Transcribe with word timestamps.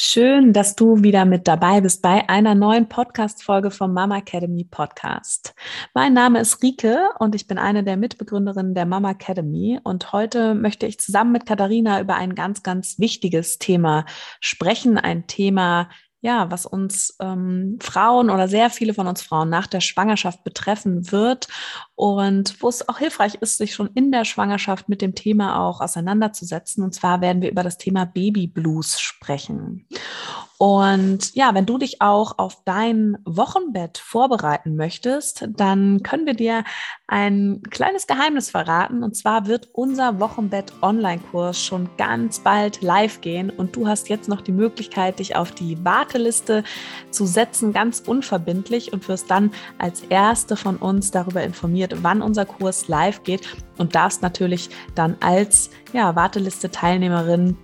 Schön, 0.00 0.52
dass 0.52 0.76
du 0.76 1.02
wieder 1.02 1.24
mit 1.24 1.48
dabei 1.48 1.80
bist 1.80 2.02
bei 2.02 2.28
einer 2.28 2.54
neuen 2.54 2.88
Podcast-Folge 2.88 3.72
vom 3.72 3.92
Mama 3.92 4.18
Academy 4.18 4.62
Podcast. 4.62 5.56
Mein 5.92 6.12
Name 6.12 6.38
ist 6.38 6.62
Rike 6.62 7.08
und 7.18 7.34
ich 7.34 7.48
bin 7.48 7.58
eine 7.58 7.82
der 7.82 7.96
Mitbegründerinnen 7.96 8.76
der 8.76 8.86
Mama 8.86 9.10
Academy. 9.10 9.80
Und 9.82 10.12
heute 10.12 10.54
möchte 10.54 10.86
ich 10.86 11.00
zusammen 11.00 11.32
mit 11.32 11.46
Katharina 11.46 12.00
über 12.00 12.14
ein 12.14 12.36
ganz, 12.36 12.62
ganz 12.62 13.00
wichtiges 13.00 13.58
Thema 13.58 14.06
sprechen. 14.38 14.98
Ein 14.98 15.26
Thema, 15.26 15.88
ja, 16.20 16.50
was 16.50 16.66
uns 16.66 17.16
ähm, 17.20 17.78
Frauen 17.80 18.30
oder 18.30 18.48
sehr 18.48 18.70
viele 18.70 18.92
von 18.92 19.06
uns 19.06 19.22
Frauen 19.22 19.48
nach 19.48 19.66
der 19.68 19.80
Schwangerschaft 19.80 20.42
betreffen 20.42 21.12
wird 21.12 21.48
und 21.94 22.60
wo 22.60 22.68
es 22.68 22.88
auch 22.88 22.98
hilfreich 22.98 23.36
ist, 23.36 23.58
sich 23.58 23.74
schon 23.74 23.90
in 23.94 24.10
der 24.10 24.24
Schwangerschaft 24.24 24.88
mit 24.88 25.00
dem 25.00 25.14
Thema 25.14 25.60
auch 25.60 25.80
auseinanderzusetzen. 25.80 26.82
Und 26.82 26.94
zwar 26.94 27.20
werden 27.20 27.42
wir 27.42 27.50
über 27.50 27.62
das 27.62 27.78
Thema 27.78 28.04
Baby 28.04 28.48
Blues 28.48 28.98
sprechen. 29.00 29.86
Und 30.58 31.36
ja, 31.36 31.54
wenn 31.54 31.66
du 31.66 31.78
dich 31.78 32.02
auch 32.02 32.36
auf 32.38 32.64
dein 32.64 33.16
Wochenbett 33.24 33.98
vorbereiten 33.98 34.74
möchtest, 34.74 35.48
dann 35.56 36.02
können 36.02 36.26
wir 36.26 36.34
dir 36.34 36.64
ein 37.06 37.62
kleines 37.70 38.08
Geheimnis 38.08 38.50
verraten. 38.50 39.04
Und 39.04 39.16
zwar 39.16 39.46
wird 39.46 39.68
unser 39.72 40.18
Wochenbett-Online-Kurs 40.18 41.62
schon 41.62 41.88
ganz 41.96 42.40
bald 42.40 42.82
live 42.82 43.20
gehen. 43.20 43.50
Und 43.50 43.76
du 43.76 43.86
hast 43.86 44.08
jetzt 44.08 44.28
noch 44.28 44.40
die 44.40 44.50
Möglichkeit, 44.50 45.20
dich 45.20 45.36
auf 45.36 45.52
die 45.52 45.82
Warteliste 45.84 46.64
zu 47.12 47.24
setzen, 47.24 47.72
ganz 47.72 48.00
unverbindlich 48.04 48.92
und 48.92 49.08
wirst 49.08 49.30
dann 49.30 49.52
als 49.78 50.00
Erste 50.02 50.56
von 50.56 50.76
uns 50.76 51.12
darüber 51.12 51.44
informiert, 51.44 52.02
wann 52.02 52.20
unser 52.20 52.44
Kurs 52.44 52.88
live 52.88 53.22
geht 53.22 53.56
und 53.78 53.94
darfst 53.94 54.22
natürlich 54.22 54.70
dann 54.96 55.16
als 55.20 55.70
ja, 55.92 56.16
Warteliste-Teilnehmerin 56.16 57.56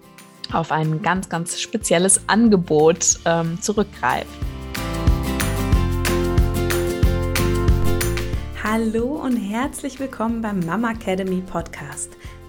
auf 0.52 0.72
ein 0.72 1.00
ganz, 1.02 1.28
ganz 1.28 1.60
spezielles 1.60 2.28
Angebot 2.28 3.18
ähm, 3.24 3.60
zurückgreifen. 3.60 4.28
Hallo 8.62 9.22
und 9.22 9.36
herzlich 9.36 10.00
willkommen 10.00 10.41
beim 10.41 10.58
Mama 10.60 10.92
Academy 10.92 11.42
Podcast, 11.42 12.16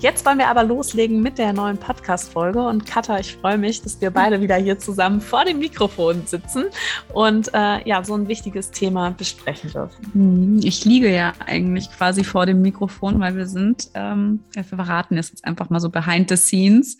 Jetzt 0.00 0.24
wollen 0.24 0.38
wir 0.38 0.46
aber 0.46 0.62
loslegen 0.62 1.22
mit 1.22 1.38
der 1.38 1.52
neuen 1.52 1.76
Podcast-Folge. 1.76 2.64
Und 2.64 2.86
Katha, 2.86 3.18
ich 3.18 3.34
freue 3.34 3.58
mich, 3.58 3.82
dass 3.82 4.00
wir 4.00 4.12
beide 4.12 4.40
wieder 4.40 4.54
hier 4.54 4.78
zusammen 4.78 5.20
vor 5.20 5.44
dem 5.44 5.58
Mikrofon 5.58 6.24
sitzen 6.24 6.66
und 7.12 7.52
äh, 7.52 7.84
ja, 7.84 8.04
so 8.04 8.14
ein 8.14 8.28
wichtiges 8.28 8.70
Thema 8.70 9.10
besprechen 9.10 9.72
dürfen. 9.72 10.12
Hm, 10.12 10.60
ich 10.62 10.84
liege 10.84 11.12
ja 11.12 11.32
eigentlich 11.44 11.90
quasi 11.90 12.22
vor 12.22 12.46
dem 12.46 12.62
Mikrofon, 12.62 13.18
weil 13.18 13.34
wir 13.34 13.46
sind, 13.46 13.90
ähm, 13.94 14.44
wir 14.52 14.62
verraten 14.62 15.16
jetzt 15.16 15.44
einfach 15.44 15.68
mal 15.68 15.80
so 15.80 15.90
behind 15.90 16.28
the 16.28 16.36
scenes. 16.36 16.96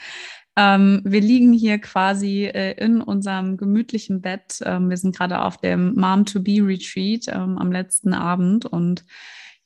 Ähm, 0.56 1.00
wir 1.04 1.20
liegen 1.20 1.52
hier 1.52 1.78
quasi 1.78 2.46
äh, 2.46 2.72
in 2.84 3.00
unserem 3.00 3.56
gemütlichen 3.56 4.20
Bett. 4.22 4.60
Ähm, 4.64 4.90
wir 4.90 4.96
sind 4.96 5.16
gerade 5.16 5.42
auf 5.42 5.58
dem 5.58 5.94
Mom-to-Be-Retreat 5.94 7.28
ähm, 7.28 7.58
am 7.58 7.70
letzten 7.70 8.12
Abend 8.12 8.66
und 8.66 9.04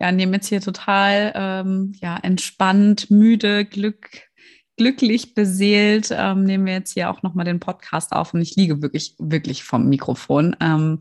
ja, 0.02 0.10
nehmen 0.10 0.34
jetzt 0.34 0.48
hier 0.48 0.60
total 0.60 1.32
ähm, 1.36 1.92
ja, 2.02 2.16
entspannt, 2.16 3.08
müde, 3.08 3.64
Glück, 3.64 4.10
glücklich 4.76 5.34
beseelt, 5.34 6.08
ähm, 6.10 6.42
nehmen 6.42 6.66
wir 6.66 6.72
jetzt 6.72 6.94
hier 6.94 7.08
auch 7.08 7.22
nochmal 7.22 7.44
den 7.44 7.60
Podcast 7.60 8.10
auf 8.10 8.34
und 8.34 8.40
ich 8.40 8.56
liege 8.56 8.82
wirklich, 8.82 9.14
wirklich 9.20 9.62
vom 9.62 9.88
Mikrofon 9.88 10.56
ähm, 10.60 10.98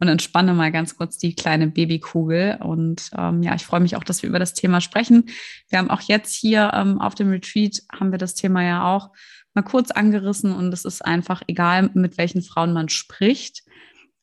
und 0.00 0.08
entspanne 0.08 0.52
mal 0.52 0.70
ganz 0.70 0.98
kurz 0.98 1.16
die 1.16 1.34
kleine 1.34 1.68
Babykugel. 1.68 2.58
Und 2.60 3.08
ähm, 3.16 3.42
ja, 3.42 3.54
ich 3.54 3.64
freue 3.64 3.80
mich 3.80 3.96
auch, 3.96 4.04
dass 4.04 4.22
wir 4.22 4.28
über 4.28 4.38
das 4.38 4.52
Thema 4.52 4.82
sprechen. 4.82 5.30
Wir 5.70 5.78
haben 5.78 5.88
auch 5.88 6.02
jetzt 6.02 6.34
hier 6.34 6.72
ähm, 6.74 7.00
auf 7.00 7.14
dem 7.14 7.30
Retreat, 7.30 7.80
haben 7.90 8.10
wir 8.10 8.18
das 8.18 8.34
Thema 8.34 8.62
ja 8.62 8.94
auch 8.94 9.12
mal 9.54 9.62
kurz 9.62 9.90
angerissen 9.90 10.52
und 10.52 10.74
es 10.74 10.84
ist 10.84 11.02
einfach 11.02 11.40
egal, 11.46 11.88
mit 11.94 12.18
welchen 12.18 12.42
Frauen 12.42 12.74
man 12.74 12.90
spricht 12.90 13.62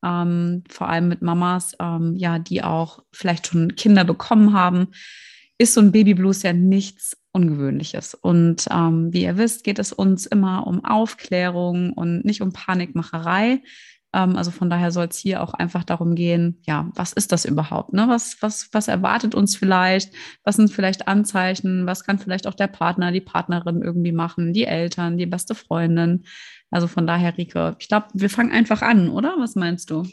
ähm, 0.04 0.64
vor 0.70 0.90
allem 0.90 1.08
mit 1.08 1.22
Mamas, 1.22 1.76
ähm, 1.80 2.16
ja, 2.16 2.40
die 2.40 2.64
auch 2.64 3.04
vielleicht 3.12 3.48
schon 3.48 3.76
Kinder 3.76 4.04
bekommen 4.04 4.54
haben, 4.54 4.88
ist 5.58 5.74
so 5.74 5.82
ein 5.82 5.92
Babyblues 5.92 6.44
ja 6.44 6.54
nichts 6.54 7.18
Ungewöhnliches. 7.32 8.16
Und 8.16 8.68
ähm, 8.72 9.14
wie 9.14 9.24
ihr 9.24 9.38
wisst, 9.38 9.64
geht 9.64 9.78
es 9.78 9.94
uns 9.94 10.26
immer 10.26 10.66
um 10.66 10.84
Aufklärung 10.84 11.94
und 11.94 12.26
nicht 12.26 12.42
um 12.42 12.54
Panikmacherei. 12.54 13.62
Ähm, 14.14 14.36
also 14.36 14.52
von 14.52 14.70
daher 14.70 14.92
soll 14.92 15.08
es 15.08 15.18
hier 15.18 15.44
auch 15.44 15.54
einfach 15.54 15.84
darum 15.84 16.16
gehen, 16.16 16.62
ja, 16.66 16.90
was 16.96 17.14
ist 17.14 17.32
das 17.32 17.46
überhaupt? 17.46 17.94
Ne? 17.94 18.08
Was, 18.08 18.38
was, 18.42 18.70
was 18.72 18.88
erwartet 18.88 19.36
uns 19.36 19.56
vielleicht? 19.56 20.14
Was 20.44 20.56
sind 20.56 20.72
vielleicht 20.72 21.08
Anzeichen? 21.08 21.86
Was 21.86 22.04
kann 22.04 22.18
vielleicht 22.20 22.48
auch 22.48 22.56
der 22.56 22.68
Partner, 22.68 23.12
die 23.12 23.22
Partnerin 23.22 23.82
irgendwie 23.82 24.14
machen, 24.14 24.54
die 24.54 24.66
Eltern, 24.66 25.18
die 25.18 25.28
beste 25.28 25.56
Freundin? 25.56 26.24
Also 26.72 26.88
von 26.88 27.08
daher, 27.08 27.38
Rike, 27.38 27.76
ich 27.80 27.88
glaube, 27.88 28.08
wir 28.14 28.30
fangen 28.30 28.52
einfach 28.52 28.82
an, 28.82 29.10
oder? 29.10 29.36
Was 29.40 29.56
meinst 29.56 29.90
du? 29.90 30.08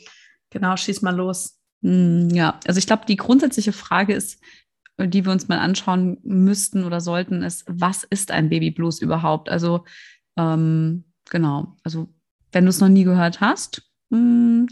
Genau, 0.51 0.77
schieß 0.77 1.03
mal 1.03 1.15
los. 1.15 1.59
Hm, 1.83 2.31
ja, 2.31 2.59
also 2.67 2.79
ich 2.79 2.87
glaube, 2.87 3.05
die 3.07 3.17
grundsätzliche 3.17 3.73
Frage 3.73 4.15
ist, 4.15 4.41
die 4.99 5.25
wir 5.25 5.33
uns 5.33 5.49
mal 5.49 5.59
anschauen 5.59 6.19
müssten 6.23 6.85
oder 6.85 7.01
sollten, 7.01 7.43
ist, 7.43 7.65
was 7.69 8.05
ist 8.05 8.31
ein 8.31 8.49
Baby 8.49 8.71
Blues 8.71 9.01
überhaupt? 9.01 9.51
Also 9.51 9.85
ähm, 10.39 11.05
genau, 11.29 11.77
also 11.85 12.09
wenn 12.53 12.65
du 12.65 12.71
es 12.71 12.81
noch 12.81 12.89
nie 12.89 13.05
gehört 13.05 13.41
hast, 13.41 13.83
hm, 14.11 14.69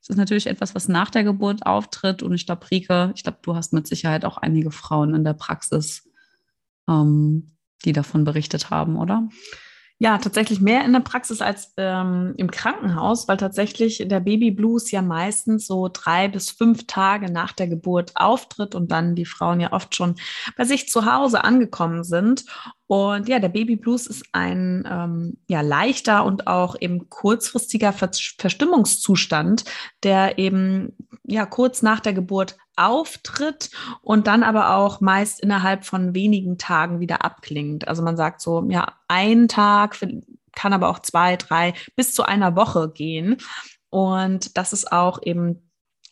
es 0.00 0.08
ist 0.08 0.16
natürlich 0.16 0.46
etwas, 0.46 0.74
was 0.74 0.88
nach 0.88 1.10
der 1.10 1.24
Geburt 1.24 1.66
auftritt. 1.66 2.22
Und 2.22 2.32
ich 2.34 2.46
glaube, 2.46 2.70
Rike, 2.70 3.12
ich 3.14 3.22
glaube, 3.22 3.38
du 3.42 3.54
hast 3.54 3.72
mit 3.72 3.86
Sicherheit 3.86 4.24
auch 4.24 4.38
einige 4.38 4.70
Frauen 4.70 5.14
in 5.14 5.24
der 5.24 5.34
Praxis, 5.34 6.08
ähm, 6.88 7.52
die 7.84 7.92
davon 7.92 8.24
berichtet 8.24 8.70
haben, 8.70 8.96
oder? 8.96 9.28
Ja, 10.00 10.18
tatsächlich 10.18 10.60
mehr 10.60 10.84
in 10.84 10.92
der 10.92 11.00
Praxis 11.00 11.40
als 11.40 11.72
ähm, 11.76 12.32
im 12.36 12.52
Krankenhaus, 12.52 13.26
weil 13.26 13.36
tatsächlich 13.36 14.04
der 14.06 14.20
Baby 14.20 14.52
Blues 14.52 14.92
ja 14.92 15.02
meistens 15.02 15.66
so 15.66 15.88
drei 15.92 16.28
bis 16.28 16.50
fünf 16.50 16.86
Tage 16.86 17.32
nach 17.32 17.50
der 17.50 17.66
Geburt 17.66 18.12
auftritt 18.14 18.76
und 18.76 18.92
dann 18.92 19.16
die 19.16 19.24
Frauen 19.24 19.58
ja 19.58 19.72
oft 19.72 19.96
schon 19.96 20.14
bei 20.56 20.64
sich 20.64 20.88
zu 20.88 21.04
Hause 21.04 21.42
angekommen 21.42 22.04
sind. 22.04 22.44
Und 22.88 23.28
ja, 23.28 23.38
der 23.38 23.50
Baby 23.50 23.76
Blues 23.76 24.06
ist 24.06 24.24
ein 24.32 24.88
ähm, 24.90 25.36
ja, 25.46 25.60
leichter 25.60 26.24
und 26.24 26.46
auch 26.46 26.74
eben 26.80 27.10
kurzfristiger 27.10 27.92
Ver 27.92 28.10
Verstimmungszustand, 28.38 29.64
der 30.02 30.38
eben 30.38 30.96
ja 31.24 31.44
kurz 31.44 31.82
nach 31.82 32.00
der 32.00 32.14
Geburt 32.14 32.56
auftritt 32.76 33.70
und 34.00 34.26
dann 34.26 34.42
aber 34.42 34.74
auch 34.74 35.02
meist 35.02 35.40
innerhalb 35.40 35.84
von 35.84 36.14
wenigen 36.14 36.56
Tagen 36.56 36.98
wieder 36.98 37.24
abklingt. 37.24 37.86
Also 37.86 38.02
man 38.02 38.16
sagt 38.16 38.40
so, 38.40 38.64
ja, 38.70 38.94
ein 39.06 39.48
Tag 39.48 39.98
kann 40.52 40.72
aber 40.72 40.88
auch 40.88 41.00
zwei, 41.00 41.36
drei 41.36 41.74
bis 41.94 42.14
zu 42.14 42.22
einer 42.22 42.56
Woche 42.56 42.90
gehen. 42.90 43.36
Und 43.90 44.56
das 44.56 44.72
ist 44.72 44.90
auch 44.92 45.20
eben 45.22 45.67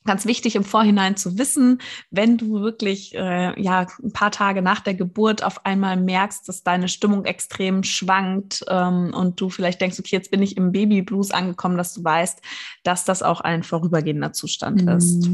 ganz 0.07 0.27
wichtig 0.27 0.57
im 0.57 0.65
Vorhinein 0.65 1.17
zu 1.17 1.39
wissen, 1.39 1.81
wenn 2.11 2.39
du 2.39 2.61
wirklich 2.61 3.15
äh, 3.15 3.61
ja 3.61 3.87
ein 4.03 4.13
paar 4.13 4.31
Tage 4.31 4.63
nach 4.63 4.81
der 4.81 4.95
Geburt 4.95 5.43
auf 5.45 5.67
einmal 5.67 5.97
merkst, 5.97 6.49
dass 6.49 6.63
deine 6.63 6.89
Stimmung 6.89 7.25
extrem 7.25 7.83
schwankt 7.83 8.65
ähm, 8.69 9.13
und 9.15 9.41
du 9.41 9.51
vielleicht 9.51 9.81
denkst, 9.81 9.99
okay, 9.99 10.17
jetzt 10.17 10.31
bin 10.31 10.43
ich 10.43 10.57
im 10.57 10.73
Babyblues 10.73 11.31
angekommen, 11.31 11.77
dass 11.77 11.95
du 11.95 12.03
weißt, 12.03 12.41
dass 12.85 13.05
das 13.05 13.23
auch 13.23 13.41
ein 13.41 13.63
vorübergehender 13.63 14.33
Zustand 14.33 14.83
mhm. 14.83 14.89
ist. 14.89 15.29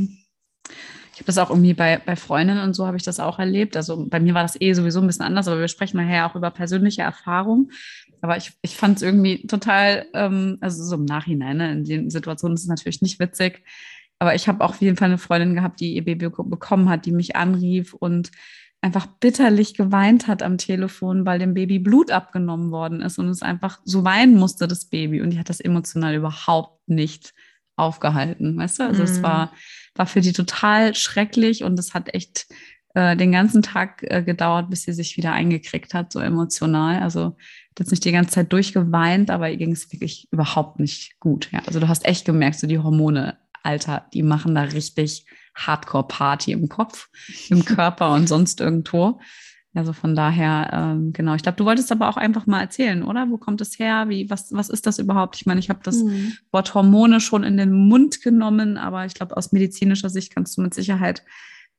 Ich 1.15 1.19
habe 1.19 1.27
das 1.27 1.39
auch 1.39 1.51
irgendwie 1.51 1.75
bei, 1.75 2.01
bei 2.05 2.17
Freundinnen 2.17 2.63
und 2.63 2.75
so 2.75 2.87
habe 2.87 2.97
ich 2.97 3.03
das 3.03 3.21
auch 3.21 3.39
erlebt. 3.39 3.77
Also 3.77 4.07
bei 4.09 4.19
mir 4.19 4.33
war 4.33 4.43
das 4.43 4.59
eh 4.61 4.73
sowieso 4.73 5.01
ein 5.01 5.07
bisschen 5.07 5.27
anders, 5.27 5.47
aber 5.47 5.61
wir 5.61 5.69
sprechen 5.69 5.99
nachher 5.99 6.27
auch 6.27 6.35
über 6.35 6.51
persönliche 6.51 7.03
Erfahrungen. 7.03 7.71
Aber 8.23 8.37
ich, 8.37 8.53
ich 8.63 8.77
fand 8.77 8.97
es 8.97 9.03
irgendwie 9.03 9.47
total, 9.47 10.07
ähm, 10.15 10.57
also 10.61 10.83
so 10.85 10.95
im 10.95 11.05
Nachhinein, 11.05 11.57
ne, 11.59 11.73
in 11.73 11.85
den 11.85 12.11
Situationen 12.11 12.55
ist 12.55 12.63
es 12.63 12.69
natürlich 12.69 13.03
nicht 13.03 13.19
witzig, 13.19 13.63
aber 14.23 14.37
ich 14.37 14.47
habe 14.47 14.63
auch 14.63 14.71
auf 14.71 14.81
jeden 14.81 14.97
Fall 14.97 15.09
eine 15.09 15.19
Freundin 15.19 15.57
gehabt, 15.57 15.81
die 15.81 15.95
ihr 15.97 16.05
Baby 16.05 16.31
bekommen 16.31 16.89
hat, 16.89 17.07
die 17.07 17.11
mich 17.11 17.35
anrief 17.35 17.93
und 17.93 18.31
einfach 18.81 19.07
bitterlich 19.07 19.75
geweint 19.75 20.29
hat 20.29 20.45
am 20.45 20.59
Telefon, 20.59 21.27
weil 21.27 21.41
dem 21.41 21.55
Baby 21.55 21.81
Blut 21.81 22.13
abgenommen 22.13 22.71
worden 22.71 23.01
ist 23.01 23.19
und 23.19 23.29
es 23.29 23.43
einfach 23.43 23.81
so 23.85 24.05
weinen 24.05 24.37
musste, 24.37 24.69
das 24.69 24.85
Baby. 24.85 25.23
Und 25.23 25.31
die 25.31 25.41
hat 25.41 25.49
das 25.49 25.59
emotional 25.59 26.15
überhaupt 26.15 26.89
nicht 26.89 27.35
aufgehalten, 27.75 28.57
weißt 28.57 28.79
du? 28.79 28.83
Also 28.85 29.03
mm. 29.03 29.07
es 29.07 29.19
mhm. 29.19 29.23
war, 29.25 29.53
war 29.97 30.07
für 30.07 30.21
die 30.21 30.33
total 30.33 30.95
schrecklich 30.95 31.65
und 31.65 31.77
es 31.77 31.93
hat 31.93 32.15
echt 32.15 32.47
äh, 32.95 33.17
den 33.17 33.33
ganzen 33.33 33.61
Tag 33.61 34.05
äh, 34.05 34.23
gedauert, 34.23 34.71
bis 34.71 34.85
sie 34.85 34.93
sich 34.93 35.17
wieder 35.17 35.33
eingekriegt 35.33 35.95
hat, 35.95 36.13
so 36.13 36.21
emotional. 36.21 37.03
Also 37.03 37.25
hat 37.71 37.81
jetzt 37.81 37.91
nicht 37.91 38.05
die 38.05 38.13
ganze 38.13 38.31
Zeit 38.31 38.53
durchgeweint, 38.53 39.33
aber 39.33 39.51
ihr 39.51 39.57
ging 39.57 39.73
es 39.73 39.91
wirklich 39.93 40.29
überhaupt 40.31 40.79
nicht 40.79 41.19
gut. 41.19 41.49
Ja. 41.51 41.63
Also 41.67 41.81
du 41.81 41.89
hast 41.89 42.07
echt 42.07 42.25
gemerkt, 42.25 42.61
so 42.61 42.69
die 42.69 42.79
Hormone 42.79 43.37
Alter, 43.63 44.07
die 44.13 44.23
machen 44.23 44.55
da 44.55 44.63
richtig 44.63 45.27
Hardcore-Party 45.55 46.53
im 46.53 46.69
Kopf, 46.69 47.09
im 47.49 47.65
Körper 47.65 48.13
und 48.13 48.29
sonst 48.29 48.61
irgendwo. 48.61 49.21
Also 49.75 49.95
von 49.95 50.15
daher, 50.15 50.71
ähm, 50.73 51.13
genau. 51.15 51.35
Ich 51.35 51.43
glaube, 51.43 51.57
du 51.57 51.65
wolltest 51.65 51.91
aber 51.93 52.09
auch 52.09 52.19
einfach 52.19 52.47
mal 52.47 52.61
erzählen, 52.61 53.03
oder? 53.03 53.31
Wo 53.31 53.39
kommt 53.39 53.61
es 53.63 53.79
her? 53.79 54.09
Wie, 54.09 54.29
was, 54.29 54.53
was 54.53 54.69
ist 54.69 54.87
das 54.87 54.99
überhaupt? 54.99 55.37
Ich 55.37 55.47
meine, 55.47 55.61
ich 55.61 55.71
habe 55.71 55.81
das 55.83 56.03
mhm. 56.03 56.35
Wort 56.51 56.75
Hormone 56.75 57.21
schon 57.21 57.43
in 57.43 57.57
den 57.57 57.73
Mund 57.73 58.21
genommen, 58.21 58.77
aber 58.77 59.07
ich 59.07 59.15
glaube, 59.15 59.37
aus 59.37 59.53
medizinischer 59.53 60.11
Sicht 60.11 60.35
kannst 60.35 60.59
du 60.59 60.63
mit 60.63 60.75
Sicherheit 60.75 61.23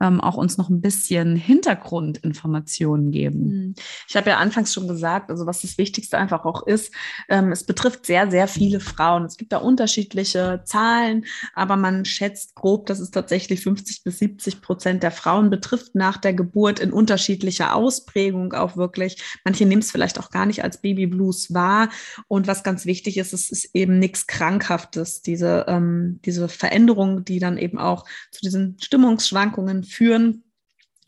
ähm, 0.02 0.20
auch 0.20 0.36
uns 0.36 0.58
noch 0.58 0.70
ein 0.70 0.82
bisschen 0.82 1.36
Hintergrundinformationen 1.36 3.12
geben. 3.12 3.40
Hm. 3.40 3.76
Ich 4.08 4.16
habe 4.16 4.30
ja 4.30 4.38
anfangs 4.38 4.74
schon 4.74 4.88
gesagt, 4.88 5.30
also 5.30 5.46
was 5.46 5.62
das 5.62 5.78
Wichtigste 5.78 6.18
einfach 6.18 6.46
auch 6.46 6.68
ist, 6.68 6.94
ähm, 7.30 7.52
es 7.52 7.66
betrifft 7.66 8.06
sehr, 8.06 8.30
sehr 8.30 8.48
viele 8.48 8.80
Frauen. 8.80 9.26
Es 9.26 9.38
gibt 9.38 9.54
da 9.54 9.58
unterschiedliche 9.58 10.62
Zahlen, 10.66 11.26
aber 11.54 11.76
man 11.76 12.06
schätzt 12.06 12.56
grob, 12.56 12.86
dass 12.88 13.00
es 13.00 13.12
tatsächlich 13.12 13.62
50 13.62 14.04
bis 14.04 14.20
70 14.20 14.62
Prozent 14.62 15.04
der 15.04 15.12
Frauen 15.12 15.50
betrifft 15.50 15.96
nach 15.96 16.18
der 16.18 16.34
Geburt 16.34 16.80
in 16.80 16.92
unterschiedlicher 16.92 17.76
Ausprägung 17.76 18.54
auch 18.54 18.76
wirklich. 18.76 19.22
Manche 19.46 19.66
nehmen 19.66 19.82
es 19.82 19.92
vielleicht 19.92 20.20
auch 20.20 20.30
gar 20.32 20.46
nicht 20.46 20.64
als 20.64 20.82
Baby 20.82 21.08
Blues 21.08 21.54
wahr. 21.54 21.90
Und 22.28 22.48
was 22.48 22.64
ganz 22.64 22.86
wichtig 22.86 23.18
ist, 23.18 23.34
es 23.34 23.52
ist 23.52 23.70
eben 23.74 24.00
nichts 24.00 24.28
Krankhaftes, 24.28 25.22
diese, 25.22 25.66
ähm, 25.68 26.20
diese 26.26 26.50
Veränderung, 26.50 27.24
die 27.24 27.40
dann 27.40 27.58
eben 27.58 27.78
auch 27.78 28.06
zu 28.32 28.42
diesen 28.42 28.78
Stimmungsschwankungen 28.82 29.83
führen. 29.84 30.44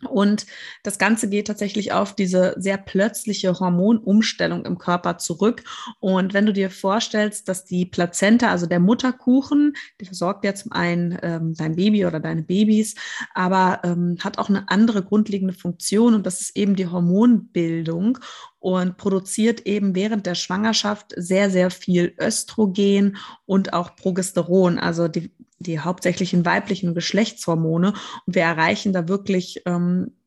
Und 0.10 0.45
das 0.83 1.00
Ganze 1.00 1.30
geht 1.30 1.48
tatsächlich 1.48 1.94
auf 1.94 2.13
diese 2.13 2.56
sehr 2.57 2.77
plötzliche 2.77 3.60
Hormonumstellung 3.60 4.66
im 4.66 4.77
Körper 4.77 5.18
zurück. 5.18 5.63
Und 6.00 6.33
wenn 6.33 6.45
du 6.45 6.54
dir 6.54 6.69
vorstellst, 6.69 7.48
dass 7.48 7.66
die 7.66 7.86
Plazenta, 7.86 8.50
also 8.50 8.66
der 8.66 8.80
Mutterkuchen, 8.80 9.74
die 10.01 10.06
versorgt 10.06 10.44
ja 10.44 10.54
zum 10.54 10.74
einen 10.74 11.18
ähm, 11.22 11.54
dein 11.56 11.75
Baby 11.75 12.06
oder 12.06 12.19
deine 12.19 12.44
Babys, 12.44 12.95
aber 13.33 13.80
ähm, 13.83 14.18
hat 14.22 14.38
auch 14.38 14.50
eine 14.50 14.69
andere 14.69 15.04
grundlegende 15.04 15.54
Funktion 15.54 16.13
und 16.13 16.25
das 16.25 16.42
ist 16.42 16.57
eben 16.57 16.75
die 16.75 16.88
Hormonbildung 16.88 18.19
und 18.60 18.98
produziert 18.98 19.62
eben 19.68 19.94
während 19.94 20.25
der 20.25 20.33
Schwangerschaft 20.33 21.13
sehr, 21.16 21.51
sehr 21.51 21.69
viel 21.69 22.16
Östrogen 22.19 23.18
und 23.45 23.74
auch 23.74 23.95
Progesteron, 23.95 24.80
also 24.80 25.07
die 25.07 25.31
die 25.60 25.80
hauptsächlichen 25.80 26.46
weiblichen 26.46 26.94
Geschlechtshormone. 26.94 27.94
Und 28.25 28.36
wir 28.36 28.44
erreichen 28.44 28.94
da 28.94 29.07
wirklich 29.07 29.62
ähm, 29.66 30.18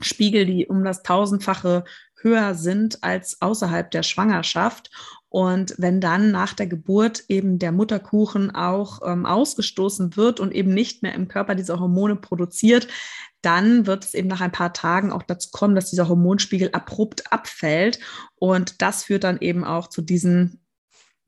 Spiegel, 0.00 0.46
die 0.46 0.66
um 0.66 0.84
das 0.84 1.02
tausendfache 1.02 1.84
höher 2.20 2.54
sind 2.54 3.04
als 3.04 3.40
außerhalb 3.40 3.90
der 3.90 4.02
Schwangerschaft. 4.02 4.90
Und 5.28 5.74
wenn 5.78 6.00
dann 6.00 6.30
nach 6.30 6.54
der 6.54 6.66
Geburt 6.66 7.24
eben 7.28 7.58
der 7.58 7.72
Mutterkuchen 7.72 8.54
auch 8.54 9.00
ähm, 9.04 9.26
ausgestoßen 9.26 10.16
wird 10.16 10.40
und 10.40 10.52
eben 10.52 10.72
nicht 10.72 11.02
mehr 11.02 11.14
im 11.14 11.28
Körper 11.28 11.54
diese 11.54 11.78
Hormone 11.78 12.16
produziert, 12.16 12.88
dann 13.42 13.86
wird 13.86 14.04
es 14.04 14.14
eben 14.14 14.28
nach 14.28 14.40
ein 14.40 14.52
paar 14.52 14.72
Tagen 14.72 15.12
auch 15.12 15.22
dazu 15.22 15.50
kommen, 15.52 15.74
dass 15.74 15.90
dieser 15.90 16.08
Hormonspiegel 16.08 16.70
abrupt 16.72 17.30
abfällt. 17.32 18.00
Und 18.36 18.80
das 18.80 19.04
führt 19.04 19.24
dann 19.24 19.38
eben 19.40 19.64
auch 19.64 19.88
zu 19.88 20.00
diesen 20.00 20.63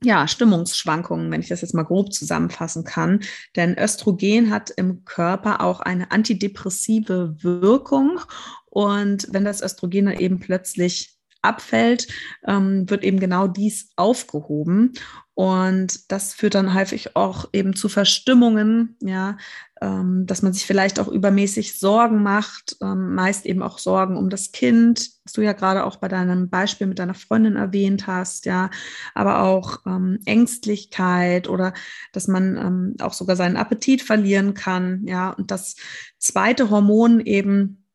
ja, 0.03 0.29
Stimmungsschwankungen, 0.29 1.31
wenn 1.31 1.41
ich 1.41 1.49
das 1.49 1.63
jetzt 1.63 1.75
mal 1.75 1.83
grob 1.83 2.13
zusammenfassen 2.13 2.85
kann. 2.85 3.21
Denn 3.57 3.79
Östrogen 3.79 4.51
hat 4.51 4.71
im 4.71 5.05
Körper 5.05 5.63
auch 5.63 5.81
eine 5.81 6.11
antidepressive 6.11 7.37
Wirkung. 7.43 8.21
Und 8.67 9.29
wenn 9.31 9.45
das 9.45 9.63
Östrogen 9.63 10.07
dann 10.07 10.19
eben 10.19 10.39
plötzlich 10.39 11.16
abfällt, 11.47 12.09
ähm, 12.47 12.89
wird 12.91 13.05
eben 13.05 13.21
genau 13.21 13.47
dies 13.47 13.91
aufgehoben. 13.97 14.93
Und 15.35 16.11
das 16.11 16.33
führt 16.33 16.55
dann 16.55 16.73
häufig 16.73 17.15
auch 17.15 17.51
eben 17.53 17.77
zu 17.77 17.91
Verstimmungen, 17.91 18.97
ja, 19.01 19.37
ähm, 19.83 20.25
dass 20.25 20.41
man 20.41 20.55
sich 20.55 20.65
vielleicht 20.65 20.99
auch 20.99 21.09
übermäßig 21.09 21.79
Sorgen 21.79 22.23
macht, 22.23 22.79
ähm, 22.81 23.15
meist 23.15 23.45
eben 23.45 23.63
auch 23.63 23.79
Sorgen 23.79 24.17
um 24.17 24.31
das 24.31 24.53
Kind, 24.53 25.11
was 25.25 25.35
du 25.35 25.43
ja 25.43 25.53
gerade 25.53 25.85
auch 25.85 25.97
bei 25.97 26.09
deinem 26.09 26.49
Beispiel 26.49 26.87
mit 26.87 26.99
deiner 26.99 27.13
Freundin 27.13 27.57
erwähnt 27.57 28.07
hast, 28.07 28.47
ja, 28.47 28.71
aber 29.15 29.43
auch 29.43 29.81
ähm, 29.85 30.21
Ängstlichkeit 30.25 31.51
oder 31.51 31.75
dass 32.13 32.29
man 32.29 32.57
ähm, 32.57 32.97
auch 33.01 33.13
sogar 33.13 33.37
seinen 33.37 33.59
Appetit 33.59 34.01
verlieren 34.01 34.55
kann, 34.55 35.05
ja, 35.07 35.31
und 35.31 35.51
das 35.51 35.77
zweite 36.19 36.71
Hormon 36.71 37.21
eben 37.21 37.86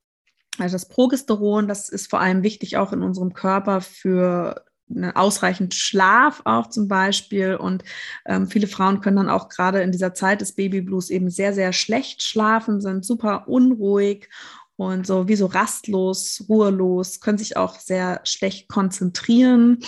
also 0.57 0.73
das 0.75 0.87
Progesteron, 0.87 1.67
das 1.67 1.89
ist 1.89 2.09
vor 2.09 2.19
allem 2.19 2.43
wichtig 2.43 2.77
auch 2.77 2.93
in 2.93 3.01
unserem 3.01 3.33
Körper 3.33 3.81
für 3.81 4.65
ausreichend 5.13 5.73
Schlaf 5.73 6.41
auch 6.45 6.67
zum 6.67 6.87
Beispiel. 6.87 7.55
Und 7.55 7.83
ähm, 8.25 8.47
viele 8.47 8.67
Frauen 8.67 9.01
können 9.01 9.17
dann 9.17 9.29
auch 9.29 9.49
gerade 9.49 9.81
in 9.81 9.91
dieser 9.91 10.13
Zeit 10.13 10.41
des 10.41 10.53
Babyblues 10.53 11.09
eben 11.09 11.29
sehr, 11.29 11.53
sehr 11.53 11.73
schlecht 11.73 12.23
schlafen, 12.23 12.81
sind 12.81 13.05
super 13.05 13.47
unruhig 13.47 14.29
und 14.75 15.05
so 15.05 15.27
wie 15.27 15.35
so 15.35 15.45
rastlos, 15.45 16.43
ruhelos, 16.49 17.19
können 17.19 17.37
sich 17.37 17.57
auch 17.57 17.79
sehr 17.79 18.21
schlecht 18.23 18.67
konzentrieren. 18.67 19.79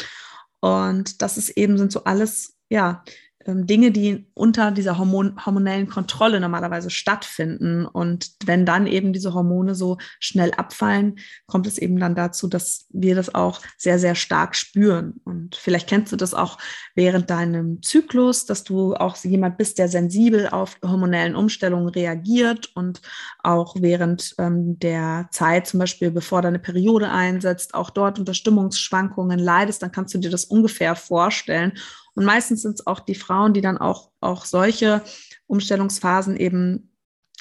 Und 0.59 1.21
das 1.21 1.37
ist 1.37 1.49
eben, 1.49 1.77
sind 1.77 1.91
so 1.91 2.03
alles, 2.05 2.55
ja, 2.69 3.03
Dinge, 3.45 3.91
die 3.91 4.27
unter 4.33 4.71
dieser 4.71 4.97
Hormon 4.97 5.45
hormonellen 5.45 5.87
Kontrolle 5.87 6.39
normalerweise 6.39 6.89
stattfinden. 6.89 7.85
Und 7.85 8.31
wenn 8.45 8.65
dann 8.65 8.87
eben 8.87 9.13
diese 9.13 9.33
Hormone 9.33 9.75
so 9.75 9.97
schnell 10.19 10.51
abfallen, 10.51 11.19
kommt 11.47 11.67
es 11.67 11.77
eben 11.77 11.99
dann 11.99 12.15
dazu, 12.15 12.47
dass 12.47 12.85
wir 12.89 13.15
das 13.15 13.33
auch 13.33 13.61
sehr, 13.77 13.99
sehr 13.99 14.15
stark 14.15 14.55
spüren. 14.55 15.21
Und 15.23 15.55
vielleicht 15.55 15.87
kennst 15.87 16.11
du 16.11 16.15
das 16.15 16.33
auch 16.33 16.57
während 16.95 17.29
deinem 17.29 17.81
Zyklus, 17.81 18.45
dass 18.45 18.63
du 18.63 18.95
auch 18.95 19.17
jemand 19.17 19.57
bist, 19.57 19.77
der 19.77 19.89
sensibel 19.89 20.47
auf 20.49 20.77
hormonellen 20.83 21.35
Umstellungen 21.35 21.89
reagiert 21.89 22.71
und 22.75 23.01
auch 23.43 23.75
während 23.79 24.35
ähm, 24.37 24.79
der 24.79 25.27
Zeit, 25.31 25.67
zum 25.67 25.79
Beispiel 25.79 26.11
bevor 26.11 26.41
deine 26.41 26.59
Periode 26.59 27.09
einsetzt, 27.09 27.73
auch 27.73 27.89
dort 27.89 28.19
unter 28.19 28.33
Stimmungsschwankungen 28.33 29.39
leidest, 29.39 29.81
dann 29.81 29.91
kannst 29.91 30.13
du 30.13 30.19
dir 30.19 30.31
das 30.31 30.45
ungefähr 30.45 30.95
vorstellen. 30.95 31.73
Und 32.15 32.25
meistens 32.25 32.61
sind 32.61 32.75
es 32.75 32.87
auch 32.87 32.99
die 32.99 33.15
Frauen, 33.15 33.53
die 33.53 33.61
dann 33.61 33.77
auch, 33.77 34.11
auch 34.19 34.45
solche 34.45 35.01
Umstellungsphasen 35.47 36.37
eben 36.37 36.91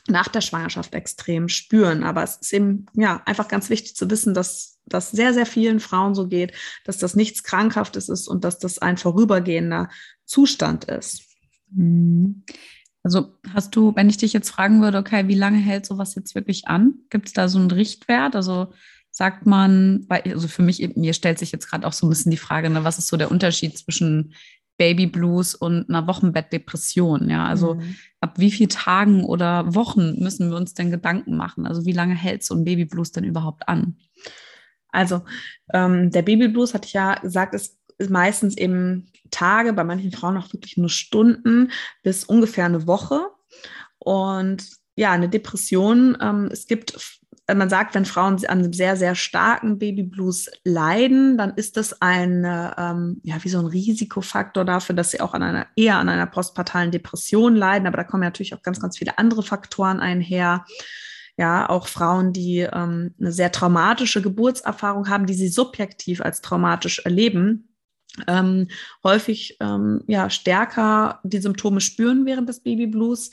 nach 0.09 0.29
der 0.29 0.41
Schwangerschaft 0.41 0.95
extrem 0.95 1.49
spüren. 1.49 2.03
Aber 2.03 2.23
es 2.23 2.37
ist 2.37 2.53
eben 2.53 2.87
ja 2.95 3.23
einfach 3.27 3.49
ganz 3.49 3.71
wichtig 3.71 3.95
zu 3.95 4.11
wissen, 4.11 4.35
dass 4.35 4.81
das 4.87 5.11
sehr, 5.11 5.33
sehr 5.33 5.47
vielen 5.47 5.81
Frauen 5.81 6.15
so 6.15 6.27
geht, 6.27 6.53
dass 6.85 6.99
das 6.99 7.15
nichts 7.15 7.45
Krankhaftes 7.45 8.09
ist 8.09 8.27
und 8.29 8.45
dass 8.45 8.59
das 8.59 8.79
ein 8.79 8.97
vorübergehender 8.97 9.89
Zustand 10.25 10.85
ist. 10.85 11.23
Mhm. 11.71 12.45
Also 13.05 13.35
hast 13.53 13.75
du, 13.75 13.95
wenn 13.97 14.09
ich 14.09 14.17
dich 14.17 14.33
jetzt 14.33 14.51
fragen 14.51 14.81
würde, 14.81 14.99
okay, 14.99 15.27
wie 15.27 15.35
lange 15.35 15.59
hält 15.59 15.87
sowas 15.87 16.15
jetzt 16.15 16.35
wirklich 16.35 16.69
an? 16.69 16.95
Gibt 17.11 17.29
es 17.29 17.33
da 17.33 17.49
so 17.49 17.59
einen 17.59 17.71
Richtwert? 17.71 18.37
Also 18.37 18.73
sagt 19.11 19.45
man, 19.45 20.07
also 20.09 20.49
für 20.49 20.63
mich, 20.63 20.97
mir 20.97 21.13
stellt 21.13 21.39
sich 21.39 21.53
jetzt 21.53 21.69
gerade 21.69 21.87
auch 21.87 21.93
so 21.93 22.07
ein 22.07 22.09
bisschen 22.09 22.31
die 22.31 22.37
Frage, 22.37 22.71
ne, 22.71 22.85
was 22.85 22.99
ist 22.99 23.09
so 23.09 23.17
der 23.17 23.31
Unterschied 23.31 23.77
zwischen 23.77 24.35
Baby 24.83 25.07
Blues 25.07 25.55
und 25.55 25.89
einer 25.89 26.09
Wochenbettdepression. 26.09 27.31
Ja, 27.31 27.47
also 27.47 27.75
mhm. 27.75 27.95
ab 28.21 28.35
wie 28.37 28.51
vielen 28.51 28.69
Tagen 28.69 29.25
oder 29.25 29.77
Wochen 29.77 30.19
müssen 30.19 30.51
wir 30.51 30.57
uns 30.57 30.75
denn 30.75 30.91
Gedanken 30.91 31.37
machen? 31.37 31.69
Also 31.69 31.87
wie 31.87 31.93
lange 31.93 32.17
hält 32.17 32.43
so 32.43 32.57
ein 32.57 32.65
Baby 32.65 32.85
Blues 32.85 33.13
denn 33.13 33.23
überhaupt 33.23 33.69
an? 33.69 33.97
Also 34.89 35.23
ähm, 35.73 36.11
der 36.11 36.23
Baby 36.23 36.49
Blues, 36.49 36.75
hatte 36.75 36.89
ich 36.89 36.95
ja 36.95 37.15
gesagt, 37.15 37.55
ist, 37.55 37.79
ist 37.99 38.11
meistens 38.11 38.57
eben 38.57 39.07
Tage, 39.31 39.73
bei 39.73 39.85
manchen 39.85 40.11
Frauen 40.11 40.37
auch 40.37 40.53
wirklich 40.53 40.77
nur 40.77 40.91
Stunden 40.91 41.71
bis 42.03 42.25
ungefähr 42.25 42.65
eine 42.65 42.89
Woche. 42.89 43.21
Und 43.99 44.69
ja, 44.97 45.13
eine 45.13 45.29
Depression, 45.29 46.19
ähm, 46.21 46.49
es 46.51 46.67
gibt 46.67 47.21
man 47.59 47.71
sagt, 47.71 47.95
wenn 47.95 48.05
Frauen 48.05 48.37
an 48.47 48.61
einem 48.61 48.73
sehr, 48.73 48.97
sehr 48.97 49.15
starken 49.15 49.79
Babyblues 49.79 50.51
leiden, 50.65 51.37
dann 51.39 51.55
ist 51.55 51.77
das 51.77 52.01
ein, 52.01 52.45
ähm, 52.45 53.21
ja, 53.23 53.37
wie 53.43 53.49
so 53.49 53.59
ein 53.59 53.67
Risikofaktor 53.67 54.65
dafür, 54.65 54.95
dass 54.95 55.11
sie 55.11 55.21
auch 55.21 55.35
an 55.35 55.43
einer, 55.43 55.67
eher 55.77 55.97
an 55.97 56.09
einer 56.09 56.27
postpartalen 56.27 56.91
Depression 56.91 57.57
leiden. 57.57 57.87
Aber 57.87 57.97
da 57.97 58.05
kommen 58.05 58.23
natürlich 58.23 58.55
auch 58.55 58.63
ganz, 58.63 58.81
ganz 58.81 58.99
viele 58.99 59.19
andere 59.19 59.43
Faktoren 59.43 60.01
einher. 60.01 60.65
Ja, 61.39 61.69
auch 61.69 61.89
Frauen, 61.89 62.33
die 62.33 62.61
ähm, 62.61 63.15
eine 63.19 63.33
sehr 63.33 63.51
traumatische 63.51 64.21
Geburtserfahrung 64.21 65.09
haben, 65.09 65.27
die 65.27 65.35
sie 65.35 65.49
subjektiv 65.49 66.21
als 66.21 66.43
traumatisch 66.43 67.01
erleben, 67.01 67.72
ähm, 68.27 68.69
häufig 69.03 69.57
ähm, 69.61 70.03
ja 70.07 70.29
stärker 70.29 71.21
die 71.23 71.41
Symptome 71.41 71.81
spüren 71.81 72.27
während 72.27 72.49
des 72.49 72.61
Babyblues. 72.61 73.31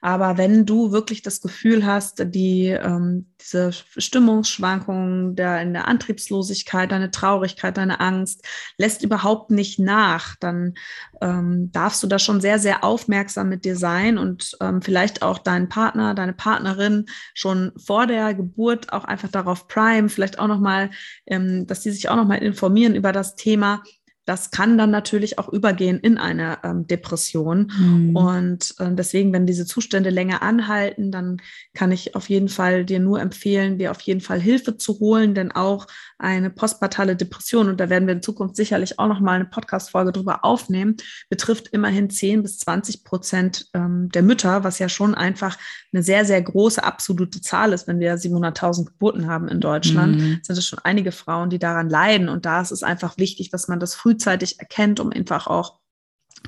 Aber 0.00 0.38
wenn 0.38 0.66
du 0.66 0.92
wirklich 0.92 1.22
das 1.22 1.40
Gefühl 1.40 1.84
hast, 1.84 2.24
die 2.34 2.68
ähm, 2.68 3.26
diese 3.40 3.72
Stimmungsschwankungen 3.72 5.34
der, 5.34 5.62
in 5.62 5.72
der 5.72 5.88
Antriebslosigkeit, 5.88 6.92
deine 6.92 7.10
Traurigkeit, 7.10 7.76
deine 7.76 8.00
Angst 8.00 8.46
lässt 8.76 9.02
überhaupt 9.02 9.50
nicht 9.50 9.78
nach, 9.78 10.36
dann 10.36 10.74
ähm, 11.20 11.70
darfst 11.72 12.02
du 12.02 12.06
da 12.06 12.18
schon 12.18 12.40
sehr, 12.40 12.58
sehr 12.58 12.84
aufmerksam 12.84 13.48
mit 13.48 13.64
dir 13.64 13.76
sein 13.76 14.18
und 14.18 14.56
ähm, 14.60 14.82
vielleicht 14.82 15.22
auch 15.22 15.38
deinen 15.38 15.68
Partner, 15.68 16.14
deine 16.14 16.32
Partnerin 16.32 17.06
schon 17.34 17.72
vor 17.76 18.06
der 18.06 18.34
Geburt 18.34 18.92
auch 18.92 19.04
einfach 19.04 19.28
darauf 19.28 19.68
prime, 19.68 20.08
vielleicht 20.08 20.38
auch 20.38 20.48
nochmal, 20.48 20.90
ähm, 21.26 21.66
dass 21.66 21.80
die 21.80 21.90
sich 21.90 22.08
auch 22.08 22.16
nochmal 22.16 22.38
informieren 22.38 22.94
über 22.94 23.12
das 23.12 23.36
Thema, 23.36 23.82
das 24.26 24.50
kann 24.50 24.78
dann 24.78 24.90
natürlich 24.90 25.38
auch 25.38 25.48
übergehen 25.48 25.98
in 25.98 26.18
eine 26.18 26.58
ähm, 26.62 26.86
Depression. 26.86 27.72
Mhm. 27.76 28.16
Und 28.16 28.74
äh, 28.78 28.94
deswegen, 28.94 29.32
wenn 29.32 29.46
diese 29.46 29.66
Zustände 29.66 30.10
länger 30.10 30.42
anhalten, 30.42 31.10
dann 31.10 31.38
kann 31.74 31.90
ich 31.90 32.14
auf 32.14 32.28
jeden 32.28 32.48
Fall 32.48 32.84
dir 32.84 33.00
nur 33.00 33.20
empfehlen, 33.20 33.78
dir 33.78 33.90
auf 33.90 34.00
jeden 34.02 34.20
Fall 34.20 34.40
Hilfe 34.40 34.76
zu 34.76 35.00
holen, 35.00 35.34
denn 35.34 35.52
auch 35.52 35.86
eine 36.18 36.50
postpartale 36.50 37.16
Depression, 37.16 37.68
und 37.68 37.80
da 37.80 37.88
werden 37.88 38.06
wir 38.06 38.14
in 38.14 38.22
Zukunft 38.22 38.54
sicherlich 38.56 38.98
auch 38.98 39.08
noch 39.08 39.20
mal 39.20 39.36
eine 39.36 39.46
Podcast-Folge 39.46 40.12
drüber 40.12 40.44
aufnehmen, 40.44 40.96
betrifft 41.30 41.68
immerhin 41.68 42.10
10 42.10 42.42
bis 42.42 42.58
20 42.58 43.04
Prozent 43.04 43.66
ähm, 43.74 44.10
der 44.10 44.22
Mütter, 44.22 44.62
was 44.62 44.78
ja 44.78 44.88
schon 44.88 45.14
einfach 45.14 45.56
eine 45.92 46.02
sehr, 46.02 46.24
sehr 46.24 46.40
große 46.42 46.84
absolute 46.84 47.40
Zahl 47.40 47.72
ist. 47.72 47.88
Wenn 47.88 48.00
wir 48.00 48.16
700.000 48.16 48.84
Geburten 48.84 49.26
haben 49.26 49.48
in 49.48 49.60
Deutschland, 49.60 50.16
mhm. 50.16 50.40
sind 50.42 50.58
es 50.58 50.66
schon 50.66 50.78
einige 50.84 51.10
Frauen, 51.10 51.50
die 51.50 51.58
daran 51.58 51.88
leiden. 51.88 52.28
Und 52.28 52.44
da 52.44 52.60
ist 52.60 52.70
es 52.70 52.82
einfach 52.82 53.16
wichtig, 53.16 53.50
dass 53.50 53.66
man 53.66 53.80
das 53.80 53.94
frühzeitig 54.10 54.58
erkennt, 54.58 55.00
um 55.00 55.12
einfach 55.12 55.46
auch 55.46 55.78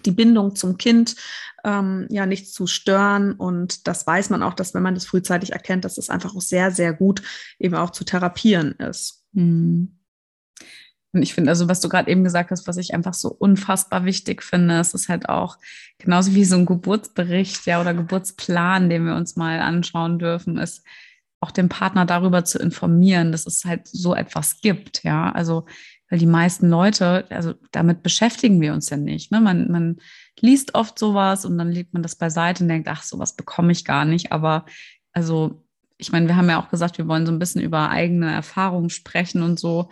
die 0.04 0.10
Bindung 0.10 0.56
zum 0.56 0.78
Kind 0.78 1.16
ähm, 1.64 2.06
ja 2.10 2.26
nicht 2.26 2.52
zu 2.52 2.66
stören. 2.66 3.32
Und 3.32 3.86
das 3.86 4.06
weiß 4.06 4.30
man 4.30 4.42
auch, 4.42 4.54
dass 4.54 4.74
wenn 4.74 4.82
man 4.82 4.94
das 4.94 5.06
frühzeitig 5.06 5.52
erkennt, 5.52 5.84
dass 5.84 5.98
es 5.98 6.10
einfach 6.10 6.34
auch 6.34 6.40
sehr, 6.40 6.70
sehr 6.70 6.92
gut 6.92 7.22
eben 7.58 7.74
auch 7.74 7.90
zu 7.90 8.04
therapieren 8.04 8.72
ist. 8.72 9.24
Mhm. 9.32 9.98
Und 11.14 11.22
ich 11.22 11.34
finde, 11.34 11.50
also 11.50 11.68
was 11.68 11.80
du 11.80 11.90
gerade 11.90 12.10
eben 12.10 12.24
gesagt 12.24 12.50
hast, 12.50 12.66
was 12.66 12.78
ich 12.78 12.94
einfach 12.94 13.12
so 13.12 13.28
unfassbar 13.28 14.06
wichtig 14.06 14.42
finde, 14.42 14.80
es 14.80 14.94
ist 14.94 15.10
halt 15.10 15.28
auch 15.28 15.58
genauso 15.98 16.34
wie 16.34 16.46
so 16.46 16.56
ein 16.56 16.64
Geburtsbericht, 16.64 17.66
ja, 17.66 17.82
oder 17.82 17.92
Geburtsplan, 17.92 18.88
den 18.88 19.04
wir 19.04 19.14
uns 19.14 19.36
mal 19.36 19.60
anschauen 19.60 20.18
dürfen, 20.18 20.56
ist 20.56 20.82
auch 21.38 21.50
den 21.50 21.68
Partner 21.68 22.06
darüber 22.06 22.44
zu 22.44 22.58
informieren, 22.58 23.30
dass 23.30 23.46
es 23.46 23.66
halt 23.66 23.88
so 23.88 24.14
etwas 24.14 24.62
gibt, 24.62 25.04
ja. 25.04 25.30
Also, 25.32 25.66
weil 26.12 26.18
die 26.18 26.26
meisten 26.26 26.68
Leute, 26.68 27.24
also 27.30 27.54
damit 27.70 28.02
beschäftigen 28.02 28.60
wir 28.60 28.74
uns 28.74 28.90
ja 28.90 28.98
nicht. 28.98 29.32
Ne? 29.32 29.40
Man, 29.40 29.72
man 29.72 29.96
liest 30.38 30.74
oft 30.74 30.98
sowas 30.98 31.46
und 31.46 31.56
dann 31.56 31.72
legt 31.72 31.94
man 31.94 32.02
das 32.02 32.16
beiseite 32.16 32.62
und 32.62 32.68
denkt, 32.68 32.86
ach, 32.86 33.02
sowas 33.02 33.34
bekomme 33.34 33.72
ich 33.72 33.86
gar 33.86 34.04
nicht. 34.04 34.30
Aber 34.30 34.66
also 35.14 35.64
ich 35.96 36.12
meine, 36.12 36.28
wir 36.28 36.36
haben 36.36 36.50
ja 36.50 36.60
auch 36.60 36.68
gesagt, 36.68 36.98
wir 36.98 37.08
wollen 37.08 37.24
so 37.24 37.32
ein 37.32 37.38
bisschen 37.38 37.62
über 37.62 37.88
eigene 37.88 38.30
Erfahrungen 38.30 38.90
sprechen 38.90 39.40
und 39.40 39.58
so. 39.58 39.88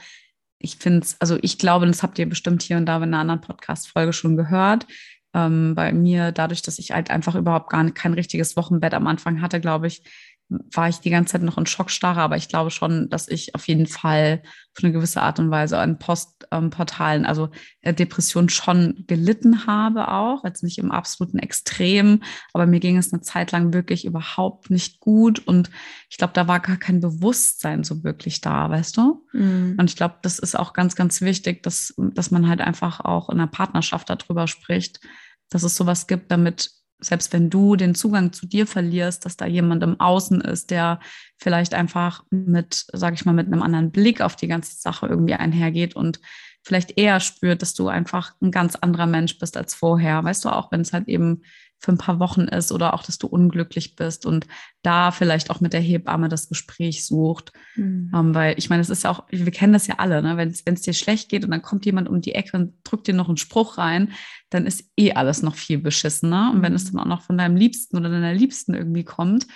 Ich 0.58 0.76
finde 0.76 1.00
es, 1.00 1.18
also 1.22 1.38
ich 1.40 1.56
glaube, 1.56 1.86
das 1.86 2.02
habt 2.02 2.18
ihr 2.18 2.28
bestimmt 2.28 2.60
hier 2.60 2.76
und 2.76 2.84
da 2.84 2.98
in 2.98 3.04
einer 3.04 3.20
anderen 3.20 3.40
Podcast-Folge 3.40 4.12
schon 4.12 4.36
gehört. 4.36 4.86
Ähm, 5.32 5.74
bei 5.74 5.90
mir, 5.90 6.32
dadurch, 6.32 6.60
dass 6.60 6.78
ich 6.78 6.90
halt 6.90 7.10
einfach 7.10 7.34
überhaupt 7.34 7.70
gar 7.70 7.90
kein 7.92 8.12
richtiges 8.12 8.58
Wochenbett 8.58 8.92
am 8.92 9.06
Anfang 9.06 9.40
hatte, 9.40 9.58
glaube 9.58 9.86
ich, 9.86 10.02
war 10.50 10.88
ich 10.88 10.99
die 10.99 11.11
ganze 11.11 11.33
Zeit 11.33 11.42
noch 11.42 11.59
in 11.59 11.66
Schockstarre, 11.66 12.21
aber 12.21 12.37
ich 12.37 12.49
glaube 12.49 12.71
schon, 12.71 13.09
dass 13.09 13.28
ich 13.28 13.54
auf 13.54 13.69
jeden 13.69 13.87
Fall 13.87 14.42
auf 14.76 14.83
eine 14.83 14.92
gewisse 14.92 15.23
Art 15.23 15.38
und 15.38 15.50
Weise 15.50 15.78
an 15.78 15.99
Postportalen, 15.99 17.23
ähm, 17.23 17.28
also 17.28 17.50
äh, 17.83 17.95
Depression 17.95 18.49
schon 18.49 19.04
gelitten 19.07 19.66
habe 19.66 20.09
auch, 20.09 20.45
jetzt 20.45 20.64
nicht 20.64 20.78
im 20.78 20.90
absoluten 20.90 21.38
Extrem, 21.38 22.23
aber 22.52 22.66
mir 22.66 22.80
ging 22.80 22.97
es 22.97 23.12
eine 23.12 23.23
Zeit 23.23 23.52
lang 23.52 23.73
wirklich 23.73 24.04
überhaupt 24.04 24.71
nicht 24.71 24.99
gut 24.99 25.38
und 25.38 25.71
ich 26.09 26.19
glaube, 26.19 26.33
da 26.35 26.49
war 26.49 26.59
gar 26.59 26.76
kein 26.76 27.00
Bewusstsein 27.00 27.85
so 27.85 28.02
wirklich 28.02 28.40
da, 28.40 28.69
weißt 28.71 28.97
du? 28.97 29.25
Mhm. 29.33 29.76
Und 29.78 29.88
ich 29.88 29.97
glaube, 29.97 30.16
das 30.23 30.40
ist 30.40 30.59
auch 30.59 30.73
ganz, 30.73 30.97
ganz 30.97 31.21
wichtig, 31.21 31.62
dass, 31.62 31.95
dass 31.97 32.33
man 32.33 32.49
halt 32.49 32.61
einfach 32.61 33.00
auch 33.00 33.28
in 33.28 33.38
der 33.38 33.47
Partnerschaft 33.47 34.11
darüber 34.11 34.49
spricht, 34.49 35.00
dass 35.49 35.62
es 35.62 35.76
sowas 35.76 36.09
gibt, 36.09 36.33
damit 36.33 36.79
selbst 37.00 37.33
wenn 37.33 37.50
du 37.50 37.76
den 37.76 37.95
Zugang 37.95 38.33
zu 38.33 38.47
dir 38.47 38.66
verlierst, 38.66 39.25
dass 39.25 39.37
da 39.37 39.47
jemand 39.47 39.83
im 39.83 39.99
Außen 39.99 40.40
ist, 40.40 40.71
der 40.71 41.00
vielleicht 41.38 41.75
einfach 41.75 42.25
mit, 42.30 42.87
sage 42.92 43.14
ich 43.14 43.25
mal, 43.25 43.33
mit 43.33 43.47
einem 43.47 43.62
anderen 43.62 43.90
Blick 43.90 44.21
auf 44.21 44.37
die 44.37 44.49
ganze 44.49 44.76
Sache 44.76 45.07
irgendwie 45.07 45.35
einhergeht 45.35 45.97
und 45.97 46.21
vielleicht 46.62 46.99
eher 46.99 47.21
spürt, 47.21 47.62
dass 47.62 47.75
du 47.75 47.88
einfach 47.88 48.35
ein 48.40 48.50
ganz 48.50 48.76
anderer 48.76 49.07
Mensch 49.07 49.38
bist 49.38 49.57
als 49.57 49.75
vorher. 49.75 50.23
Weißt 50.23 50.45
du, 50.45 50.50
auch 50.50 50.71
wenn 50.71 50.83
es 50.83 50.92
halt 50.92 51.09
eben 51.09 51.42
für 51.80 51.92
ein 51.92 51.99
paar 51.99 52.20
Wochen 52.20 52.42
ist 52.42 52.72
oder 52.72 52.92
auch, 52.92 53.02
dass 53.02 53.18
du 53.18 53.26
unglücklich 53.26 53.96
bist 53.96 54.26
und 54.26 54.46
da 54.82 55.10
vielleicht 55.10 55.50
auch 55.50 55.60
mit 55.60 55.72
der 55.72 55.80
Hebamme 55.80 56.28
das 56.28 56.49
Gespräch 56.49 57.06
sucht. 57.06 57.52
Mhm. 57.75 58.12
Ähm, 58.14 58.34
weil 58.34 58.58
ich 58.58 58.68
meine, 58.68 58.82
es 58.82 58.90
ist 58.90 59.04
ja 59.04 59.10
auch, 59.10 59.25
wir 59.30 59.50
kennen 59.50 59.72
das 59.72 59.87
ja 59.87 59.94
alle, 59.96 60.22
ne? 60.22 60.37
wenn 60.37 60.50
es 60.50 60.82
dir 60.82 60.92
schlecht 60.92 61.30
geht 61.30 61.44
und 61.44 61.50
dann 61.50 61.62
kommt 61.62 61.87
jemand 61.87 62.08
um 62.08 62.20
die 62.20 62.34
Ecke 62.34 62.56
und 62.56 62.75
drückt 62.84 63.06
dir 63.06 63.14
noch 63.14 63.28
einen 63.28 63.38
Spruch 63.38 63.78
rein, 63.78 64.12
dann 64.50 64.66
ist 64.66 64.90
eh 64.99 65.12
alles 65.12 65.42
noch 65.42 65.54
viel 65.54 65.78
beschissener. 65.78 66.52
Und 66.54 66.60
wenn 66.60 66.75
es 66.75 66.84
mhm. 66.84 66.99
dann 66.99 67.04
auch 67.04 67.08
noch 67.08 67.22
von 67.22 67.38
deinem 67.38 67.56
Liebsten 67.56 67.96
oder 67.96 68.10
deiner 68.10 68.34
Liebsten 68.34 68.75
irgendwie 68.75 69.04
kommt, 69.04 69.46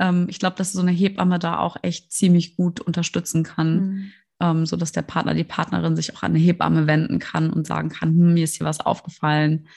ähm, 0.00 0.26
ich 0.28 0.40
glaube, 0.40 0.56
dass 0.56 0.72
so 0.72 0.82
eine 0.82 0.90
Hebamme 0.90 1.38
da 1.38 1.60
auch 1.60 1.76
echt 1.82 2.10
ziemlich 2.10 2.56
gut 2.56 2.80
unterstützen 2.80 3.44
kann. 3.44 3.80
Mhm. 3.80 4.12
Ähm, 4.40 4.66
so 4.66 4.76
dass 4.76 4.92
der 4.92 5.02
Partner, 5.02 5.34
die 5.34 5.44
Partnerin 5.44 5.96
sich 5.96 6.14
auch 6.14 6.22
an 6.22 6.32
eine 6.32 6.38
Hebamme 6.38 6.86
wenden 6.86 7.18
kann 7.20 7.50
und 7.50 7.66
sagen 7.66 7.88
kann, 7.88 8.10
hm, 8.10 8.34
mir 8.34 8.44
ist 8.44 8.56
hier 8.56 8.66
was 8.66 8.80
aufgefallen? 8.80 9.68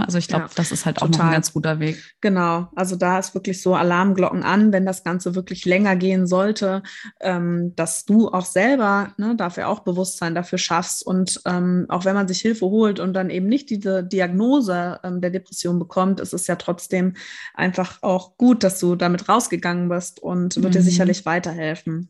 Also 0.00 0.18
ich 0.18 0.26
glaube, 0.26 0.44
ja, 0.44 0.50
das 0.54 0.72
ist 0.72 0.86
halt 0.86 0.96
total. 0.96 1.14
auch 1.14 1.18
noch 1.18 1.24
ein 1.26 1.32
ganz 1.32 1.52
guter 1.52 1.78
Weg. 1.78 2.02
Genau, 2.20 2.68
also 2.74 2.96
da 2.96 3.18
ist 3.18 3.34
wirklich 3.34 3.60
so 3.60 3.74
Alarmglocken 3.74 4.42
an, 4.42 4.72
wenn 4.72 4.86
das 4.86 5.04
Ganze 5.04 5.34
wirklich 5.34 5.64
länger 5.66 5.96
gehen 5.96 6.26
sollte, 6.26 6.82
ähm, 7.20 7.74
dass 7.76 8.04
du 8.04 8.28
auch 8.28 8.46
selber 8.46 9.12
ne, 9.18 9.36
dafür 9.36 9.68
auch 9.68 9.80
Bewusstsein 9.80 10.34
dafür 10.34 10.58
schaffst 10.58 11.06
und 11.06 11.40
ähm, 11.44 11.86
auch 11.88 12.04
wenn 12.04 12.14
man 12.14 12.26
sich 12.26 12.40
Hilfe 12.40 12.66
holt 12.66 13.00
und 13.00 13.12
dann 13.12 13.30
eben 13.30 13.46
nicht 13.46 13.70
diese 13.70 14.02
Diagnose 14.02 14.98
ähm, 15.04 15.20
der 15.20 15.30
Depression 15.30 15.78
bekommt, 15.78 16.20
ist 16.20 16.32
es 16.32 16.46
ja 16.46 16.56
trotzdem 16.56 17.14
einfach 17.54 17.98
auch 18.02 18.36
gut, 18.38 18.64
dass 18.64 18.80
du 18.80 18.96
damit 18.96 19.28
rausgegangen 19.28 19.88
bist 19.88 20.20
und 20.20 20.56
wird 20.56 20.66
mhm. 20.66 20.70
dir 20.70 20.82
sicherlich 20.82 21.26
weiterhelfen. 21.26 22.08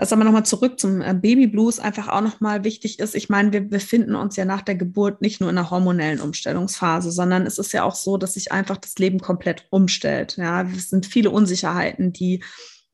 Was 0.00 0.12
aber 0.12 0.22
nochmal 0.22 0.46
zurück 0.46 0.78
zum 0.78 1.02
äh, 1.02 1.12
Baby 1.12 1.48
Blues 1.48 1.80
einfach 1.80 2.06
auch 2.06 2.20
nochmal 2.20 2.62
wichtig 2.62 3.00
ist. 3.00 3.16
Ich 3.16 3.28
meine, 3.28 3.52
wir 3.52 3.68
befinden 3.68 4.14
uns 4.14 4.36
ja 4.36 4.44
nach 4.44 4.62
der 4.62 4.76
Geburt 4.76 5.20
nicht 5.20 5.40
nur 5.40 5.50
in 5.50 5.58
einer 5.58 5.70
hormonellen 5.70 6.20
Umstellungsphase, 6.20 7.10
sondern 7.10 7.46
es 7.46 7.58
ist 7.58 7.72
ja 7.72 7.82
auch 7.82 7.96
so, 7.96 8.16
dass 8.16 8.34
sich 8.34 8.52
einfach 8.52 8.76
das 8.76 8.94
Leben 8.98 9.18
komplett 9.18 9.66
umstellt. 9.70 10.36
Ja, 10.36 10.62
es 10.62 10.90
sind 10.90 11.04
viele 11.04 11.30
Unsicherheiten, 11.30 12.12
die 12.12 12.44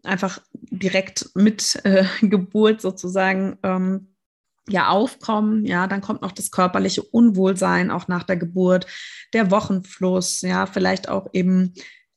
einfach 0.03 0.41
direkt 0.55 1.29
mit 1.35 1.79
äh, 1.85 2.07
Geburt 2.23 2.81
sozusagen 2.81 3.59
ähm, 3.63 4.15
ja 4.67 4.89
aufkommen, 4.89 5.67
ja, 5.67 5.87
dann 5.87 6.01
kommt 6.01 6.23
noch 6.23 6.33
das 6.33 6.51
körperliche 6.51 7.03
Unwohlsein 7.03 7.91
auch 7.91 8.09
nach 8.09 8.23
der 8.23 8.39
Geburt, 8.39 8.87
der 9.35 9.51
Wochenfluss, 9.51 10.41
ja, 10.41 10.65
vielleicht 10.65 11.11
auch 11.11 11.29
eben 11.35 11.75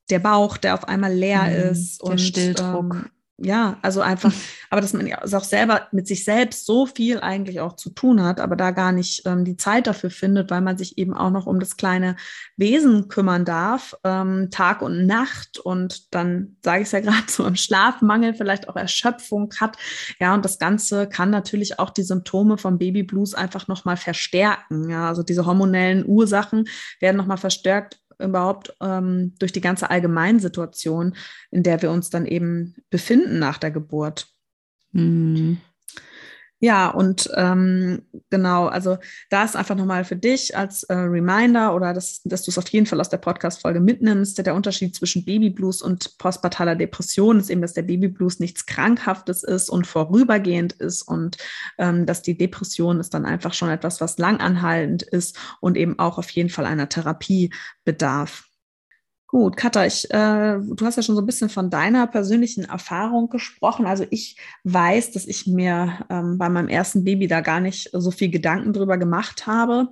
der 0.09 0.19
Bauch, 0.19 0.55
der 0.55 0.75
auf 0.75 0.87
einmal 0.87 1.13
leer 1.13 1.43
mhm, 1.43 1.71
ist 1.71 2.01
der 2.01 2.11
und 2.11 2.21
Stilldruck. 2.21 2.95
Ähm, 2.95 3.09
ja, 3.39 3.77
also 3.83 4.01
einfach, 4.01 4.33
aber 4.69 4.81
dass 4.81 4.93
man 4.93 5.05
ja 5.05 5.21
auch 5.21 5.43
selber 5.43 5.87
mit 5.91 6.07
sich 6.07 6.23
selbst 6.23 6.65
so 6.65 6.87
viel 6.87 7.19
eigentlich 7.19 7.59
auch 7.59 7.73
zu 7.73 7.91
tun 7.91 8.23
hat, 8.23 8.39
aber 8.39 8.55
da 8.55 8.71
gar 8.71 8.91
nicht 8.91 9.25
ähm, 9.25 9.45
die 9.45 9.57
Zeit 9.57 9.85
dafür 9.85 10.09
findet, 10.09 10.49
weil 10.49 10.61
man 10.61 10.77
sich 10.77 10.97
eben 10.97 11.13
auch 11.13 11.29
noch 11.29 11.45
um 11.45 11.59
das 11.59 11.77
kleine 11.77 12.15
Wesen 12.55 13.09
kümmern 13.09 13.45
darf, 13.45 13.95
ähm, 14.03 14.49
Tag 14.49 14.81
und 14.81 15.05
Nacht 15.05 15.59
und 15.59 16.13
dann 16.13 16.57
sage 16.63 16.81
ich 16.81 16.87
es 16.87 16.91
ja 16.93 16.99
gerade 17.01 17.27
so 17.27 17.45
im 17.45 17.55
Schlafmangel 17.55 18.33
vielleicht 18.33 18.69
auch 18.69 18.75
Erschöpfung 18.75 19.53
hat. 19.59 19.77
Ja, 20.19 20.33
und 20.33 20.43
das 20.43 20.57
Ganze 20.57 21.07
kann 21.07 21.29
natürlich 21.29 21.79
auch 21.79 21.91
die 21.91 22.03
Symptome 22.03 22.57
vom 22.57 22.79
Baby 22.79 23.03
Blues 23.03 23.35
einfach 23.35 23.67
nochmal 23.67 23.97
verstärken. 23.97 24.89
Ja, 24.89 25.07
also 25.07 25.21
diese 25.21 25.45
hormonellen 25.45 26.05
Ursachen 26.07 26.67
werden 26.99 27.17
nochmal 27.17 27.37
verstärkt 27.37 27.99
überhaupt 28.19 28.75
ähm, 28.81 29.33
durch 29.39 29.51
die 29.51 29.61
ganze 29.61 29.89
Allgemeinsituation, 29.89 31.15
in 31.51 31.63
der 31.63 31.81
wir 31.81 31.91
uns 31.91 32.09
dann 32.09 32.25
eben 32.25 32.75
befinden 32.89 33.39
nach 33.39 33.57
der 33.57 33.71
Geburt. 33.71 34.27
Mhm. 34.91 35.57
Ja, 36.59 36.89
und 36.89 37.29
ähm, 37.35 38.01
genau, 38.31 38.65
also 38.65 38.97
da 39.29 39.43
ist 39.43 39.55
einfach 39.55 39.75
nochmal 39.75 40.03
für 40.05 40.15
dich 40.15 40.57
als 40.57 40.83
äh, 40.83 40.95
Reminder 40.95 41.75
oder 41.75 41.93
dass, 41.93 42.21
dass 42.23 42.43
du 42.43 42.49
es 42.49 42.57
auf 42.57 42.67
jeden 42.69 42.87
Fall 42.87 42.99
aus 42.99 43.09
der 43.09 43.19
Podcast-Folge 43.19 43.79
mitnimmst. 43.79 44.39
Der 44.43 44.55
Unterschied 44.55 44.95
zwischen 44.95 45.23
Babyblues 45.23 45.83
und 45.83 46.17
postpartaler 46.17 46.75
Depression 46.75 47.39
ist 47.39 47.51
eben, 47.51 47.61
dass 47.61 47.73
der 47.73 47.83
Babyblues 47.83 48.39
nichts 48.39 48.65
Krankhaftes 48.65 49.43
ist 49.43 49.69
und 49.69 49.85
vorübergehend 49.85 50.73
ist 50.73 51.03
und 51.03 51.37
ähm, 51.77 52.07
dass 52.07 52.23
die 52.23 52.37
Depression 52.37 52.99
ist 52.99 53.13
dann 53.13 53.25
einfach 53.25 53.53
schon 53.53 53.69
etwas, 53.69 54.01
was 54.01 54.17
langanhaltend 54.17 55.03
ist 55.03 55.37
und 55.61 55.77
eben 55.77 55.99
auch 55.99 56.17
auf 56.17 56.29
jeden 56.31 56.49
Fall 56.49 56.65
einer 56.65 56.89
Therapie 56.89 57.53
bedarf. 57.85 58.46
Gut, 59.29 59.57
Katha, 59.57 59.85
ich, 59.85 60.09
äh, 60.09 60.57
du 60.57 60.85
hast 60.85 60.95
ja 60.95 61.03
schon 61.03 61.15
so 61.15 61.21
ein 61.21 61.25
bisschen 61.25 61.49
von 61.49 61.69
deiner 61.69 62.07
persönlichen 62.07 62.63
Erfahrung 62.63 63.27
gesprochen. 63.29 63.85
Also 63.85 64.05
ich 64.09 64.37
weiß, 64.63 65.11
dass 65.11 65.27
ich 65.27 65.45
mir 65.45 65.99
ähm, 66.09 66.37
bei 66.37 66.47
meinem 66.47 66.69
ersten 66.69 67.03
Baby 67.03 67.27
da 67.27 67.41
gar 67.41 67.59
nicht 67.59 67.89
so 67.91 68.09
viel 68.11 68.29
Gedanken 68.29 68.71
drüber 68.71 68.97
gemacht 68.97 69.45
habe 69.45 69.89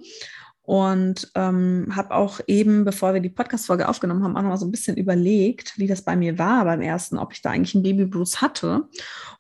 und 0.66 1.32
ähm, 1.36 1.92
habe 1.96 2.16
auch 2.16 2.40
eben, 2.48 2.86
bevor 2.86 3.14
wir 3.14 3.22
die 3.22 3.30
Podcast-Folge 3.30 3.88
aufgenommen 3.88 4.24
haben, 4.24 4.36
auch 4.36 4.42
noch 4.42 4.50
mal 4.50 4.58
so 4.58 4.66
ein 4.66 4.72
bisschen 4.72 4.98
überlegt, 4.98 5.78
wie 5.78 5.86
das 5.86 6.02
bei 6.02 6.16
mir 6.16 6.40
war 6.40 6.66
beim 6.66 6.82
ersten, 6.82 7.20
ob 7.20 7.34
ich 7.34 7.42
da 7.42 7.52
eigentlich 7.52 7.76
einen 7.76 7.84
Babyblues 7.84 8.42
hatte. 8.42 8.88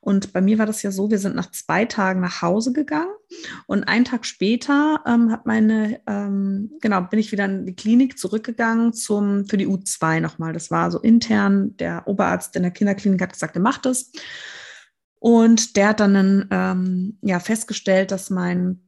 Und 0.01 0.33
bei 0.33 0.41
mir 0.41 0.59
war 0.59 0.67
das 0.67 0.83
ja 0.83 0.91
so, 0.91 1.09
wir 1.09 1.17
sind 1.17 1.35
nach 1.35 1.49
zwei 1.49 1.85
Tagen 1.85 2.21
nach 2.21 2.43
Hause 2.43 2.73
gegangen 2.73 3.13
und 3.65 3.85
einen 3.85 4.05
Tag 4.05 4.25
später 4.25 5.01
ähm, 5.07 5.31
hat 5.31 5.47
meine, 5.47 5.99
ähm, 6.05 6.71
genau, 6.79 7.01
bin 7.01 7.19
ich 7.19 7.31
wieder 7.31 7.45
in 7.45 7.65
die 7.65 7.75
Klinik 7.75 8.19
zurückgegangen 8.19 8.93
zum, 8.93 9.45
für 9.45 9.57
die 9.57 9.67
U2 9.67 10.19
nochmal. 10.19 10.53
Das 10.53 10.69
war 10.69 10.91
so 10.91 10.99
intern, 10.99 11.75
der 11.77 12.07
Oberarzt 12.07 12.55
in 12.55 12.61
der 12.61 12.71
Kinderklinik 12.71 13.21
hat 13.21 13.33
gesagt, 13.33 13.55
er 13.55 13.63
macht 13.63 13.87
es. 13.87 14.11
Und 15.19 15.75
der 15.75 15.87
hat 15.87 15.99
dann 15.99 16.47
ähm, 16.51 17.17
ja, 17.21 17.39
festgestellt, 17.39 18.11
dass 18.11 18.29
mein 18.29 18.84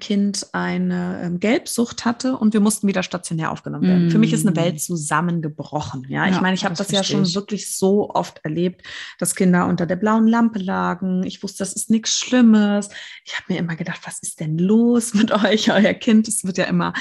Kind 0.00 0.46
eine 0.52 1.20
ähm, 1.22 1.40
Gelbsucht 1.40 2.06
hatte 2.06 2.38
und 2.38 2.54
wir 2.54 2.60
mussten 2.60 2.88
wieder 2.88 3.02
stationär 3.02 3.52
aufgenommen 3.52 3.86
werden. 3.86 4.06
Mm. 4.06 4.10
Für 4.10 4.18
mich 4.18 4.32
ist 4.32 4.46
eine 4.46 4.56
Welt 4.56 4.76
mm. 4.76 4.78
zusammengebrochen. 4.78 6.06
Ja, 6.08 6.24
ja 6.24 6.32
ich 6.32 6.40
meine, 6.40 6.54
ich 6.54 6.64
habe 6.64 6.74
das, 6.74 6.86
das 6.86 6.96
ja 6.96 7.04
schon 7.04 7.24
ich. 7.24 7.34
wirklich 7.34 7.76
so 7.76 8.08
oft 8.08 8.40
erlebt, 8.44 8.82
dass 9.18 9.34
Kinder 9.34 9.66
unter 9.66 9.84
der 9.84 9.96
blauen 9.96 10.26
Lampe 10.26 10.58
lagen. 10.58 11.22
Ich 11.24 11.42
wusste, 11.42 11.58
das 11.58 11.74
ist 11.74 11.90
nichts 11.90 12.18
Schlimmes. 12.18 12.88
Ich 13.26 13.34
habe 13.34 13.52
mir 13.52 13.58
immer 13.58 13.76
gedacht, 13.76 14.00
was 14.04 14.20
ist 14.20 14.40
denn 14.40 14.56
los 14.56 15.12
mit 15.12 15.30
euch, 15.44 15.70
euer 15.70 15.92
Kind? 15.92 16.28
Es 16.28 16.44
wird 16.44 16.56
ja 16.56 16.64
immer, 16.64 16.94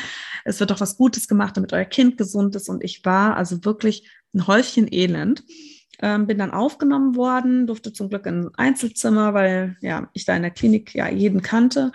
es 0.43 0.59
wird 0.59 0.69
doch 0.69 0.81
was 0.81 0.97
Gutes 0.97 1.29
gemacht, 1.29 1.55
damit 1.55 1.71
euer 1.71 1.85
Kind 1.85 2.17
gesund 2.17 2.53
ist. 2.57 2.67
Und 2.67 2.83
ich 2.83 3.05
war 3.05 3.37
also 3.37 3.63
wirklich 3.63 4.11
ein 4.33 4.45
Häufchen 4.45 4.91
Elend. 4.91 5.45
Ähm, 6.01 6.27
bin 6.27 6.39
dann 6.39 6.51
aufgenommen 6.51 7.15
worden, 7.15 7.65
durfte 7.65 7.93
zum 7.93 8.09
Glück 8.09 8.25
in 8.25 8.47
ein 8.47 8.55
Einzelzimmer, 8.55 9.33
weil 9.33 9.77
ja 9.79 10.09
ich 10.11 10.25
da 10.25 10.35
in 10.35 10.41
der 10.41 10.51
Klinik 10.51 10.93
ja 10.93 11.07
jeden 11.07 11.41
kannte 11.41 11.93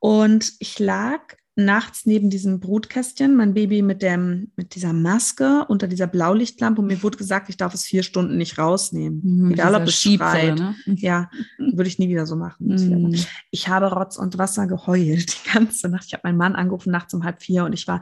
und 0.00 0.52
ich 0.58 0.78
lag 0.78 1.20
nachts 1.56 2.06
neben 2.06 2.30
diesem 2.30 2.60
Brutkästchen, 2.60 3.36
mein 3.36 3.54
Baby 3.54 3.82
mit, 3.82 4.02
dem, 4.02 4.50
mit 4.56 4.74
dieser 4.74 4.92
Maske 4.92 5.66
unter 5.68 5.88
dieser 5.88 6.06
Blaulichtlampe 6.06 6.80
und 6.80 6.86
mir 6.86 7.02
wurde 7.02 7.18
gesagt, 7.18 7.48
ich 7.48 7.56
darf 7.56 7.74
es 7.74 7.84
vier 7.84 8.02
Stunden 8.02 8.36
nicht 8.36 8.58
rausnehmen. 8.58 9.20
Mhm, 9.22 9.52
Egal 9.52 9.74
ob 9.74 9.82
es 9.82 10.00
schreit. 10.00 10.58
Ne? 10.58 10.74
Ja, 10.86 11.30
würde 11.58 11.88
ich 11.88 11.98
nie 11.98 12.08
wieder 12.08 12.26
so 12.26 12.36
machen. 12.36 12.68
Mhm. 12.68 13.14
Ich 13.50 13.68
habe 13.68 13.92
Rotz 13.92 14.16
und 14.16 14.38
Wasser 14.38 14.66
geheult 14.66 15.34
die 15.44 15.52
ganze 15.52 15.88
Nacht. 15.88 16.06
Ich 16.06 16.14
habe 16.14 16.22
meinen 16.24 16.38
Mann 16.38 16.54
angerufen 16.54 16.90
nachts 16.90 17.12
um 17.14 17.24
halb 17.24 17.42
vier 17.42 17.64
und 17.64 17.72
ich 17.72 17.86
war, 17.86 18.00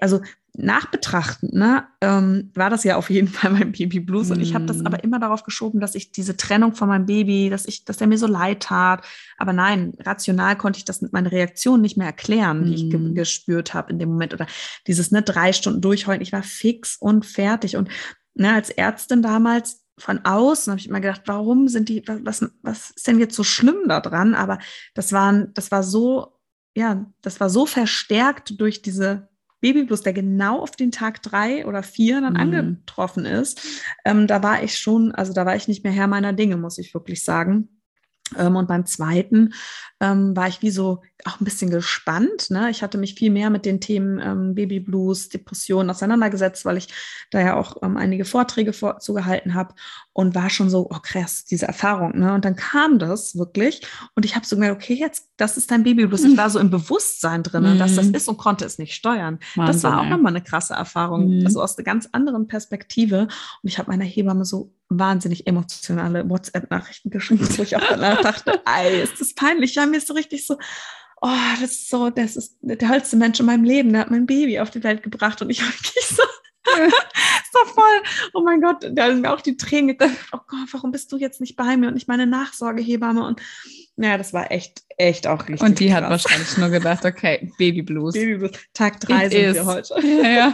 also 0.00 0.20
nachbetrachtend, 0.56 1.52
ne, 1.54 1.86
ähm, 2.00 2.50
war 2.54 2.70
das 2.70 2.84
ja 2.84 2.96
auf 2.96 3.10
jeden 3.10 3.28
Fall 3.28 3.50
mein 3.52 3.72
Baby 3.72 4.00
Blues. 4.00 4.28
Mm. 4.28 4.32
Und 4.32 4.40
ich 4.40 4.54
habe 4.54 4.66
das 4.66 4.84
aber 4.84 4.98
mhm. 4.98 5.04
immer 5.04 5.18
darauf 5.18 5.44
geschoben, 5.44 5.80
dass 5.80 5.94
ich 5.94 6.12
diese 6.12 6.36
Trennung 6.36 6.74
von 6.74 6.88
meinem 6.88 7.06
Baby, 7.06 7.50
dass 7.50 7.66
ich, 7.66 7.84
dass 7.84 8.00
er 8.00 8.06
mir 8.06 8.18
so 8.18 8.26
leid 8.26 8.60
tat. 8.62 9.04
Aber 9.38 9.52
nein, 9.52 9.94
rational 10.00 10.56
konnte 10.56 10.78
ich 10.78 10.84
das 10.84 11.02
mit 11.02 11.12
meiner 11.12 11.32
Reaktion 11.32 11.80
nicht 11.80 11.96
mehr 11.96 12.06
erklären, 12.06 12.64
die 12.64 12.74
ich 12.74 12.90
ge 12.90 12.98
mhm. 12.98 13.14
gespürt 13.14 13.74
habe 13.74 13.92
in 13.92 13.98
dem 13.98 14.10
Moment. 14.10 14.34
Oder 14.34 14.46
dieses 14.86 15.10
ne, 15.10 15.22
drei 15.22 15.52
Stunden 15.52 15.80
durchheulen. 15.80 16.22
Ich 16.22 16.32
war 16.32 16.42
fix 16.42 16.96
und 16.96 17.24
fertig. 17.24 17.76
Und 17.76 17.88
ne, 18.34 18.54
als 18.54 18.70
Ärztin 18.70 19.22
damals 19.22 19.84
von 19.98 20.24
außen 20.24 20.70
habe 20.70 20.80
ich 20.80 20.88
immer 20.88 21.00
gedacht, 21.00 21.22
warum 21.26 21.68
sind 21.68 21.88
die, 21.88 22.02
was, 22.06 22.44
was 22.62 22.90
ist 22.90 23.06
denn 23.06 23.18
jetzt 23.18 23.36
so 23.36 23.44
schlimm 23.44 23.88
da 23.88 24.00
dran? 24.00 24.34
Aber 24.34 24.58
das 24.94 25.12
waren, 25.12 25.52
das 25.54 25.70
war 25.70 25.82
so, 25.82 26.38
ja, 26.74 27.06
das 27.22 27.40
war 27.40 27.50
so 27.50 27.66
verstärkt 27.66 28.60
durch 28.60 28.82
diese 28.82 29.29
Babyblues, 29.60 30.02
der 30.02 30.12
genau 30.12 30.60
auf 30.60 30.72
den 30.72 30.90
Tag 30.90 31.22
drei 31.22 31.66
oder 31.66 31.82
vier 31.82 32.20
dann 32.20 32.34
mhm. 32.34 32.40
angetroffen 32.40 33.24
ist, 33.24 33.60
ähm, 34.04 34.26
da 34.26 34.42
war 34.42 34.62
ich 34.62 34.78
schon, 34.78 35.12
also 35.12 35.32
da 35.32 35.46
war 35.46 35.56
ich 35.56 35.68
nicht 35.68 35.84
mehr 35.84 35.92
Herr 35.92 36.06
meiner 36.06 36.32
Dinge, 36.32 36.56
muss 36.56 36.78
ich 36.78 36.94
wirklich 36.94 37.24
sagen. 37.24 37.68
Ähm, 38.38 38.56
und 38.56 38.68
beim 38.68 38.86
zweiten 38.86 39.54
ähm, 40.00 40.34
war 40.34 40.48
ich 40.48 40.62
wie 40.62 40.70
so 40.70 41.02
auch 41.26 41.40
ein 41.40 41.44
bisschen 41.44 41.70
gespannt. 41.70 42.50
Ne? 42.50 42.70
Ich 42.70 42.82
hatte 42.82 42.96
mich 42.96 43.14
viel 43.14 43.30
mehr 43.30 43.50
mit 43.50 43.66
den 43.66 43.80
Themen 43.80 44.18
ähm, 44.18 44.54
Baby 44.54 44.80
Blues, 44.80 45.28
Depressionen 45.28 45.90
auseinandergesetzt, 45.90 46.64
weil 46.64 46.78
ich 46.78 46.88
da 47.30 47.40
ja 47.40 47.56
auch 47.56 47.76
ähm, 47.82 47.96
einige 47.96 48.24
Vorträge 48.24 48.72
vor, 48.72 48.98
zugehalten 49.00 49.54
habe 49.54 49.74
und 50.12 50.34
war 50.34 50.48
schon 50.48 50.70
so, 50.70 50.88
oh 50.90 50.98
krass, 51.02 51.44
diese 51.44 51.66
Erfahrung. 51.66 52.18
Ne? 52.18 52.32
Und 52.32 52.44
dann 52.44 52.56
kam 52.56 52.98
das 52.98 53.36
wirklich 53.36 53.82
und 54.14 54.24
ich 54.24 54.34
habe 54.36 54.46
so 54.46 54.56
gemerkt, 54.56 54.82
okay, 54.82 54.94
jetzt, 54.94 55.28
das 55.36 55.56
ist 55.56 55.70
dein 55.70 55.82
Baby 55.82 56.06
Blues. 56.06 56.24
Ich 56.24 56.36
war 56.36 56.48
so 56.48 56.58
im 56.58 56.70
Bewusstsein 56.70 57.42
drin, 57.42 57.74
mhm. 57.74 57.78
dass 57.78 57.96
das 57.96 58.06
mhm. 58.06 58.14
ist 58.14 58.28
und 58.28 58.38
konnte 58.38 58.64
es 58.64 58.78
nicht 58.78 58.94
steuern. 58.94 59.38
Wahnsinn, 59.54 59.66
das 59.66 59.82
war 59.82 60.00
auch 60.00 60.06
nochmal 60.08 60.32
eine 60.32 60.42
krasse 60.42 60.74
Erfahrung, 60.74 61.38
mhm. 61.38 61.46
also 61.46 61.62
aus 61.62 61.76
einer 61.76 61.84
ganz 61.84 62.08
anderen 62.12 62.46
Perspektive. 62.46 63.28
Und 63.62 63.68
ich 63.68 63.78
habe 63.78 63.90
meiner 63.90 64.04
Hebamme 64.04 64.44
so 64.44 64.72
wahnsinnig 64.90 65.46
emotionale 65.46 66.28
WhatsApp-Nachrichten 66.28 67.10
geschrieben, 67.10 67.48
wo 67.56 67.62
ich 67.62 67.76
auch 67.76 67.88
danach 67.88 68.20
dachte, 68.22 68.60
ey, 68.66 69.02
ist 69.02 69.20
das 69.20 69.34
peinlich. 69.34 69.76
Ja, 69.76 69.86
mir 69.86 69.98
ist 69.98 70.08
so 70.08 70.14
richtig 70.14 70.46
so, 70.46 70.58
oh, 71.22 71.28
das 71.60 71.70
ist 71.70 71.88
so, 71.88 72.10
das 72.10 72.36
ist 72.36 72.58
der 72.60 72.78
tollste 72.78 73.16
Mensch 73.16 73.40
in 73.40 73.46
meinem 73.46 73.64
Leben, 73.64 73.92
der 73.92 74.02
hat 74.02 74.10
mein 74.10 74.26
Baby 74.26 74.58
auf 74.60 74.70
die 74.70 74.82
Welt 74.84 75.02
gebracht 75.02 75.40
und 75.40 75.50
ich 75.50 75.62
habe 75.62 75.72
wirklich 75.72 76.06
so, 76.06 76.22
doch 77.52 77.66
voll, 77.74 78.02
oh 78.34 78.42
mein 78.42 78.60
Gott, 78.60 78.86
da 78.92 79.08
sind 79.08 79.22
mir 79.22 79.32
auch 79.32 79.40
die 79.40 79.56
Tränen 79.56 79.88
gekommen, 79.88 80.16
oh 80.32 80.40
Gott, 80.46 80.68
warum 80.72 80.92
bist 80.92 81.10
du 81.12 81.16
jetzt 81.16 81.40
nicht 81.40 81.56
bei 81.56 81.76
mir 81.76 81.88
und 81.88 81.94
nicht 81.94 82.08
meine 82.08 82.26
Nachsorgehebamme 82.26 83.24
und 83.24 83.40
ja, 83.96 84.16
das 84.16 84.32
war 84.32 84.50
echt, 84.50 84.82
echt 84.96 85.26
auch 85.26 85.46
richtig 85.46 85.60
Und 85.60 85.78
die 85.78 85.88
krass. 85.88 85.96
hat 85.96 86.10
wahrscheinlich 86.10 86.56
nur 86.56 86.70
gedacht, 86.70 87.04
okay, 87.04 87.52
Baby 87.58 87.82
Blues. 87.82 88.14
Baby 88.14 88.38
Blues, 88.38 88.52
Tag 88.72 88.98
drei 89.00 89.26
It 89.26 89.32
sind 89.32 89.44
is. 89.44 89.54
wir 89.56 89.66
heute. 89.66 89.94
Ja, 90.06 90.30
ja. 90.30 90.52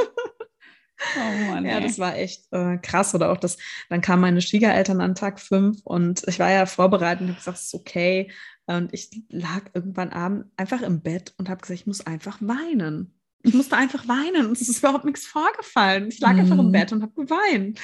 Oh 1.17 1.51
Mann, 1.51 1.65
ja, 1.65 1.81
das 1.81 1.99
war 1.99 2.17
echt 2.17 2.47
äh, 2.53 2.79
krass. 2.79 3.15
Oder 3.15 3.33
auch 3.33 3.37
das, 3.37 3.59
dann 3.89 4.01
kamen 4.01 4.23
meine 4.23 4.41
Schwiegereltern 4.41 5.01
an 5.01 5.15
Tag 5.15 5.41
fünf 5.41 5.81
und 5.85 6.23
ich 6.27 6.39
war 6.39 6.51
ja 6.51 6.67
vorbereitet 6.67 7.23
und 7.23 7.29
habe 7.29 7.39
gesagt, 7.39 7.59
es 7.59 7.65
ist 7.65 7.75
okay. 7.75 8.31
Und 8.67 8.93
ich 8.93 9.11
lag 9.29 9.63
irgendwann 9.75 10.11
abend 10.11 10.47
einfach 10.57 10.83
im 10.83 11.01
Bett 11.01 11.35
und 11.39 11.49
habe 11.49 11.61
gesagt, 11.61 11.81
ich 11.81 11.87
muss 11.87 12.07
einfach 12.07 12.39
weinen. 12.41 13.13
Ich 13.43 13.55
musste 13.55 13.77
einfach 13.77 14.09
weinen 14.09 14.47
und 14.47 14.61
es 14.61 14.69
ist 14.69 14.79
überhaupt 14.79 15.05
nichts 15.05 15.27
vorgefallen. 15.27 16.09
Ich 16.09 16.19
lag 16.19 16.33
mhm. 16.33 16.41
einfach 16.41 16.59
im 16.59 16.67
mhm. 16.67 16.73
Bett 16.73 16.93
und 16.93 17.03
habe 17.03 17.13
geweint. 17.15 17.81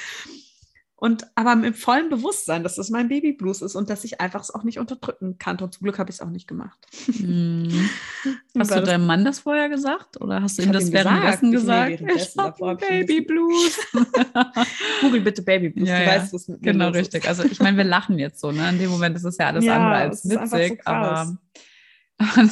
Und 0.95 1.25
aber 1.35 1.55
mit 1.55 1.75
vollem 1.75 2.09
Bewusstsein, 2.09 2.63
dass 2.63 2.75
das 2.75 2.89
mein 2.89 3.09
Babyblues 3.09 3.61
ist 3.61 3.75
und 3.75 3.89
dass 3.89 4.05
ich 4.05 4.21
einfach 4.21 4.41
es 4.41 4.51
auch 4.51 4.63
nicht 4.63 4.79
unterdrücken 4.79 5.37
kann. 5.37 5.59
Und 5.59 5.73
zum 5.73 5.83
Glück 5.83 5.99
habe 5.99 6.09
ich 6.09 6.17
es 6.17 6.21
auch 6.21 6.29
nicht 6.29 6.47
gemacht. 6.47 6.79
Mhm. 7.07 7.89
Hast 8.57 8.73
du 8.73 8.81
deinem 8.81 9.05
Mann 9.05 9.25
das 9.25 9.39
vorher 9.39 9.67
gesagt? 9.67 10.21
Oder 10.21 10.41
hast 10.41 10.57
du 10.57 10.61
ihm 10.61 10.71
das 10.71 10.91
währenddessen 10.91 11.51
gesagt? 11.51 12.01
Ich 12.01 12.37
habe 12.37 12.77
Babyblues. 12.77 13.79
Google 15.01 15.21
bitte 15.21 15.41
Babyblues. 15.41 15.89
Ja, 15.89 15.97
du 15.97 16.05
ja. 16.05 16.11
weißt, 16.11 16.33
was 16.33 16.47
mit 16.47 16.61
Genau, 16.61 16.89
richtig. 16.89 17.27
Also 17.27 17.43
ich 17.43 17.59
meine, 17.59 17.75
wir 17.75 17.83
lachen 17.83 18.19
jetzt 18.19 18.39
so. 18.39 18.51
Ne? 18.51 18.69
In 18.69 18.79
dem 18.79 18.91
Moment 18.91 19.17
ist 19.17 19.25
es 19.25 19.37
ja 19.37 19.47
alles 19.47 19.65
ja, 19.65 19.75
andere 19.75 19.95
als 19.95 20.29
witzig. 20.29 20.81
So 20.85 20.91
aber 20.91 21.37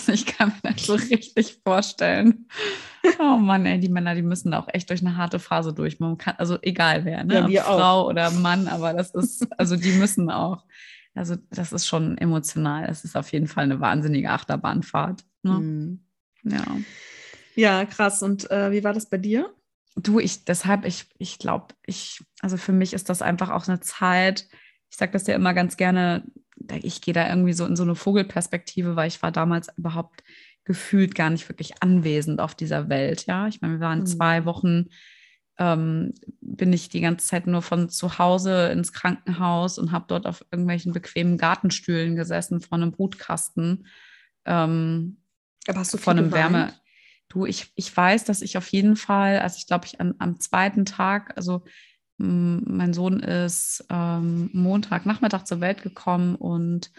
ich 0.08 0.26
kann 0.26 0.50
mir 0.50 0.74
das 0.74 0.86
so 0.86 0.96
richtig 0.96 1.62
vorstellen. 1.64 2.48
Oh 3.20 3.38
Mann, 3.40 3.66
ey, 3.66 3.80
die 3.80 3.90
Männer, 3.90 4.16
die 4.16 4.22
müssen 4.22 4.54
auch 4.54 4.68
echt 4.68 4.90
durch 4.90 5.02
eine 5.02 5.18
harte 5.18 5.40
Phase 5.40 5.74
durch. 5.74 6.00
Man 6.00 6.18
kann, 6.18 6.36
also 6.38 6.58
egal 6.62 7.06
wer, 7.06 7.24
ne? 7.24 7.48
Ja, 7.50 7.64
Frau 7.64 8.04
auch. 8.04 8.10
oder 8.10 8.32
Mann, 8.32 8.68
aber 8.68 8.94
das 8.94 9.12
ist, 9.12 9.48
also 9.58 9.76
die 9.76 9.94
müssen 9.94 10.30
auch. 10.30 10.66
Also 11.14 11.36
das 11.50 11.74
ist 11.74 11.88
schon 11.88 12.18
emotional. 12.18 12.88
Es 12.90 13.04
ist 13.04 13.18
auf 13.18 13.32
jeden 13.32 13.48
Fall 13.48 13.66
eine 13.66 13.80
wahnsinnige 13.80 14.30
Achterbahnfahrt. 14.30 15.24
Ne? 15.44 15.52
Mhm. 15.52 16.00
Ja. 16.44 16.78
Ja, 17.56 17.86
krass. 17.86 18.24
Und 18.24 18.50
äh, 18.50 18.72
wie 18.72 18.84
war 18.84 18.94
das 18.94 19.10
bei 19.10 19.18
dir? 19.18 19.54
Du, 19.96 20.20
ich, 20.20 20.46
deshalb, 20.46 20.86
ich, 20.86 21.08
ich 21.18 21.38
glaube, 21.38 21.76
ich, 21.86 22.24
also 22.42 22.56
für 22.56 22.72
mich 22.72 22.94
ist 22.94 23.10
das 23.10 23.22
einfach 23.22 23.50
auch 23.50 23.68
eine 23.68 23.82
Zeit, 23.82 24.48
ich 24.90 24.98
sage 24.98 25.12
das 25.12 25.28
ja 25.28 25.36
immer 25.36 25.54
ganz 25.54 25.76
gerne, 25.76 26.24
ich 26.82 27.02
gehe 27.02 27.14
da 27.14 27.28
irgendwie 27.28 27.54
so 27.54 27.66
in 27.66 27.76
so 27.76 27.84
eine 27.84 27.96
Vogelperspektive, 27.96 28.96
weil 28.96 29.10
ich 29.10 29.22
war 29.22 29.32
damals 29.32 29.68
überhaupt 29.78 30.24
gefühlt 30.64 31.16
gar 31.16 31.30
nicht 31.30 31.48
wirklich 31.50 31.82
anwesend 31.82 32.40
auf 32.40 32.56
dieser 32.56 32.90
Welt. 32.90 33.26
Ja, 33.26 33.48
ich 33.48 33.62
meine, 33.62 33.76
wir 33.76 33.80
waren 33.80 34.02
mhm. 34.02 34.06
zwei 34.06 34.46
Wochen, 34.46 34.88
ähm, 35.58 36.14
bin 36.42 36.74
ich 36.74 36.90
die 36.90 37.02
ganze 37.02 37.28
Zeit 37.28 37.48
nur 37.48 37.62
von 37.62 37.90
zu 37.90 38.18
Hause 38.18 38.70
ins 38.72 38.94
Krankenhaus 38.94 39.78
und 39.78 39.92
habe 39.92 40.06
dort 40.08 40.26
auf 40.26 40.46
irgendwelchen 40.52 40.94
bequemen 40.94 41.38
Gartenstühlen 41.38 42.16
gesessen 42.16 42.62
vor 42.62 42.78
einem 42.78 42.92
Brutkasten. 42.92 43.88
Ähm, 44.46 45.18
Aber 45.68 45.80
hast 45.80 45.94
du 45.94 45.98
von 45.98 46.18
einem 46.18 46.30
geweint? 46.30 46.54
Wärme. 46.54 46.74
Du, 47.30 47.46
ich, 47.46 47.72
ich 47.76 47.96
weiß, 47.96 48.26
dass 48.26 48.42
ich 48.42 48.58
auf 48.58 48.68
jeden 48.70 48.96
Fall, 48.96 49.40
also 49.40 49.56
ich 49.58 49.68
glaube, 49.68 49.86
ich 49.86 50.02
an, 50.02 50.16
am 50.20 50.40
zweiten 50.40 50.86
Tag, 50.86 51.36
also 51.38 51.64
mein 52.18 52.94
Sohn 52.94 53.20
ist 53.20 53.86
ähm, 53.90 54.50
Montagnachmittag 54.54 55.44
zur 55.46 55.60
Welt 55.60 55.82
gekommen 55.82 56.36
und 56.36 56.92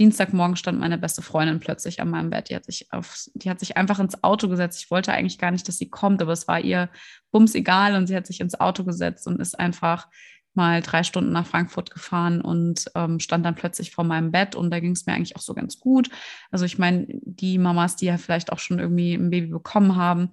Dienstagmorgen 0.00 0.56
stand 0.56 0.80
meine 0.80 0.96
beste 0.96 1.20
Freundin 1.20 1.60
plötzlich 1.60 2.00
an 2.00 2.08
meinem 2.08 2.30
Bett. 2.30 2.48
Die 2.48 2.56
hat 2.56 2.64
sich 2.64 2.90
auf, 2.90 3.26
die 3.34 3.50
hat 3.50 3.60
sich 3.60 3.76
einfach 3.76 3.98
ins 3.98 4.24
Auto 4.24 4.48
gesetzt. 4.48 4.82
Ich 4.82 4.90
wollte 4.90 5.12
eigentlich 5.12 5.38
gar 5.38 5.50
nicht, 5.50 5.68
dass 5.68 5.76
sie 5.76 5.90
kommt, 5.90 6.22
aber 6.22 6.32
es 6.32 6.48
war 6.48 6.58
ihr 6.58 6.88
bums 7.30 7.54
egal 7.54 7.94
und 7.94 8.06
sie 8.06 8.16
hat 8.16 8.26
sich 8.26 8.40
ins 8.40 8.58
Auto 8.58 8.82
gesetzt 8.84 9.26
und 9.26 9.42
ist 9.42 9.60
einfach 9.60 10.08
mal 10.54 10.80
drei 10.80 11.02
Stunden 11.02 11.32
nach 11.32 11.46
Frankfurt 11.46 11.90
gefahren 11.90 12.40
und 12.40 12.86
ähm, 12.94 13.20
stand 13.20 13.44
dann 13.44 13.54
plötzlich 13.54 13.90
vor 13.90 14.04
meinem 14.04 14.32
Bett 14.32 14.56
und 14.56 14.70
da 14.70 14.80
ging 14.80 14.92
es 14.92 15.04
mir 15.04 15.12
eigentlich 15.12 15.36
auch 15.36 15.42
so 15.42 15.52
ganz 15.52 15.78
gut. 15.78 16.08
Also 16.50 16.64
ich 16.64 16.78
meine, 16.78 17.06
die 17.06 17.58
Mamas, 17.58 17.96
die 17.96 18.06
ja 18.06 18.16
vielleicht 18.16 18.52
auch 18.52 18.58
schon 18.58 18.78
irgendwie 18.78 19.12
ein 19.12 19.28
Baby 19.28 19.48
bekommen 19.48 19.96
haben, 19.96 20.30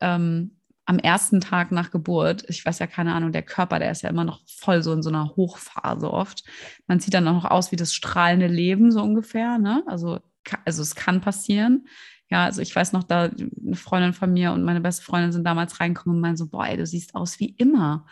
ähm, 0.00 0.57
am 0.88 0.98
ersten 0.98 1.42
Tag 1.42 1.70
nach 1.70 1.90
Geburt, 1.90 2.44
ich 2.48 2.64
weiß 2.64 2.78
ja 2.78 2.86
keine 2.86 3.12
Ahnung, 3.12 3.30
der 3.30 3.42
Körper, 3.42 3.78
der 3.78 3.90
ist 3.90 4.02
ja 4.02 4.08
immer 4.08 4.24
noch 4.24 4.40
voll 4.46 4.82
so 4.82 4.94
in 4.94 5.02
so 5.02 5.10
einer 5.10 5.36
Hochphase 5.36 6.10
oft. 6.10 6.44
Man 6.86 6.98
sieht 6.98 7.12
dann 7.12 7.28
auch 7.28 7.34
noch 7.34 7.44
aus 7.44 7.70
wie 7.70 7.76
das 7.76 7.92
strahlende 7.92 8.46
Leben 8.46 8.90
so 8.90 9.02
ungefähr, 9.02 9.58
ne? 9.58 9.82
Also, 9.86 10.18
also 10.64 10.80
es 10.80 10.94
kann 10.94 11.20
passieren. 11.20 11.86
Ja, 12.30 12.44
also 12.44 12.62
ich 12.62 12.74
weiß 12.74 12.94
noch, 12.94 13.04
da 13.04 13.24
eine 13.24 13.76
Freundin 13.76 14.14
von 14.14 14.32
mir 14.32 14.52
und 14.52 14.64
meine 14.64 14.80
beste 14.80 15.04
Freundin 15.04 15.32
sind 15.32 15.44
damals 15.44 15.78
reingekommen 15.78 16.16
und 16.16 16.22
meinen 16.22 16.38
so, 16.38 16.48
boah, 16.48 16.66
ey, 16.66 16.78
du 16.78 16.86
siehst 16.86 17.14
aus 17.14 17.38
wie 17.38 17.50
immer. 17.50 18.06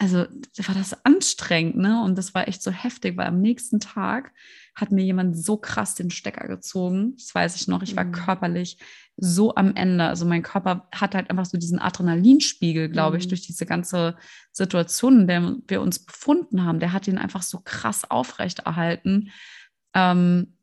Also 0.00 0.18
war 0.18 0.74
das 0.76 1.04
anstrengend, 1.04 1.76
ne? 1.76 2.02
Und 2.04 2.16
das 2.16 2.32
war 2.32 2.46
echt 2.46 2.62
so 2.62 2.70
heftig, 2.70 3.16
weil 3.16 3.26
am 3.26 3.40
nächsten 3.40 3.80
Tag 3.80 4.32
hat 4.76 4.92
mir 4.92 5.04
jemand 5.04 5.36
so 5.36 5.56
krass 5.56 5.96
den 5.96 6.10
Stecker 6.10 6.46
gezogen. 6.46 7.14
Das 7.16 7.34
weiß 7.34 7.56
ich 7.56 7.66
noch. 7.66 7.82
Ich 7.82 7.96
war 7.96 8.04
mhm. 8.04 8.12
körperlich 8.12 8.78
so 9.16 9.56
am 9.56 9.74
Ende. 9.74 10.04
Also 10.04 10.24
mein 10.24 10.44
Körper 10.44 10.88
hat 10.94 11.16
halt 11.16 11.30
einfach 11.30 11.46
so 11.46 11.58
diesen 11.58 11.80
Adrenalinspiegel, 11.80 12.88
glaube 12.88 13.18
ich, 13.18 13.24
mhm. 13.24 13.30
durch 13.30 13.42
diese 13.42 13.66
ganze 13.66 14.16
Situation, 14.52 15.22
in 15.22 15.26
der 15.26 15.56
wir 15.66 15.82
uns 15.82 16.04
befunden 16.04 16.64
haben. 16.64 16.78
Der 16.78 16.92
hat 16.92 17.08
ihn 17.08 17.18
einfach 17.18 17.42
so 17.42 17.58
krass 17.58 18.08
aufrechterhalten. 18.08 19.30
Ähm, 19.94 20.54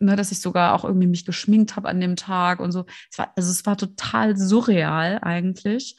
ne, 0.00 0.16
dass 0.16 0.32
ich 0.32 0.40
sogar 0.40 0.74
auch 0.74 0.84
irgendwie 0.84 1.06
mich 1.06 1.24
geschminkt 1.24 1.76
habe 1.76 1.88
an 1.88 2.00
dem 2.00 2.16
Tag 2.16 2.58
und 2.58 2.72
so. 2.72 2.84
Es 3.10 3.18
war, 3.18 3.32
also 3.36 3.50
es 3.50 3.64
war 3.64 3.76
total 3.76 4.36
surreal 4.36 5.20
eigentlich. 5.22 5.96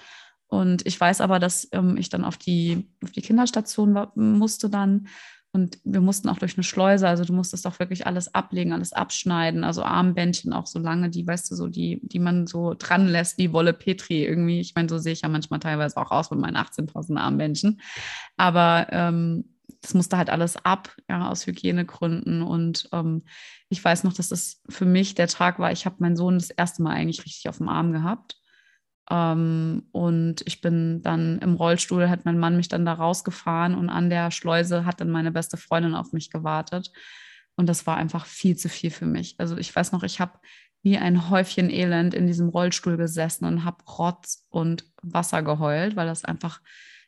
Und 0.48 0.86
ich 0.86 1.00
weiß 1.00 1.22
aber, 1.22 1.40
dass 1.40 1.68
ähm, 1.72 1.98
ich 1.98 2.10
dann 2.10 2.24
auf 2.24 2.38
die, 2.38 2.90
auf 3.04 3.12
die 3.12 3.22
Kinderstation 3.22 3.94
war, 3.94 4.12
musste 4.16 4.70
dann. 4.70 5.08
Und 5.52 5.80
wir 5.84 6.02
mussten 6.02 6.30
auch 6.30 6.38
durch 6.38 6.56
eine 6.56 6.64
Schleuse, 6.64 7.08
also 7.08 7.24
du 7.24 7.34
musstest 7.34 7.66
auch 7.66 7.80
wirklich 7.80 8.06
alles 8.06 8.34
ablegen, 8.34 8.74
alles 8.74 8.94
abschneiden, 8.94 9.64
also 9.64 9.82
Armbändchen 9.82 10.54
auch 10.54 10.68
so 10.68 10.78
lange, 10.78 11.10
die, 11.10 11.26
weißt 11.26 11.50
du, 11.50 11.56
so 11.56 11.68
die, 11.68 12.00
die 12.04 12.20
man 12.20 12.48
so 12.48 12.76
dran 12.78 13.08
lässt, 13.08 13.38
wie 13.38 13.54
Wolle 13.54 13.74
Petri 13.74 14.24
irgendwie. 14.26 14.60
Ich 14.60 14.76
meine, 14.76 14.90
so 14.90 14.98
sehe 14.98 15.14
ich 15.14 15.22
ja 15.22 15.30
manchmal 15.30 15.60
teilweise 15.60 15.98
auch 15.98 16.12
aus 16.12 16.30
mit 16.32 16.40
meinen 16.40 16.58
18.000 16.58 17.18
Armbändchen. 17.18 17.82
Aber 18.36 18.88
ähm, 18.92 19.46
das 19.82 19.94
musste 19.94 20.18
halt 20.18 20.30
alles 20.30 20.58
ab, 20.58 20.96
ja, 21.10 21.30
aus 21.30 21.48
Hygienegründen. 21.48 22.42
Und 22.42 22.90
ähm, 22.94 23.24
ich 23.70 23.84
weiß 23.84 24.04
noch, 24.04 24.14
dass 24.14 24.30
das 24.30 24.62
für 24.70 24.86
mich 24.86 25.16
der 25.16 25.28
Tag 25.28 25.60
war, 25.60 25.72
ich 25.72 25.86
habe 25.86 25.98
meinen 26.00 26.18
Sohn 26.18 26.36
das 26.36 26.50
erste 26.50 26.84
Mal 26.84 26.92
eigentlich 26.92 27.26
richtig 27.26 27.50
auf 27.50 27.58
dem 27.58 27.70
Arm 27.70 27.94
gehabt. 27.94 28.38
Ähm, 29.10 29.84
und 29.92 30.42
ich 30.46 30.62
bin 30.62 31.02
dann 31.02 31.40
im 31.40 31.56
Rollstuhl, 31.56 32.10
hat 32.10 32.26
mein 32.26 32.40
Mann 32.40 32.58
mich 32.58 32.68
dann 32.68 32.86
da 32.86 32.94
rausgefahren 32.94 33.76
und 33.76 33.90
an 33.90 34.10
der 34.10 34.32
Schleuse 34.32 34.86
hat 34.86 35.00
dann 35.00 35.10
meine 35.10 35.32
beste 35.32 35.58
Freundin 35.58 35.96
auf 35.96 36.12
mich 36.12 36.30
gewartet. 36.30 36.92
Und 37.56 37.68
das 37.68 37.88
war 37.88 37.98
einfach 37.98 38.26
viel 38.26 38.56
zu 38.56 38.70
viel 38.70 38.92
für 38.92 39.06
mich. 39.06 39.36
Also 39.38 39.58
ich 39.58 39.76
weiß 39.76 39.92
noch, 39.92 40.04
ich 40.04 40.20
habe 40.20 40.34
wie 40.84 40.98
ein 40.98 41.30
Häufchen 41.30 41.70
Elend 41.70 42.14
in 42.14 42.28
diesem 42.28 42.50
Rollstuhl 42.50 42.98
gesessen 42.98 43.46
und 43.46 43.64
habe 43.66 43.84
Rotz 43.86 44.46
und 44.50 44.86
Wasser 45.02 45.42
geheult, 45.42 45.96
weil 45.96 46.08
das 46.08 46.24
einfach 46.24 46.62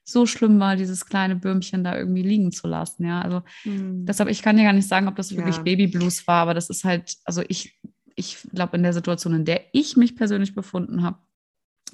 so 0.03 0.25
schlimm 0.25 0.59
war, 0.59 0.75
dieses 0.75 1.05
kleine 1.05 1.35
Böhmchen 1.35 1.83
da 1.83 1.95
irgendwie 1.95 2.23
liegen 2.23 2.51
zu 2.51 2.67
lassen. 2.67 3.05
Ja, 3.05 3.21
also 3.21 3.43
mhm. 3.63 4.05
deshalb, 4.05 4.29
ich 4.29 4.41
kann 4.41 4.57
dir 4.57 4.63
gar 4.63 4.73
nicht 4.73 4.87
sagen, 4.87 5.07
ob 5.07 5.15
das 5.15 5.35
wirklich 5.35 5.57
ja. 5.57 5.61
Babyblues 5.61 6.25
war, 6.27 6.41
aber 6.41 6.53
das 6.53 6.69
ist 6.69 6.83
halt, 6.83 7.15
also 7.25 7.43
ich, 7.47 7.79
ich 8.15 8.37
glaube, 8.51 8.75
in 8.75 8.83
der 8.83 8.93
Situation, 8.93 9.35
in 9.35 9.45
der 9.45 9.61
ich 9.71 9.97
mich 9.97 10.15
persönlich 10.15 10.55
befunden 10.55 11.03
habe, 11.03 11.19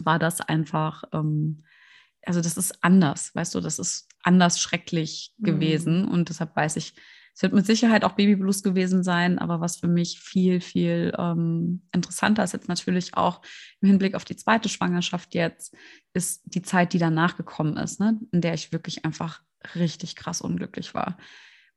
war 0.04 0.20
das 0.20 0.42
einfach, 0.42 1.04
ähm, 1.14 1.64
also 2.26 2.42
das 2.42 2.58
ist 2.58 2.84
anders, 2.84 3.34
weißt 3.36 3.56
du, 3.56 3.62
das 3.62 3.80
ist 3.80 4.10
anders 4.24 4.60
schrecklich 4.60 5.34
mhm. 5.38 5.46
gewesen 5.46 6.08
und 6.08 6.30
deshalb 6.30 6.56
weiß 6.56 6.76
ich, 6.78 6.96
es 7.36 7.42
wird 7.42 7.54
mit 7.54 7.66
Sicherheit 7.66 8.06
auch 8.06 8.14
Babyblues 8.14 8.64
gewesen 8.64 9.04
sein, 9.04 9.40
aber 9.40 9.60
was 9.60 9.76
für 9.76 9.90
mich 9.90 10.22
viel, 10.22 10.62
viel 10.62 11.14
ähm, 11.20 11.82
interessanter 11.92 12.46
ist 12.46 12.54
jetzt 12.54 12.70
natürlich 12.70 13.18
auch 13.18 13.42
im 13.82 13.90
Hinblick 13.90 14.16
auf 14.16 14.24
die 14.24 14.38
zweite 14.38 14.70
Schwangerschaft 14.70 15.36
jetzt, 15.36 15.76
ist 16.14 16.44
die 16.46 16.62
Zeit, 16.62 16.94
die 16.94 16.98
danach 16.98 17.36
gekommen 17.36 17.76
ist, 17.76 18.00
ne? 18.00 18.18
in 18.32 18.40
der 18.40 18.54
ich 18.54 18.72
wirklich 18.72 19.04
einfach 19.04 19.42
richtig 19.76 20.16
krass 20.16 20.40
unglücklich 20.40 20.94
war. 20.94 21.18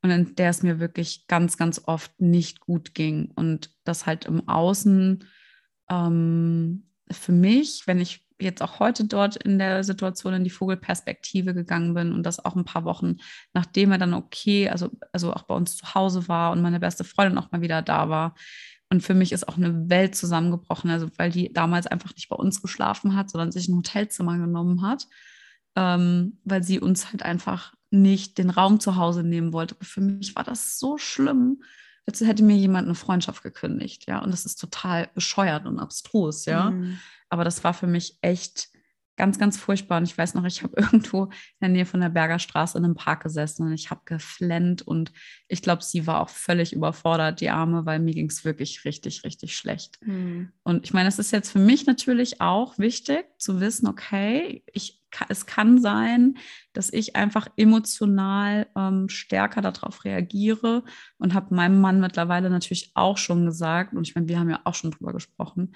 Und 0.00 0.10
in 0.10 0.36
der 0.36 0.50
es 0.50 0.62
mir 0.62 0.78
wirklich 0.78 1.26
ganz, 1.26 1.56
ganz 1.56 1.82
oft 1.84 2.20
nicht 2.20 2.60
gut 2.60 2.94
ging. 2.94 3.32
Und 3.34 3.70
das 3.82 4.06
halt 4.06 4.26
im 4.26 4.48
Außen 4.48 5.24
ähm, 5.90 6.87
für 7.10 7.32
mich, 7.32 7.82
wenn 7.86 8.00
ich 8.00 8.24
jetzt 8.40 8.62
auch 8.62 8.78
heute 8.78 9.04
dort 9.04 9.36
in 9.36 9.58
der 9.58 9.82
Situation 9.84 10.34
in 10.34 10.44
die 10.44 10.50
Vogelperspektive 10.50 11.54
gegangen 11.54 11.94
bin 11.94 12.12
und 12.12 12.22
das 12.22 12.44
auch 12.44 12.54
ein 12.54 12.64
paar 12.64 12.84
Wochen, 12.84 13.16
nachdem 13.52 13.92
er 13.92 13.98
dann 13.98 14.14
okay, 14.14 14.68
also, 14.68 14.90
also 15.12 15.32
auch 15.32 15.42
bei 15.42 15.54
uns 15.54 15.76
zu 15.76 15.94
Hause 15.94 16.28
war 16.28 16.52
und 16.52 16.62
meine 16.62 16.80
beste 16.80 17.04
Freundin 17.04 17.38
auch 17.38 17.50
mal 17.50 17.60
wieder 17.60 17.82
da 17.82 18.08
war. 18.08 18.34
Und 18.90 19.02
für 19.02 19.14
mich 19.14 19.32
ist 19.32 19.48
auch 19.48 19.56
eine 19.56 19.90
Welt 19.90 20.14
zusammengebrochen, 20.14 20.90
also 20.90 21.08
weil 21.16 21.30
die 21.30 21.52
damals 21.52 21.86
einfach 21.86 22.14
nicht 22.14 22.28
bei 22.28 22.36
uns 22.36 22.62
geschlafen 22.62 23.16
hat, 23.16 23.30
sondern 23.30 23.52
sich 23.52 23.68
ein 23.68 23.76
Hotelzimmer 23.76 24.38
genommen 24.38 24.82
hat, 24.82 25.06
ähm, 25.76 26.38
weil 26.44 26.62
sie 26.62 26.80
uns 26.80 27.10
halt 27.10 27.22
einfach 27.22 27.74
nicht 27.90 28.38
den 28.38 28.50
Raum 28.50 28.80
zu 28.80 28.96
Hause 28.96 29.24
nehmen 29.24 29.52
wollte. 29.52 29.76
Für 29.80 30.00
mich 30.00 30.36
war 30.36 30.44
das 30.44 30.78
so 30.78 30.96
schlimm, 30.96 31.62
als 32.08 32.22
hätte 32.22 32.42
mir 32.42 32.56
jemand 32.56 32.86
eine 32.86 32.94
Freundschaft 32.94 33.42
gekündigt, 33.42 34.06
ja. 34.08 34.20
Und 34.22 34.30
das 34.30 34.46
ist 34.46 34.56
total 34.56 35.10
bescheuert 35.14 35.66
und 35.66 35.78
abstrus, 35.78 36.46
ja. 36.46 36.70
Mhm. 36.70 36.98
Aber 37.28 37.44
das 37.44 37.62
war 37.64 37.74
für 37.74 37.86
mich 37.86 38.16
echt 38.22 38.70
ganz, 39.16 39.38
ganz 39.38 39.58
furchtbar. 39.58 39.98
Und 39.98 40.04
ich 40.04 40.16
weiß 40.16 40.32
noch, 40.32 40.44
ich 40.44 40.62
habe 40.62 40.76
irgendwo 40.80 41.24
in 41.24 41.30
der 41.60 41.68
Nähe 41.68 41.84
von 41.84 42.00
der 42.00 42.08
Berger 42.08 42.38
Straße 42.38 42.78
in 42.78 42.84
einem 42.84 42.94
Park 42.94 43.24
gesessen 43.24 43.66
und 43.66 43.74
ich 43.74 43.90
habe 43.90 44.00
geflennt 44.06 44.80
und 44.80 45.12
ich 45.48 45.60
glaube, 45.60 45.84
sie 45.84 46.06
war 46.06 46.22
auch 46.22 46.30
völlig 46.30 46.72
überfordert, 46.72 47.42
die 47.42 47.50
Arme, 47.50 47.84
weil 47.84 47.98
mir 47.98 48.14
ging 48.14 48.30
es 48.30 48.46
wirklich 48.46 48.86
richtig, 48.86 49.24
richtig 49.24 49.54
schlecht. 49.54 49.98
Mhm. 50.00 50.52
Und 50.62 50.86
ich 50.86 50.94
meine, 50.94 51.10
es 51.10 51.18
ist 51.18 51.30
jetzt 51.30 51.50
für 51.50 51.58
mich 51.58 51.84
natürlich 51.84 52.40
auch 52.40 52.78
wichtig 52.78 53.26
zu 53.36 53.60
wissen, 53.60 53.86
okay, 53.86 54.62
ich, 54.72 54.97
es 55.28 55.46
kann 55.46 55.80
sein, 55.80 56.38
dass 56.72 56.92
ich 56.92 57.16
einfach 57.16 57.48
emotional 57.56 58.66
ähm, 58.76 59.08
stärker 59.08 59.60
darauf 59.60 60.04
reagiere 60.04 60.84
und 61.18 61.34
habe 61.34 61.54
meinem 61.54 61.80
Mann 61.80 62.00
mittlerweile 62.00 62.50
natürlich 62.50 62.92
auch 62.94 63.18
schon 63.18 63.46
gesagt, 63.46 63.94
und 63.94 64.06
ich 64.06 64.14
meine, 64.14 64.28
wir 64.28 64.38
haben 64.38 64.50
ja 64.50 64.60
auch 64.64 64.74
schon 64.74 64.90
drüber 64.90 65.12
gesprochen, 65.12 65.74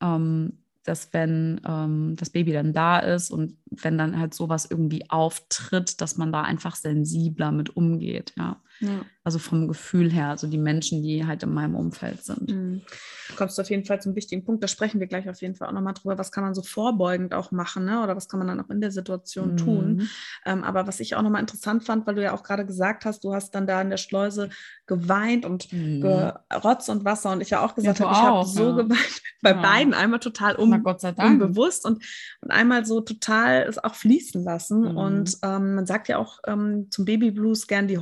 ähm, 0.00 0.64
dass 0.84 1.12
wenn 1.12 1.60
ähm, 1.66 2.14
das 2.16 2.30
Baby 2.30 2.52
dann 2.52 2.72
da 2.72 2.98
ist 2.98 3.30
und 3.30 3.56
wenn 3.70 3.96
dann 3.96 4.18
halt 4.18 4.34
sowas 4.34 4.66
irgendwie 4.70 5.08
auftritt, 5.10 6.00
dass 6.00 6.18
man 6.18 6.30
da 6.30 6.42
einfach 6.42 6.76
sensibler 6.76 7.52
mit 7.52 7.74
umgeht, 7.74 8.34
ja. 8.36 8.60
Ja. 8.80 9.04
Also 9.22 9.38
vom 9.38 9.68
Gefühl 9.68 10.12
her, 10.12 10.28
also 10.28 10.46
die 10.46 10.58
Menschen, 10.58 11.02
die 11.02 11.26
halt 11.26 11.42
in 11.42 11.54
meinem 11.54 11.76
Umfeld 11.76 12.22
sind. 12.24 12.50
Mhm. 12.50 12.82
Du 13.28 13.36
kommst 13.36 13.58
auf 13.58 13.70
jeden 13.70 13.86
Fall 13.86 14.02
zum 14.02 14.14
wichtigen 14.14 14.44
Punkt, 14.44 14.62
da 14.62 14.68
sprechen 14.68 15.00
wir 15.00 15.06
gleich 15.06 15.28
auf 15.30 15.40
jeden 15.40 15.54
Fall 15.54 15.68
auch 15.68 15.72
nochmal 15.72 15.94
drüber, 15.94 16.18
was 16.18 16.30
kann 16.30 16.44
man 16.44 16.54
so 16.54 16.62
vorbeugend 16.62 17.32
auch 17.32 17.50
machen, 17.50 17.86
ne? 17.86 18.02
oder 18.02 18.16
was 18.16 18.28
kann 18.28 18.38
man 18.38 18.48
dann 18.48 18.60
auch 18.60 18.68
in 18.68 18.82
der 18.82 18.90
Situation 18.90 19.52
mhm. 19.52 19.56
tun. 19.56 20.08
Ähm, 20.44 20.62
aber 20.62 20.86
was 20.86 21.00
ich 21.00 21.16
auch 21.16 21.22
nochmal 21.22 21.40
interessant 21.40 21.84
fand, 21.84 22.06
weil 22.06 22.16
du 22.16 22.22
ja 22.22 22.34
auch 22.34 22.42
gerade 22.42 22.66
gesagt 22.66 23.06
hast, 23.06 23.24
du 23.24 23.32
hast 23.32 23.54
dann 23.54 23.66
da 23.66 23.80
in 23.80 23.88
der 23.88 23.96
Schleuse 23.96 24.50
geweint 24.86 25.46
und 25.46 25.72
mhm. 25.72 26.02
gerotzt 26.02 26.90
und 26.90 27.06
Wasser 27.06 27.32
und 27.32 27.40
ich 27.40 27.50
ja 27.50 27.64
auch 27.64 27.74
gesagt 27.74 28.00
ja, 28.00 28.10
habe, 28.10 28.14
ich 28.14 28.22
habe 28.22 28.46
so 28.46 28.70
ja. 28.70 28.82
geweint, 28.82 29.22
bei 29.42 29.52
ja. 29.52 29.62
beiden 29.62 29.94
einmal 29.94 30.20
total 30.20 30.56
um, 30.56 30.72
unbewusst 30.72 31.86
und, 31.86 32.04
und 32.42 32.50
einmal 32.50 32.84
so 32.84 33.00
total 33.00 33.62
es 33.62 33.78
auch 33.78 33.94
fließen 33.94 34.44
lassen. 34.44 34.92
Mhm. 34.92 34.96
Und 34.98 35.38
ähm, 35.42 35.76
man 35.76 35.86
sagt 35.86 36.08
ja 36.08 36.18
auch 36.18 36.40
ähm, 36.46 36.88
zum 36.90 37.06
Babyblues 37.06 37.66
gern 37.66 37.88
die 37.88 37.96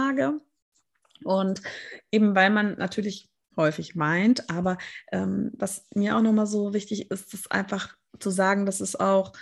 Heultage. 0.00 0.40
Und 1.24 1.62
eben 2.10 2.34
weil 2.34 2.50
man 2.50 2.76
natürlich 2.78 3.30
häufig 3.56 3.94
meint, 3.94 4.48
aber 4.48 4.78
ähm, 5.12 5.52
was 5.54 5.86
mir 5.94 6.16
auch 6.16 6.22
nochmal 6.22 6.46
so 6.46 6.72
wichtig 6.72 7.10
ist, 7.10 7.34
ist 7.34 7.52
einfach 7.52 7.94
zu 8.18 8.30
sagen, 8.30 8.64
dass 8.64 8.80
es 8.80 8.96
auch 8.96 9.32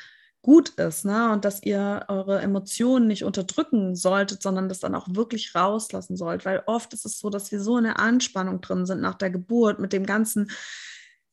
gut 0.43 0.71
ist, 0.71 1.05
ne? 1.05 1.33
Und 1.33 1.45
dass 1.45 1.63
ihr 1.63 2.05
eure 2.09 2.41
Emotionen 2.41 3.07
nicht 3.07 3.25
unterdrücken 3.25 3.95
solltet, 3.95 4.43
sondern 4.43 4.69
das 4.69 4.81
dann 4.81 4.95
auch 4.95 5.07
wirklich 5.11 5.55
rauslassen 5.55 6.17
sollt. 6.17 6.45
Weil 6.45 6.63
oft 6.67 6.93
ist 6.95 7.05
es 7.05 7.19
so, 7.19 7.29
dass 7.29 7.53
wir 7.53 7.61
so 7.61 7.77
in 7.77 7.85
der 7.85 7.99
Anspannung 7.99 8.61
drin 8.61 8.87
sind 8.87 9.01
nach 9.01 9.15
der 9.15 9.31
Geburt 9.31 9.79
mit 9.79 9.93
dem 9.93 10.07
ganzen 10.07 10.51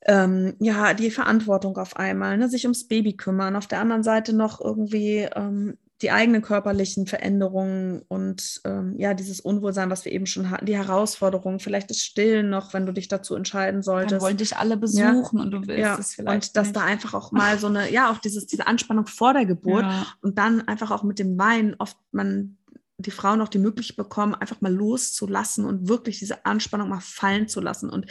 ähm, 0.07 0.55
ja, 0.59 0.93
die 0.93 1.09
Verantwortung 1.11 1.77
auf 1.77 1.95
einmal, 1.95 2.37
ne, 2.37 2.47
sich 2.47 2.65
ums 2.65 2.87
Baby 2.87 3.17
kümmern, 3.17 3.55
auf 3.55 3.67
der 3.67 3.79
anderen 3.79 4.03
Seite 4.03 4.33
noch 4.33 4.61
irgendwie 4.61 5.27
ähm, 5.35 5.77
die 6.05 6.11
eigenen 6.11 6.43
körperlichen 6.43 7.07
Veränderungen 7.07 8.03
und 8.07 8.61
ähm, 8.63 8.93
ja, 8.99 9.15
dieses 9.15 9.39
Unwohlsein, 9.39 9.89
was 9.89 10.05
wir 10.05 10.11
eben 10.11 10.27
schon 10.27 10.51
hatten, 10.51 10.67
die 10.67 10.77
Herausforderungen, 10.77 11.59
vielleicht 11.59 11.89
das 11.89 11.97
Stillen 11.97 12.51
noch, 12.51 12.75
wenn 12.75 12.85
du 12.85 12.91
dich 12.91 13.07
dazu 13.07 13.33
entscheiden 13.33 13.81
solltest. 13.81 14.11
Dann 14.11 14.21
wollen 14.21 14.37
dich 14.37 14.55
alle 14.55 14.77
besuchen 14.77 15.37
ja. 15.37 15.43
und 15.43 15.49
du 15.49 15.65
willst 15.65 15.79
ja. 15.79 15.97
es 15.97 16.13
vielleicht. 16.13 16.49
Und 16.49 16.57
dass 16.57 16.67
nicht. 16.67 16.75
da 16.75 16.81
einfach 16.81 17.15
auch 17.15 17.31
mal 17.31 17.57
so 17.57 17.65
eine, 17.65 17.91
ja, 17.91 18.11
auch 18.11 18.19
dieses, 18.19 18.45
diese 18.45 18.67
Anspannung 18.67 19.07
vor 19.07 19.33
der 19.33 19.47
Geburt 19.47 19.81
ja. 19.81 20.05
und 20.21 20.37
dann 20.37 20.61
einfach 20.67 20.91
auch 20.91 21.01
mit 21.01 21.17
dem 21.17 21.39
Wein 21.39 21.75
oft 21.79 21.97
man 22.11 22.59
die 22.97 23.11
Frauen 23.11 23.41
auch 23.41 23.49
die 23.49 23.57
Möglichkeit 23.57 23.97
bekommen, 23.97 24.35
einfach 24.35 24.61
mal 24.61 24.71
loszulassen 24.71 25.65
und 25.65 25.89
wirklich 25.89 26.19
diese 26.19 26.45
Anspannung 26.45 26.89
mal 26.89 27.01
fallen 27.01 27.47
zu 27.47 27.61
lassen. 27.61 27.89
Und 27.89 28.05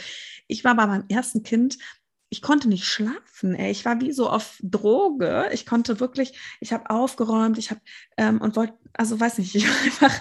ich 0.47 0.65
war 0.65 0.75
bei 0.75 0.85
meinem 0.85 1.05
ersten 1.07 1.43
Kind, 1.43 1.77
ich 2.29 2.41
konnte 2.41 2.67
nicht 2.67 2.85
schlafen. 2.85 3.55
Ey. 3.55 3.71
Ich 3.71 3.85
war 3.85 4.01
wie 4.01 4.11
so 4.11 4.29
auf 4.29 4.57
Droge. 4.61 5.49
Ich 5.53 5.65
konnte 5.65 5.99
wirklich, 5.99 6.37
ich 6.59 6.73
habe 6.73 6.89
aufgeräumt, 6.89 7.57
ich 7.57 7.69
habe 7.69 7.81
ähm, 8.17 8.41
und 8.41 8.55
wollte, 8.55 8.73
also 8.93 9.19
weiß 9.19 9.37
nicht, 9.37 9.55
ich 9.55 9.65
einfach 9.65 10.11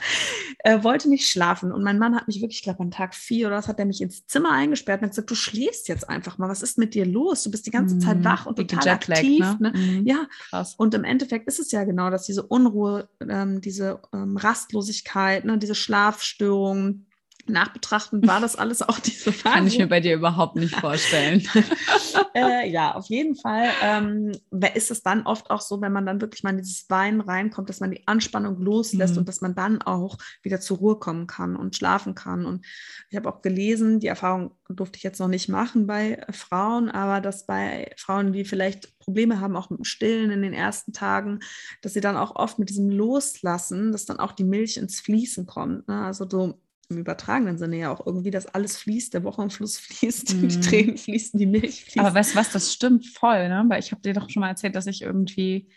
äh, 0.59 0.83
wollte 0.83 1.09
nicht 1.09 1.29
schlafen. 1.29 1.73
Und 1.73 1.83
mein 1.83 1.99
Mann 1.99 2.15
hat 2.15 2.27
mich 2.27 2.41
wirklich, 2.41 2.59
ich 2.59 2.63
glaube, 2.63 2.81
an 2.81 2.91
Tag 2.91 3.15
vier 3.15 3.47
oder 3.47 3.57
was 3.57 3.69
hat 3.69 3.79
er 3.79 3.87
mich 3.87 4.01
ins 4.01 4.27
Zimmer 4.27 4.53
eingesperrt 4.53 5.01
und 5.01 5.07
hat 5.07 5.13
gesagt, 5.13 5.31
du 5.31 5.35
schläfst 5.35 5.89
jetzt 5.89 6.09
einfach 6.09 6.37
mal. 6.39 6.49
Was 6.49 6.63
ist 6.63 6.79
mit 6.79 6.95
dir 6.95 7.07
los? 7.07 7.43
Du 7.43 7.51
bist 7.51 7.67
die 7.67 7.71
ganze 7.71 7.99
Zeit 7.99 8.19
mhm. 8.19 8.25
wach 8.25 8.47
und 8.47 8.57
total 8.57 8.85
Jetlag, 8.85 9.17
aktiv. 9.17 9.45
Ne? 9.59 9.73
Ne? 9.73 9.73
Mhm. 9.75 10.07
Ja, 10.07 10.27
Krass. 10.51 10.75
und 10.77 10.95
im 10.95 11.05
Endeffekt 11.05 11.49
ist 11.49 11.59
es 11.59 11.71
ja 11.73 11.85
genau, 11.85 12.11
dass 12.11 12.27
diese 12.27 12.43
Unruhe, 12.43 13.09
ähm, 13.29 13.61
diese 13.61 14.01
ähm, 14.13 14.37
Rastlosigkeit, 14.37 15.45
ne, 15.45 15.59
diese 15.59 15.75
Schlafstörungen, 15.75 17.07
nachbetrachten, 17.49 18.27
war 18.27 18.41
das 18.41 18.57
alles 18.57 18.83
auch 18.83 18.99
diese 18.99 19.33
Phase. 19.33 19.55
Kann 19.55 19.67
ich 19.67 19.79
mir 19.79 19.89
bei 19.89 20.01
dir 20.01 20.15
überhaupt 20.15 20.57
nicht 20.57 20.75
vorstellen. 20.75 21.47
äh, 22.35 22.69
ja, 22.71 22.95
auf 22.95 23.07
jeden 23.07 23.37
Fall 23.37 23.69
ähm, 23.83 24.33
ist 24.75 24.91
es 24.91 25.03
dann 25.03 25.27
oft 25.27 25.51
auch 25.51 25.61
so, 25.61 25.81
wenn 25.81 25.93
man 25.93 26.07
dann 26.07 26.21
wirklich 26.21 26.43
mal 26.43 26.51
in 26.51 26.59
dieses 26.59 26.89
Weinen 26.91 27.21
reinkommt, 27.21 27.69
dass 27.69 27.81
man 27.81 27.91
die 27.91 28.07
Anspannung 28.07 28.61
loslässt 28.61 29.15
mhm. 29.15 29.21
und 29.21 29.29
dass 29.29 29.41
man 29.41 29.55
dann 29.55 29.83
auch 29.83 30.19
wieder 30.43 30.61
zur 30.61 30.79
Ruhe 30.79 30.99
kommen 30.99 31.27
kann 31.27 31.57
und 31.57 31.77
schlafen 31.77 32.15
kann. 32.15 32.47
Und 32.47 32.65
ich 33.11 33.17
habe 33.17 33.29
auch 33.29 33.43
gelesen, 33.43 34.01
die 34.01 34.09
Erfahrung 34.09 34.53
durfte 34.69 34.97
ich 34.97 35.03
jetzt 35.03 35.21
noch 35.21 35.29
nicht 35.29 35.49
machen 35.49 35.87
bei 35.87 36.25
Frauen, 36.31 36.91
aber 36.91 37.21
dass 37.21 37.47
bei 37.47 37.93
Frauen, 37.97 38.33
die 38.33 38.45
vielleicht 38.45 38.99
Probleme 38.99 39.41
haben, 39.41 39.57
auch 39.57 39.71
mit 39.71 39.79
dem 39.79 39.85
Stillen 39.85 40.31
in 40.31 40.43
den 40.43 40.55
ersten 40.55 40.93
Tagen, 40.93 41.41
dass 41.83 41.93
sie 41.93 42.01
dann 42.01 42.17
auch 42.17 42.37
oft 42.37 42.59
mit 42.59 42.71
diesem 42.71 42.89
Loslassen, 42.89 43.93
dass 43.93 44.07
dann 44.07 44.19
auch 44.19 44.33
die 44.33 44.45
Milch 44.45 44.77
ins 44.77 45.01
Fließen 45.01 45.47
kommt. 45.47 45.87
Ne? 45.89 46.05
Also 46.05 46.29
so 46.29 46.61
im 46.91 46.99
übertragenen 46.99 47.59
Sinne 47.59 47.79
ja 47.79 47.93
auch 47.93 48.07
irgendwie, 48.07 48.31
dass 48.31 48.47
alles 48.47 48.77
fließt, 48.77 49.15
der 49.15 49.25
Wochenfluss 49.25 49.79
fließt, 49.81 50.35
mhm. 50.35 50.49
die 50.49 50.61
Tränen 50.61 50.97
fließen, 50.99 51.39
die 51.39 51.47
Milch 51.47 51.85
fließt. 51.85 51.99
Aber 51.99 52.15
weißt 52.15 52.35
du 52.35 52.39
was, 52.39 52.51
das 52.51 52.73
stimmt 52.73 53.07
voll, 53.07 53.49
ne? 53.49 53.65
Weil 53.69 53.81
ich 53.81 53.93
habe 53.93 54.03
dir 54.03 54.15
doch 54.15 54.31
schon 54.31 54.41
mal 54.41 54.49
erzählt, 54.49 54.77
dass 54.77 54.87
ich 54.87 55.03
irgendwie 55.03 55.69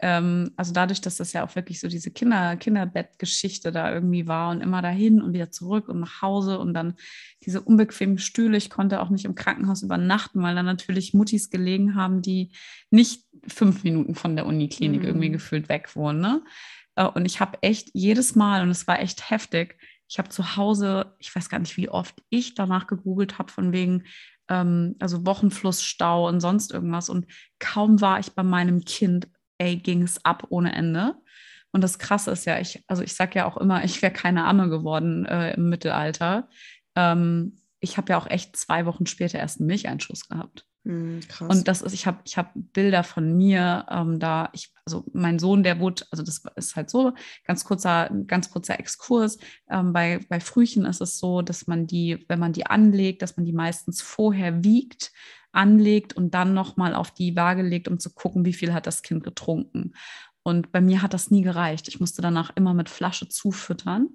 ähm, 0.00 0.50
also 0.56 0.72
dadurch, 0.72 1.00
dass 1.00 1.16
das 1.16 1.32
ja 1.32 1.46
auch 1.46 1.54
wirklich 1.54 1.80
so 1.80 1.88
diese 1.88 2.10
Kinder, 2.10 2.56
Kinderbettgeschichte 2.56 3.70
da 3.70 3.92
irgendwie 3.92 4.26
war 4.26 4.50
und 4.50 4.60
immer 4.60 4.82
dahin 4.82 5.22
und 5.22 5.32
wieder 5.32 5.50
zurück 5.50 5.88
und 5.88 6.00
nach 6.00 6.20
Hause 6.20 6.58
und 6.58 6.74
dann 6.74 6.94
diese 7.44 7.60
unbequemen 7.60 8.18
Stühle. 8.18 8.56
Ich 8.56 8.70
konnte 8.70 9.00
auch 9.00 9.08
nicht 9.08 9.24
im 9.24 9.34
Krankenhaus 9.34 9.82
übernachten, 9.82 10.42
weil 10.42 10.54
dann 10.54 10.66
natürlich 10.66 11.14
Muttis 11.14 11.48
gelegen 11.48 11.94
haben, 11.94 12.22
die 12.22 12.50
nicht 12.90 13.24
fünf 13.46 13.84
Minuten 13.84 14.14
von 14.14 14.34
der 14.36 14.46
Uniklinik 14.46 15.02
mhm. 15.02 15.06
irgendwie 15.06 15.30
gefühlt 15.30 15.68
weg 15.68 15.94
wohnen. 15.94 16.20
Ne? 16.20 16.42
Äh, 16.96 17.06
und 17.06 17.24
ich 17.24 17.40
habe 17.40 17.58
echt 17.62 17.90
jedes 17.94 18.34
Mal, 18.34 18.62
und 18.62 18.70
es 18.70 18.86
war 18.86 19.00
echt 19.00 19.30
heftig, 19.30 19.78
ich 20.14 20.18
habe 20.18 20.28
zu 20.28 20.56
Hause, 20.56 21.12
ich 21.18 21.34
weiß 21.34 21.48
gar 21.48 21.58
nicht, 21.58 21.76
wie 21.76 21.88
oft 21.88 22.14
ich 22.30 22.54
danach 22.54 22.86
gegoogelt 22.86 23.40
habe, 23.40 23.50
von 23.50 23.72
wegen, 23.72 24.04
ähm, 24.48 24.94
also 25.00 25.26
Wochenflussstau 25.26 26.28
und 26.28 26.38
sonst 26.38 26.70
irgendwas. 26.70 27.08
Und 27.08 27.26
kaum 27.58 28.00
war 28.00 28.20
ich 28.20 28.30
bei 28.30 28.44
meinem 28.44 28.84
Kind 28.84 29.26
ey, 29.58 29.76
ging 29.76 30.02
es 30.02 30.24
ab 30.24 30.46
ohne 30.50 30.72
Ende. 30.72 31.16
Und 31.72 31.80
das 31.80 31.98
Krasse 31.98 32.30
ist 32.30 32.44
ja, 32.44 32.60
ich, 32.60 32.84
also 32.86 33.02
ich 33.02 33.14
sage 33.14 33.40
ja 33.40 33.46
auch 33.46 33.56
immer, 33.56 33.82
ich 33.82 34.02
wäre 34.02 34.12
keine 34.12 34.44
Amme 34.44 34.68
geworden 34.68 35.26
äh, 35.26 35.54
im 35.54 35.68
Mittelalter. 35.68 36.48
Ähm, 36.94 37.60
ich 37.80 37.96
habe 37.96 38.12
ja 38.12 38.18
auch 38.18 38.28
echt 38.28 38.56
zwei 38.56 38.86
Wochen 38.86 39.06
später 39.06 39.40
erst 39.40 39.58
einen 39.58 39.66
Milcheinschuss 39.66 40.28
gehabt. 40.28 40.64
Mm, 40.84 41.18
und 41.40 41.66
das 41.66 41.82
ist, 41.82 41.92
ich 41.92 42.06
habe 42.06 42.18
ich 42.24 42.38
hab 42.38 42.52
Bilder 42.54 43.02
von 43.02 43.36
mir, 43.36 43.84
ähm, 43.90 44.20
da 44.20 44.50
ich, 44.52 44.72
also 44.86 45.04
mein 45.12 45.38
Sohn, 45.38 45.62
der 45.62 45.80
wurde, 45.80 46.04
also 46.10 46.22
das 46.22 46.42
ist 46.56 46.76
halt 46.76 46.90
so, 46.90 47.12
ganz 47.44 47.64
kurzer, 47.64 48.10
ganz 48.26 48.50
kurzer 48.50 48.78
Exkurs. 48.78 49.38
Ähm, 49.70 49.92
bei, 49.92 50.20
bei 50.28 50.40
Frühchen 50.40 50.84
ist 50.84 51.00
es 51.00 51.18
so, 51.18 51.42
dass 51.42 51.66
man 51.66 51.86
die, 51.86 52.24
wenn 52.28 52.38
man 52.38 52.52
die 52.52 52.66
anlegt, 52.66 53.22
dass 53.22 53.36
man 53.36 53.46
die 53.46 53.52
meistens 53.52 54.02
vorher 54.02 54.62
wiegt, 54.62 55.12
anlegt 55.52 56.14
und 56.14 56.34
dann 56.34 56.52
nochmal 56.52 56.94
auf 56.94 57.12
die 57.12 57.34
Waage 57.36 57.62
legt, 57.62 57.88
um 57.88 57.98
zu 57.98 58.12
gucken, 58.12 58.44
wie 58.44 58.52
viel 58.52 58.74
hat 58.74 58.86
das 58.86 59.02
Kind 59.02 59.24
getrunken. 59.24 59.94
Und 60.42 60.72
bei 60.72 60.82
mir 60.82 61.00
hat 61.00 61.14
das 61.14 61.30
nie 61.30 61.42
gereicht. 61.42 61.88
Ich 61.88 62.00
musste 62.00 62.20
danach 62.20 62.54
immer 62.54 62.74
mit 62.74 62.90
Flasche 62.90 63.28
zufüttern. 63.28 64.10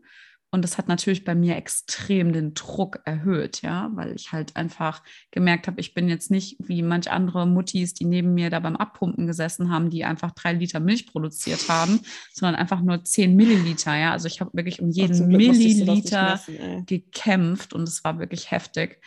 Und 0.52 0.64
das 0.64 0.80
hat 0.80 0.88
natürlich 0.88 1.26
bei 1.26 1.36
mir 1.36 1.56
extrem 1.58 2.34
den 2.34 2.56
Druck 2.56 3.02
erhöht, 3.06 3.62
ja, 3.62 3.92
weil 3.94 4.16
ich 4.16 4.32
halt 4.32 4.56
einfach 4.56 5.04
gemerkt 5.30 5.68
habe, 5.68 5.80
ich 5.80 5.94
bin 5.94 6.10
jetzt 6.10 6.32
nicht 6.32 6.58
wie 6.60 6.82
manch 6.82 7.12
andere 7.12 7.46
Muttis, 7.46 7.94
die 7.94 8.06
neben 8.06 8.34
mir 8.34 8.50
da 8.50 8.60
beim 8.60 8.76
Abpumpen 8.76 9.28
gesessen 9.28 9.70
haben, 9.70 9.92
die 9.92 10.06
einfach 10.06 10.32
drei 10.32 10.54
Liter 10.54 10.80
Milch 10.80 11.06
produziert 11.06 11.70
haben, 11.70 12.00
sondern 12.34 12.56
einfach 12.56 12.82
nur 12.82 13.04
zehn 13.04 13.36
Milliliter, 13.36 13.96
ja. 13.96 14.12
Also 14.12 14.28
ich 14.28 14.42
habe 14.42 14.50
wirklich 14.54 14.82
um 14.82 14.90
jeden 14.90 15.28
Milliliter 15.28 16.42
messen, 16.48 16.86
gekämpft 16.88 17.74
und 17.74 17.84
es 17.84 18.04
war 18.04 18.18
wirklich 18.18 18.50
heftig. 18.50 19.02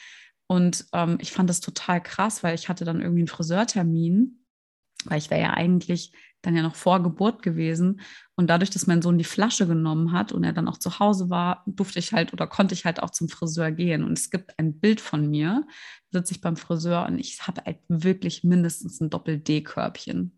Und 0.46 0.86
ähm, 0.92 1.18
ich 1.20 1.32
fand 1.32 1.50
das 1.50 1.60
total 1.60 2.00
krass, 2.00 2.44
weil 2.44 2.54
ich 2.54 2.68
hatte 2.68 2.84
dann 2.84 3.00
irgendwie 3.00 3.22
einen 3.22 3.28
Friseurtermin, 3.28 4.44
weil 5.06 5.18
ich 5.18 5.30
wäre 5.30 5.40
ja 5.40 5.54
eigentlich 5.54 6.12
dann 6.42 6.56
ja 6.56 6.62
noch 6.62 6.74
vor 6.74 7.02
Geburt 7.02 7.42
gewesen. 7.42 8.00
Und 8.34 8.48
dadurch, 8.48 8.70
dass 8.70 8.86
mein 8.86 9.00
Sohn 9.00 9.18
die 9.18 9.24
Flasche 9.24 9.66
genommen 9.66 10.12
hat 10.12 10.32
und 10.32 10.44
er 10.44 10.52
dann 10.52 10.68
auch 10.68 10.78
zu 10.78 10.98
Hause 10.98 11.30
war, 11.30 11.62
durfte 11.66 11.98
ich 11.98 12.12
halt 12.12 12.32
oder 12.32 12.46
konnte 12.46 12.74
ich 12.74 12.84
halt 12.84 13.02
auch 13.02 13.10
zum 13.10 13.28
Friseur 13.28 13.70
gehen. 13.70 14.04
Und 14.04 14.18
es 14.18 14.30
gibt 14.30 14.58
ein 14.58 14.78
Bild 14.78 15.00
von 15.00 15.30
mir, 15.30 15.64
da 16.10 16.18
sitze 16.18 16.34
ich 16.34 16.40
beim 16.40 16.56
Friseur 16.56 17.06
und 17.06 17.18
ich 17.18 17.46
habe 17.46 17.62
halt 17.64 17.78
wirklich 17.88 18.44
mindestens 18.44 19.00
ein 19.00 19.10
Doppel-D-Körbchen. 19.10 20.36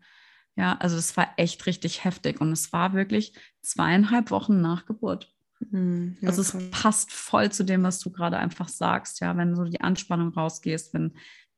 Ja, 0.55 0.77
also 0.77 0.95
es 0.95 1.17
war 1.17 1.29
echt 1.35 1.65
richtig 1.65 2.05
heftig 2.05 2.39
und 2.39 2.51
es 2.51 2.71
war 2.71 2.93
wirklich 2.93 3.33
zweieinhalb 3.61 4.31
Wochen 4.31 4.61
nach 4.61 4.85
Geburt. 4.85 5.33
Mhm, 5.71 6.17
ja, 6.21 6.29
also 6.29 6.41
es 6.41 6.55
passt 6.71 7.11
voll 7.11 7.51
zu 7.51 7.63
dem, 7.63 7.83
was 7.83 7.99
du 7.99 8.09
gerade 8.09 8.37
einfach 8.37 8.69
sagst, 8.69 9.19
ja, 9.19 9.35
wenn 9.35 9.55
so 9.55 9.63
die 9.65 9.81
Anspannung 9.81 10.29
rausgehst, 10.29 10.93
wenn, 10.93 11.13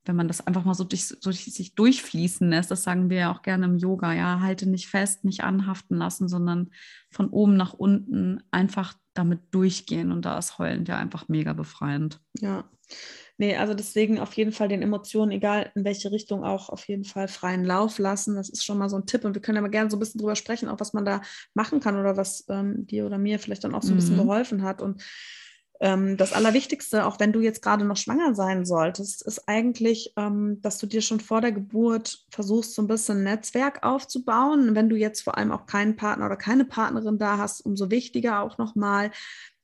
wenn 0.08 0.16
man 0.16 0.26
das 0.26 0.44
einfach 0.46 0.64
mal 0.64 0.74
so 0.74 0.84
durch, 0.84 1.06
so 1.06 1.16
durch 1.22 1.44
sich 1.44 1.74
durchfließen 1.74 2.48
lässt, 2.48 2.70
das 2.70 2.82
sagen 2.82 3.10
wir 3.10 3.18
ja 3.18 3.32
auch 3.32 3.42
gerne 3.42 3.66
im 3.66 3.76
Yoga, 3.76 4.14
ja, 4.14 4.40
halte 4.40 4.68
nicht 4.68 4.88
fest, 4.88 5.24
nicht 5.24 5.44
anhaften 5.44 5.98
lassen, 5.98 6.28
sondern 6.28 6.70
von 7.10 7.28
oben 7.28 7.56
nach 7.56 7.74
unten 7.74 8.42
einfach 8.50 8.94
damit 9.12 9.40
durchgehen 9.50 10.10
und 10.10 10.24
da 10.24 10.38
ist 10.38 10.58
Heulen 10.58 10.86
ja 10.86 10.96
einfach 10.96 11.28
mega 11.28 11.52
befreiend. 11.52 12.20
Ja. 12.40 12.64
Nee, 13.40 13.56
also 13.56 13.72
deswegen 13.72 14.18
auf 14.18 14.32
jeden 14.32 14.50
Fall 14.50 14.66
den 14.66 14.82
Emotionen, 14.82 15.30
egal 15.30 15.70
in 15.76 15.84
welche 15.84 16.10
Richtung, 16.10 16.42
auch 16.42 16.70
auf 16.70 16.88
jeden 16.88 17.04
Fall 17.04 17.28
freien 17.28 17.64
Lauf 17.64 17.98
lassen. 17.98 18.34
Das 18.34 18.48
ist 18.48 18.64
schon 18.64 18.78
mal 18.78 18.88
so 18.88 18.96
ein 18.96 19.06
Tipp. 19.06 19.24
Und 19.24 19.34
wir 19.34 19.42
können 19.42 19.58
aber 19.58 19.68
gerne 19.68 19.90
so 19.90 19.96
ein 19.96 20.00
bisschen 20.00 20.18
drüber 20.18 20.34
sprechen, 20.34 20.68
auch 20.68 20.80
was 20.80 20.92
man 20.92 21.04
da 21.04 21.22
machen 21.54 21.78
kann 21.78 21.96
oder 21.96 22.16
was 22.16 22.46
ähm, 22.48 22.84
dir 22.88 23.06
oder 23.06 23.16
mir 23.16 23.38
vielleicht 23.38 23.62
dann 23.62 23.76
auch 23.76 23.82
so 23.82 23.92
ein 23.92 23.96
bisschen 23.96 24.16
mhm. 24.16 24.22
geholfen 24.22 24.62
hat. 24.64 24.82
Und 24.82 25.02
das 25.80 26.32
Allerwichtigste, 26.32 27.06
auch 27.06 27.20
wenn 27.20 27.32
du 27.32 27.40
jetzt 27.40 27.62
gerade 27.62 27.84
noch 27.84 27.96
schwanger 27.96 28.34
sein 28.34 28.64
solltest, 28.64 29.22
ist 29.22 29.48
eigentlich, 29.48 30.12
ähm, 30.16 30.60
dass 30.60 30.78
du 30.78 30.86
dir 30.86 31.02
schon 31.02 31.20
vor 31.20 31.40
der 31.40 31.52
Geburt 31.52 32.26
versuchst, 32.30 32.74
so 32.74 32.82
ein 32.82 32.88
bisschen 32.88 33.18
ein 33.18 33.24
Netzwerk 33.24 33.84
aufzubauen. 33.84 34.74
Wenn 34.74 34.88
du 34.88 34.96
jetzt 34.96 35.22
vor 35.22 35.38
allem 35.38 35.52
auch 35.52 35.66
keinen 35.66 35.94
Partner 35.94 36.26
oder 36.26 36.36
keine 36.36 36.64
Partnerin 36.64 37.18
da 37.18 37.38
hast, 37.38 37.60
umso 37.60 37.90
wichtiger 37.92 38.42
auch 38.42 38.58
nochmal, 38.58 39.12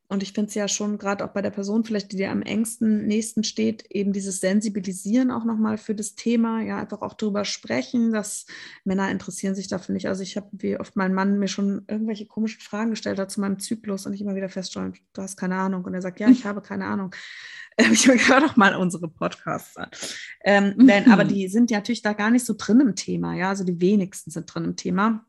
und 0.09 0.23
ich 0.23 0.33
finde 0.33 0.49
es 0.49 0.55
ja 0.55 0.69
schon 0.69 0.99
gerade 0.99 1.25
auch 1.25 1.31
bei 1.31 1.41
der 1.41 1.51
Person 1.51 1.85
vielleicht, 1.85 2.13
die 2.13 2.17
dir 2.17 2.31
am 2.31 2.43
engsten 2.43 3.07
nächsten 3.07 3.43
steht, 3.43 3.87
eben 3.91 4.13
dieses 4.13 4.41
Sensibilisieren 4.41 5.31
auch 5.31 5.45
nochmal 5.45 5.79
für 5.79 5.95
das 5.95 6.15
Thema, 6.15 6.61
ja, 6.61 6.79
einfach 6.79 7.01
auch 7.01 7.15
darüber 7.15 7.45
sprechen, 7.45 8.13
dass 8.13 8.47
Männer 8.85 9.11
interessieren 9.11 9.55
sich 9.55 9.67
dafür 9.69 9.95
nicht. 9.95 10.07
Also 10.07 10.23
ich 10.23 10.37
habe, 10.37 10.49
wie 10.53 10.79
oft 10.79 10.95
mein 10.97 11.15
Mann 11.15 11.39
mir 11.39 11.49
schon 11.49 11.85
irgendwelche 11.89 12.27
komischen 12.27 12.61
Fragen 12.61 12.91
gestellt 12.91 13.19
hat 13.19 13.31
zu 13.31 13.41
meinem 13.41 13.59
Zyklus 13.59 14.05
und 14.05 14.13
ich 14.13 14.21
immer 14.21 14.35
wieder 14.35 14.51
feststelle, 14.51 14.93
du 15.15 15.23
hast 15.23 15.37
keine 15.37 15.57
Ahnung. 15.57 15.85
Und 15.85 15.95
er 15.95 16.03
sagt, 16.03 16.21
ja, 16.21 16.29
ich 16.29 16.45
habe 16.45 16.61
keine 16.61 16.85
Ahnung. 16.85 17.15
ich 17.79 18.07
höre 18.07 18.41
doch 18.41 18.57
mal 18.57 18.77
unsere 18.77 19.09
Podcasts 19.09 19.77
an. 19.77 19.89
Ähm, 20.45 20.75
denn, 20.87 21.11
aber 21.11 21.25
die 21.25 21.49
sind 21.49 21.71
ja 21.71 21.79
natürlich 21.79 22.03
da 22.03 22.13
gar 22.13 22.31
nicht 22.31 22.45
so 22.45 22.55
drin 22.57 22.81
im 22.81 22.95
Thema, 22.95 23.35
ja, 23.35 23.49
also 23.49 23.65
die 23.65 23.81
wenigsten 23.81 24.31
sind 24.31 24.53
drin 24.53 24.65
im 24.65 24.77
Thema 24.77 25.25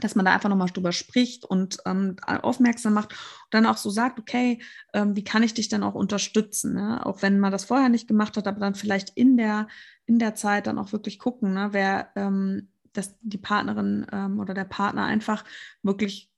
dass 0.00 0.14
man 0.14 0.24
da 0.24 0.32
einfach 0.32 0.48
nochmal 0.48 0.68
drüber 0.68 0.92
spricht 0.92 1.44
und 1.44 1.78
ähm, 1.86 2.16
aufmerksam 2.26 2.94
macht 2.94 3.12
und 3.12 3.18
dann 3.52 3.66
auch 3.66 3.76
so 3.76 3.90
sagt, 3.90 4.18
okay, 4.18 4.60
ähm, 4.92 5.16
wie 5.16 5.24
kann 5.24 5.42
ich 5.42 5.54
dich 5.54 5.68
dann 5.68 5.82
auch 5.82 5.94
unterstützen? 5.94 6.74
Ne? 6.74 7.04
Auch 7.04 7.22
wenn 7.22 7.40
man 7.40 7.52
das 7.52 7.64
vorher 7.64 7.88
nicht 7.88 8.08
gemacht 8.08 8.36
hat, 8.36 8.46
aber 8.46 8.60
dann 8.60 8.74
vielleicht 8.74 9.10
in 9.10 9.36
der, 9.36 9.68
in 10.06 10.18
der 10.18 10.34
Zeit 10.34 10.66
dann 10.66 10.78
auch 10.78 10.92
wirklich 10.92 11.18
gucken, 11.18 11.54
ne? 11.54 11.68
wer 11.72 12.10
ähm, 12.16 12.68
dass 12.96 13.14
die 13.20 13.38
Partnerin 13.38 14.06
ähm, 14.10 14.40
oder 14.40 14.54
der 14.54 14.64
Partner 14.64 15.04
einfach 15.04 15.44
wirklich 15.82 16.30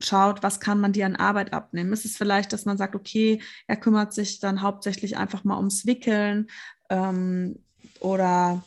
schaut, 0.00 0.42
was 0.42 0.60
kann 0.60 0.80
man 0.80 0.92
dir 0.92 1.06
an 1.06 1.16
Arbeit 1.16 1.52
abnehmen. 1.52 1.92
Ist 1.92 2.04
es 2.04 2.16
vielleicht, 2.16 2.52
dass 2.52 2.64
man 2.64 2.76
sagt, 2.76 2.94
okay, 2.94 3.40
er 3.66 3.76
kümmert 3.76 4.12
sich 4.12 4.40
dann 4.40 4.62
hauptsächlich 4.62 5.16
einfach 5.16 5.44
mal 5.44 5.56
ums 5.56 5.86
Wickeln 5.86 6.48
ähm, 6.90 7.58
oder 8.00 8.62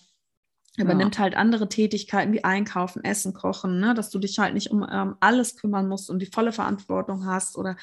übernimmt 0.78 1.16
ja. 1.16 1.24
halt 1.24 1.36
andere 1.36 1.68
Tätigkeiten 1.70 2.32
wie 2.34 2.44
Einkaufen, 2.44 3.04
Essen, 3.04 3.34
Kochen, 3.34 3.80
ne? 3.80 3.94
dass 3.94 4.10
du 4.10 4.20
dich 4.20 4.38
halt 4.40 4.54
nicht 4.54 4.72
um 4.72 4.86
ähm, 4.90 5.16
alles 5.20 5.58
kümmern 5.58 5.88
musst 5.88 6.10
und 6.10 6.20
die 6.20 6.28
volle 6.28 6.52
Verantwortung 6.52 7.26
hast 7.26 7.58
oder 7.58 7.76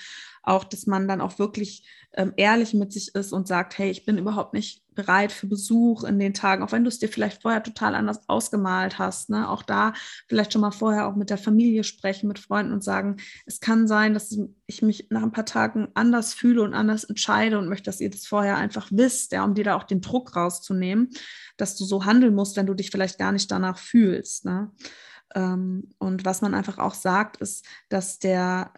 auch, 0.46 0.64
dass 0.64 0.86
man 0.86 1.08
dann 1.08 1.20
auch 1.20 1.38
wirklich 1.38 1.86
ähm, 2.16 2.32
ehrlich 2.36 2.74
mit 2.74 2.92
sich 2.92 3.14
ist 3.14 3.32
und 3.32 3.48
sagt, 3.48 3.76
hey, 3.78 3.90
ich 3.90 4.04
bin 4.04 4.18
überhaupt 4.18 4.54
nicht 4.54 4.84
bereit 4.94 5.32
für 5.32 5.46
Besuch 5.48 6.04
in 6.04 6.18
den 6.18 6.34
Tagen, 6.34 6.62
auch 6.62 6.70
wenn 6.70 6.84
du 6.84 6.88
es 6.88 7.00
dir 7.00 7.08
vielleicht 7.08 7.42
vorher 7.42 7.62
total 7.62 7.94
anders 7.94 8.28
ausgemalt 8.28 8.98
hast. 8.98 9.30
Ne? 9.30 9.48
Auch 9.48 9.62
da 9.62 9.92
vielleicht 10.28 10.52
schon 10.52 10.62
mal 10.62 10.70
vorher 10.70 11.08
auch 11.08 11.16
mit 11.16 11.30
der 11.30 11.38
Familie 11.38 11.82
sprechen, 11.82 12.28
mit 12.28 12.38
Freunden 12.38 12.72
und 12.72 12.84
sagen, 12.84 13.16
es 13.46 13.58
kann 13.60 13.88
sein, 13.88 14.14
dass 14.14 14.36
ich 14.66 14.82
mich 14.82 15.08
nach 15.10 15.22
ein 15.22 15.32
paar 15.32 15.46
Tagen 15.46 15.88
anders 15.94 16.34
fühle 16.34 16.62
und 16.62 16.74
anders 16.74 17.04
entscheide 17.04 17.58
und 17.58 17.68
möchte, 17.68 17.86
dass 17.86 18.00
ihr 18.00 18.10
das 18.10 18.26
vorher 18.26 18.56
einfach 18.56 18.88
wisst, 18.92 19.32
ja, 19.32 19.44
um 19.44 19.54
dir 19.54 19.64
da 19.64 19.74
auch 19.74 19.84
den 19.84 20.00
Druck 20.00 20.36
rauszunehmen, 20.36 21.10
dass 21.56 21.76
du 21.76 21.84
so 21.84 22.04
handeln 22.04 22.34
musst, 22.34 22.56
wenn 22.56 22.66
du 22.66 22.74
dich 22.74 22.90
vielleicht 22.90 23.18
gar 23.18 23.32
nicht 23.32 23.50
danach 23.50 23.78
fühlst. 23.78 24.44
Ne? 24.44 24.70
Ähm, 25.34 25.90
und 25.98 26.24
was 26.24 26.42
man 26.42 26.54
einfach 26.54 26.78
auch 26.78 26.94
sagt, 26.94 27.38
ist, 27.38 27.66
dass 27.88 28.18
der 28.18 28.72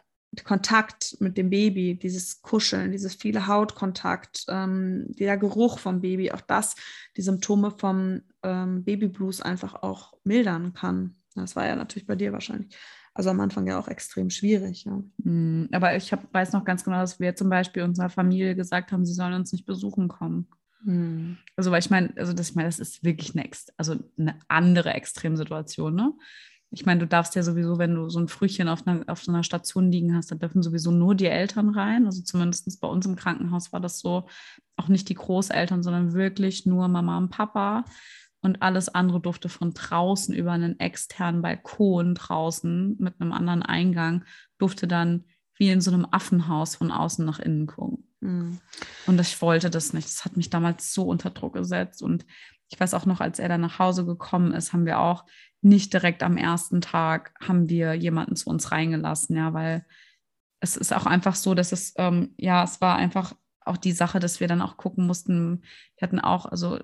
Kontakt 0.45 1.17
mit 1.21 1.37
dem 1.37 1.51
Baby, 1.51 1.99
dieses 1.99 2.43
Kuscheln, 2.43 2.93
dieses 2.93 3.15
viele 3.15 3.47
Hautkontakt, 3.47 4.45
ähm, 4.49 5.07
der 5.19 5.37
Geruch 5.37 5.79
vom 5.79 6.01
Baby, 6.01 6.33
auch 6.33 6.41
das 6.41 6.77
die 7.17 7.23
Symptome 7.23 7.71
vom 7.71 8.23
ähm, 8.43 8.85
Babyblues 8.85 9.41
einfach 9.41 9.75
auch 9.83 10.15
mildern 10.25 10.73
kann. 10.75 11.15
Das 11.35 11.57
war 11.57 11.67
ja 11.67 11.77
natürlich 11.77 12.07
bei 12.07 12.17
dir 12.17 12.33
wahrscheinlich. 12.33 12.77
Also 13.15 13.31
am 13.31 13.41
Anfang 13.41 13.67
ja 13.67 13.79
auch 13.79 13.89
extrem 13.89 14.29
schwierig. 14.29 14.85
Ja. 14.85 15.03
Hm, 15.23 15.69
aber 15.73 15.97
ich 15.97 16.13
hab, 16.13 16.33
weiß 16.35 16.53
noch 16.53 16.65
ganz 16.65 16.85
genau, 16.85 16.99
dass 16.99 17.19
wir 17.19 17.35
zum 17.35 17.49
Beispiel 17.49 17.83
unserer 17.83 18.11
Familie 18.11 18.55
gesagt 18.55 18.93
haben, 18.93 19.07
sie 19.07 19.15
sollen 19.15 19.33
uns 19.33 19.53
nicht 19.53 19.65
besuchen 19.65 20.09
kommen. 20.09 20.49
Hm. 20.85 21.39
Also, 21.57 21.71
weil 21.71 21.81
ich 21.81 21.89
meine, 21.89 22.13
also 22.17 22.35
das, 22.35 22.51
ich 22.51 22.55
meine, 22.55 22.69
das 22.69 22.79
ist 22.79 23.05
wirklich 23.05 23.35
eine, 23.35 23.49
also 23.79 23.97
eine 24.19 24.39
andere 24.49 24.93
Extremsituation, 24.93 25.95
ne? 25.95 26.13
Ich 26.77 26.85
meine, 26.85 27.01
du 27.01 27.07
darfst 27.07 27.35
ja 27.35 27.43
sowieso, 27.43 27.79
wenn 27.79 27.95
du 27.95 28.11
so 28.11 28.21
ein 28.21 28.29
Frühchen 28.29 28.69
auf 28.69 28.87
einer, 28.87 29.03
auf 29.07 29.25
so 29.25 29.33
einer 29.33 29.43
Station 29.43 29.91
liegen 29.91 30.15
hast, 30.15 30.31
da 30.31 30.35
dürfen 30.35 30.63
sowieso 30.63 30.91
nur 30.91 31.15
die 31.15 31.25
Eltern 31.25 31.71
rein. 31.71 32.05
Also 32.05 32.23
zumindest 32.23 32.79
bei 32.83 32.87
uns 32.87 33.07
im 33.07 33.17
Krankenhaus 33.17 33.73
war 33.73 33.81
das 33.81 33.99
so, 33.99 34.29
auch 34.77 34.89
nicht 34.89 35.09
die 35.09 35.15
Großeltern, 35.15 35.83
sondern 35.83 36.13
wirklich 36.13 36.67
nur 36.67 36.87
Mama 36.89 37.17
und 37.17 37.31
Papa. 37.31 37.87
Und 38.43 38.61
alles 38.61 38.91
andere 38.91 39.21
durfte 39.21 39.49
von 39.49 39.73
draußen 39.73 40.35
über 40.35 40.53
einen 40.53 40.79
externen 40.79 41.41
Balkon 41.41 42.15
draußen 42.15 42.97
mit 42.99 43.15
einem 43.23 43.33
anderen 43.33 43.63
Eingang, 43.63 44.25
durfte 44.59 44.87
dann 44.87 45.25
wie 45.55 45.71
in 45.71 45.81
so 45.81 45.91
einem 45.91 46.07
Affenhaus 46.11 46.77
von 46.77 46.91
außen 46.91 47.25
nach 47.25 47.39
innen 47.39 47.67
gucken. 47.67 48.07
Mhm. 48.21 48.59
Und 49.07 49.19
ich 49.19 49.41
wollte 49.41 49.71
das 49.71 49.95
nicht. 49.95 50.09
Das 50.09 50.27
hat 50.27 50.37
mich 50.37 50.51
damals 50.51 50.93
so 50.93 51.05
unter 51.05 51.31
Druck 51.31 51.55
gesetzt. 51.55 52.03
Und 52.03 52.27
ich 52.69 52.79
weiß 52.79 52.95
auch 52.95 53.07
noch, 53.07 53.21
als 53.21 53.39
er 53.39 53.49
dann 53.49 53.61
nach 53.61 53.79
Hause 53.79 54.05
gekommen 54.05 54.53
ist, 54.53 54.73
haben 54.73 54.87
wir 54.87 54.99
auch 54.99 55.25
nicht 55.63 55.93
direkt 55.93 56.23
am 56.23 56.37
ersten 56.37 56.81
Tag 56.81 57.35
haben 57.41 57.69
wir 57.69 57.95
jemanden 57.95 58.37
zu 58.37 58.51
uns 58.51 58.73
reingelassen, 58.73 59.37
ja, 59.37 59.53
weil 59.53 59.85
es 60.61 60.77
ist 60.77 60.95
auch 60.95 61.07
einfach 61.07 61.35
so, 61.35 61.55
dass 61.55 61.73
es, 61.73 61.95
ähm, 61.97 62.35
ja, 62.39 62.65
es 62.65 62.81
war 62.81 62.97
einfach 62.97 63.35
auch 63.67 63.77
die 63.77 63.93
Sache, 63.93 64.21
dass 64.21 64.39
wir 64.41 64.47
dann 64.47 64.63
auch 64.63 64.77
gucken 64.77 65.07
mussten, 65.07 65.63
wir 65.97 66.07
hatten 66.07 66.21
auch, 66.21 66.47
also 66.47 66.79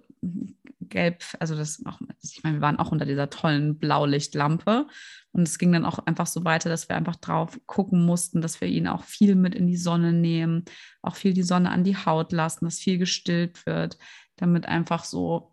gelb, 0.81 1.23
also 1.38 1.57
das 1.57 1.85
auch, 1.87 2.01
ich 2.23 2.42
meine, 2.42 2.57
wir 2.57 2.61
waren 2.61 2.79
auch 2.79 2.90
unter 2.90 3.07
dieser 3.07 3.31
tollen 3.31 3.79
Blaulichtlampe. 3.79 4.87
Und 5.31 5.42
es 5.42 5.59
ging 5.59 5.73
dann 5.73 5.87
auch 5.87 6.01
einfach 6.01 6.27
so 6.27 6.45
weiter, 6.45 6.68
dass 6.68 6.88
wir 6.88 6.97
einfach 6.97 7.16
drauf 7.16 7.59
gucken 7.66 8.05
mussten, 8.05 8.42
dass 8.42 8.61
wir 8.61 8.68
ihn 8.68 8.88
auch 8.88 9.05
viel 9.05 9.37
mit 9.37 9.55
in 9.55 9.66
die 9.66 9.77
Sonne 9.77 10.12
nehmen, 10.12 10.64
auch 11.03 11.14
viel 11.14 11.33
die 11.33 11.45
Sonne 11.45 11.71
an 11.71 11.85
die 11.85 11.97
Haut 11.97 12.33
lassen, 12.33 12.64
dass 12.64 12.81
viel 12.81 12.99
gestillt 12.99 13.64
wird, 13.64 13.97
damit 14.37 14.66
einfach 14.66 15.05
so 15.05 15.52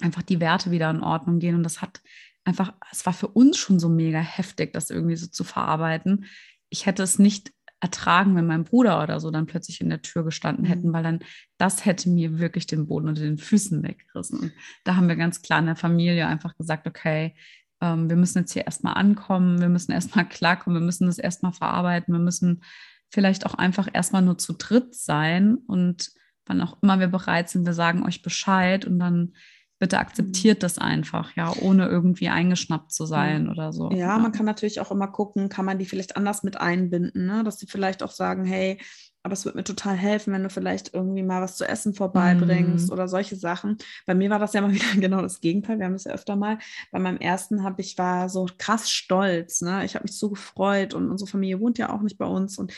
einfach 0.00 0.22
die 0.22 0.40
Werte 0.40 0.70
wieder 0.70 0.90
in 0.90 1.02
Ordnung 1.02 1.38
gehen 1.38 1.54
und 1.54 1.62
das 1.62 1.80
hat 1.80 2.00
einfach, 2.44 2.74
es 2.90 3.06
war 3.06 3.12
für 3.12 3.28
uns 3.28 3.56
schon 3.56 3.78
so 3.78 3.88
mega 3.88 4.18
heftig, 4.18 4.72
das 4.72 4.90
irgendwie 4.90 5.16
so 5.16 5.26
zu 5.26 5.44
verarbeiten. 5.44 6.26
Ich 6.68 6.86
hätte 6.86 7.02
es 7.02 7.18
nicht 7.18 7.52
ertragen, 7.80 8.34
wenn 8.34 8.46
mein 8.46 8.64
Bruder 8.64 9.02
oder 9.02 9.20
so 9.20 9.30
dann 9.30 9.46
plötzlich 9.46 9.80
in 9.80 9.90
der 9.90 10.02
Tür 10.02 10.24
gestanden 10.24 10.64
hätten, 10.64 10.88
mhm. 10.88 10.92
weil 10.92 11.02
dann 11.02 11.20
das 11.58 11.84
hätte 11.84 12.08
mir 12.08 12.38
wirklich 12.38 12.66
den 12.66 12.86
Boden 12.86 13.08
unter 13.08 13.22
den 13.22 13.38
Füßen 13.38 13.82
weggerissen. 13.82 14.38
Und 14.38 14.52
da 14.84 14.96
haben 14.96 15.08
wir 15.08 15.16
ganz 15.16 15.42
klar 15.42 15.58
in 15.58 15.66
der 15.66 15.76
Familie 15.76 16.26
einfach 16.26 16.56
gesagt, 16.56 16.86
okay, 16.86 17.34
ähm, 17.80 18.08
wir 18.08 18.16
müssen 18.16 18.38
jetzt 18.38 18.52
hier 18.52 18.64
erstmal 18.64 18.94
ankommen, 18.94 19.60
wir 19.60 19.68
müssen 19.68 19.92
erstmal 19.92 20.26
klarkommen, 20.28 20.80
wir 20.80 20.84
müssen 20.84 21.06
das 21.06 21.18
erstmal 21.18 21.52
verarbeiten, 21.52 22.14
wir 22.14 22.20
müssen 22.20 22.62
vielleicht 23.10 23.46
auch 23.46 23.54
einfach 23.54 23.88
erstmal 23.92 24.22
nur 24.22 24.38
zu 24.38 24.54
dritt 24.54 24.94
sein 24.94 25.56
und 25.66 26.10
wann 26.46 26.60
auch 26.60 26.82
immer 26.82 27.00
wir 27.00 27.08
bereit 27.08 27.48
sind, 27.48 27.66
wir 27.66 27.74
sagen 27.74 28.04
euch 28.04 28.22
Bescheid 28.22 28.86
und 28.86 28.98
dann 28.98 29.34
bitte 29.84 29.98
akzeptiert 29.98 30.62
das 30.62 30.78
einfach, 30.78 31.36
ja, 31.36 31.52
ohne 31.60 31.86
irgendwie 31.86 32.30
eingeschnappt 32.30 32.90
zu 32.90 33.04
sein 33.04 33.50
oder 33.50 33.70
so. 33.70 33.90
Ja, 33.90 33.98
ja, 33.98 34.18
man 34.18 34.32
kann 34.32 34.46
natürlich 34.46 34.80
auch 34.80 34.90
immer 34.90 35.08
gucken, 35.08 35.50
kann 35.50 35.66
man 35.66 35.78
die 35.78 35.84
vielleicht 35.84 36.16
anders 36.16 36.42
mit 36.42 36.58
einbinden, 36.58 37.26
ne? 37.26 37.44
dass 37.44 37.58
sie 37.58 37.66
vielleicht 37.66 38.02
auch 38.02 38.10
sagen, 38.10 38.46
hey, 38.46 38.78
aber 39.22 39.34
es 39.34 39.44
wird 39.44 39.56
mir 39.56 39.64
total 39.64 39.94
helfen, 39.94 40.32
wenn 40.32 40.42
du 40.42 40.48
vielleicht 40.48 40.94
irgendwie 40.94 41.22
mal 41.22 41.42
was 41.42 41.58
zu 41.58 41.68
essen 41.68 41.92
vorbeibringst 41.92 42.88
mm. 42.88 42.92
oder 42.92 43.08
solche 43.08 43.36
Sachen. 43.36 43.76
Bei 44.06 44.14
mir 44.14 44.30
war 44.30 44.38
das 44.38 44.54
ja 44.54 44.60
mal 44.62 44.72
wieder 44.72 44.86
genau 44.96 45.20
das 45.20 45.42
Gegenteil. 45.42 45.78
Wir 45.78 45.84
haben 45.84 45.92
das 45.92 46.04
ja 46.04 46.12
öfter 46.12 46.34
mal. 46.34 46.58
Bei 46.90 46.98
meinem 46.98 47.18
ersten 47.18 47.62
habe 47.62 47.82
ich 47.82 47.98
war 47.98 48.30
so 48.30 48.46
krass 48.56 48.90
stolz. 48.90 49.60
Ne? 49.60 49.84
Ich 49.84 49.96
habe 49.96 50.04
mich 50.04 50.18
so 50.18 50.30
gefreut 50.30 50.94
und 50.94 51.10
unsere 51.10 51.30
Familie 51.30 51.60
wohnt 51.60 51.76
ja 51.76 51.92
auch 51.92 52.00
nicht 52.00 52.16
bei 52.16 52.26
uns 52.26 52.56
und 52.56 52.72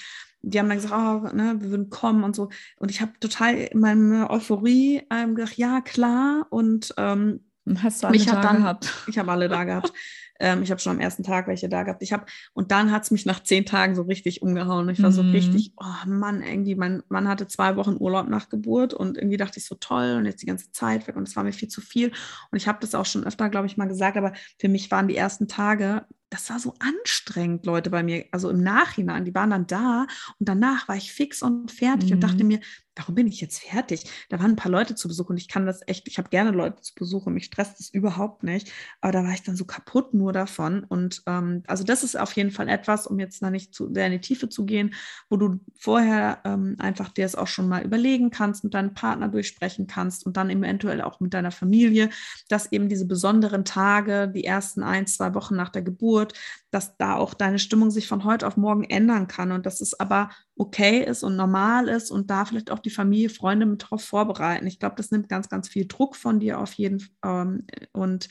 die 0.46 0.58
haben 0.60 0.68
dann 0.68 0.78
gesagt, 0.78 0.94
oh, 0.94 1.36
ne, 1.36 1.56
wir 1.58 1.70
würden 1.70 1.90
kommen 1.90 2.22
und 2.22 2.36
so. 2.36 2.50
Und 2.78 2.90
ich 2.90 3.00
habe 3.00 3.12
total 3.18 3.54
in 3.54 3.80
meiner 3.80 4.30
Euphorie 4.30 5.02
ähm, 5.10 5.34
gedacht, 5.34 5.56
ja, 5.56 5.80
klar. 5.80 6.46
Und 6.50 6.94
ähm, 6.98 7.40
hast 7.82 8.02
du 8.02 8.06
alle 8.06 8.16
mich 8.16 8.26
da 8.26 8.40
dann, 8.40 8.58
gehabt? 8.58 8.94
Ich 9.08 9.18
habe 9.18 9.32
alle 9.32 9.48
da 9.48 9.64
gehabt. 9.64 9.92
Ähm, 10.38 10.62
ich 10.62 10.70
habe 10.70 10.78
schon 10.78 10.92
am 10.92 11.00
ersten 11.00 11.22
Tag 11.22 11.46
welche 11.46 11.70
da 11.70 11.82
gehabt. 11.82 12.02
Ich 12.02 12.12
habe 12.12 12.26
und 12.52 12.70
dann 12.70 12.92
hat 12.92 13.04
es 13.04 13.10
mich 13.10 13.24
nach 13.24 13.42
zehn 13.42 13.64
Tagen 13.64 13.94
so 13.94 14.02
richtig 14.02 14.42
umgehauen. 14.42 14.86
Ich 14.90 15.02
war 15.02 15.10
so 15.10 15.22
mhm. 15.22 15.30
richtig, 15.30 15.72
oh 15.78 16.06
Mann, 16.06 16.42
irgendwie, 16.42 16.74
mein 16.74 17.02
Mann 17.08 17.26
hatte 17.26 17.46
zwei 17.46 17.76
Wochen 17.76 17.96
Urlaub 17.98 18.28
nach 18.28 18.50
Geburt 18.50 18.92
und 18.92 19.16
irgendwie 19.16 19.38
dachte 19.38 19.58
ich 19.58 19.64
so 19.64 19.76
toll 19.76 20.16
und 20.18 20.26
jetzt 20.26 20.42
die 20.42 20.46
ganze 20.46 20.70
Zeit 20.72 21.06
weg 21.08 21.16
und 21.16 21.26
es 21.26 21.36
war 21.36 21.42
mir 21.42 21.54
viel 21.54 21.68
zu 21.68 21.80
viel. 21.80 22.08
Und 22.50 22.58
ich 22.58 22.68
habe 22.68 22.76
das 22.82 22.94
auch 22.94 23.06
schon 23.06 23.24
öfter, 23.24 23.48
glaube 23.48 23.66
ich, 23.66 23.78
mal 23.78 23.88
gesagt, 23.88 24.18
aber 24.18 24.34
für 24.58 24.68
mich 24.68 24.90
waren 24.90 25.08
die 25.08 25.16
ersten 25.16 25.48
Tage 25.48 26.04
das 26.30 26.50
war 26.50 26.58
so 26.58 26.74
anstrengend, 26.80 27.66
Leute 27.66 27.90
bei 27.90 28.02
mir, 28.02 28.26
also 28.32 28.50
im 28.50 28.62
Nachhinein, 28.62 29.24
die 29.24 29.34
waren 29.34 29.50
dann 29.50 29.66
da 29.66 30.06
und 30.38 30.48
danach 30.48 30.88
war 30.88 30.96
ich 30.96 31.12
fix 31.12 31.42
und 31.42 31.70
fertig 31.70 32.10
mhm. 32.10 32.16
und 32.16 32.20
dachte 32.20 32.42
mhm. 32.42 32.48
mir, 32.48 32.60
warum 32.96 33.14
bin 33.14 33.26
ich 33.26 33.40
jetzt 33.40 33.60
fertig? 33.60 34.10
Da 34.30 34.38
waren 34.40 34.52
ein 34.52 34.56
paar 34.56 34.72
Leute 34.72 34.94
zu 34.94 35.06
Besuch 35.08 35.28
und 35.30 35.36
ich 35.36 35.48
kann 35.48 35.66
das 35.66 35.80
echt, 35.86 36.08
ich 36.08 36.18
habe 36.18 36.30
gerne 36.30 36.50
Leute 36.50 36.80
zu 36.80 36.94
Besuch 36.94 37.26
und 37.26 37.34
mich 37.34 37.44
stresst 37.44 37.78
das 37.78 37.90
überhaupt 37.90 38.42
nicht, 38.42 38.72
aber 39.00 39.12
da 39.12 39.22
war 39.22 39.32
ich 39.32 39.42
dann 39.42 39.56
so 39.56 39.64
kaputt 39.64 40.14
nur 40.14 40.32
davon 40.32 40.84
und 40.84 41.22
ähm, 41.26 41.62
also 41.66 41.84
das 41.84 42.02
ist 42.02 42.18
auf 42.18 42.32
jeden 42.32 42.50
Fall 42.50 42.68
etwas, 42.68 43.06
um 43.06 43.18
jetzt 43.18 43.42
noch 43.42 43.50
nicht 43.50 43.74
zu 43.74 43.92
sehr 43.92 44.06
in 44.06 44.12
die 44.12 44.20
Tiefe 44.20 44.48
zu 44.48 44.64
gehen, 44.64 44.94
wo 45.28 45.36
du 45.36 45.60
vorher 45.78 46.40
ähm, 46.44 46.76
einfach 46.78 47.10
dir 47.10 47.26
es 47.26 47.36
auch 47.36 47.46
schon 47.46 47.68
mal 47.68 47.84
überlegen 47.84 48.30
kannst, 48.30 48.64
mit 48.64 48.74
deinem 48.74 48.94
Partner 48.94 49.28
durchsprechen 49.28 49.86
kannst 49.86 50.24
und 50.26 50.36
dann 50.36 50.50
eventuell 50.50 51.02
auch 51.02 51.20
mit 51.20 51.34
deiner 51.34 51.50
Familie, 51.50 52.10
dass 52.48 52.72
eben 52.72 52.88
diese 52.88 53.06
besonderen 53.06 53.64
Tage, 53.64 54.28
die 54.28 54.44
ersten 54.44 54.82
ein, 54.82 55.06
zwei 55.06 55.34
Wochen 55.34 55.54
nach 55.54 55.68
der 55.68 55.82
Geburt, 55.82 56.32
dass 56.70 56.96
da 56.96 57.16
auch 57.16 57.34
deine 57.34 57.58
Stimmung 57.58 57.90
sich 57.90 58.08
von 58.08 58.24
heute 58.24 58.46
auf 58.46 58.56
morgen 58.56 58.84
ändern 58.84 59.26
kann 59.28 59.52
und 59.52 59.66
dass 59.66 59.80
es 59.80 59.98
aber 59.98 60.30
okay 60.56 61.04
ist 61.04 61.22
und 61.22 61.36
normal 61.36 61.88
ist 61.88 62.10
und 62.10 62.30
da 62.30 62.44
vielleicht 62.44 62.70
auch 62.70 62.78
die 62.78 62.90
Familie, 62.90 63.28
Freunde 63.28 63.66
mit 63.66 63.84
drauf 63.88 64.02
vorbereiten. 64.02 64.66
Ich 64.66 64.78
glaube, 64.78 64.96
das 64.96 65.10
nimmt 65.10 65.28
ganz, 65.28 65.48
ganz 65.48 65.68
viel 65.68 65.86
Druck 65.86 66.16
von 66.16 66.40
dir 66.40 66.58
auf 66.58 66.72
jeden 66.74 67.00
Fall 67.00 67.10
ähm, 67.24 67.66
und 67.92 68.28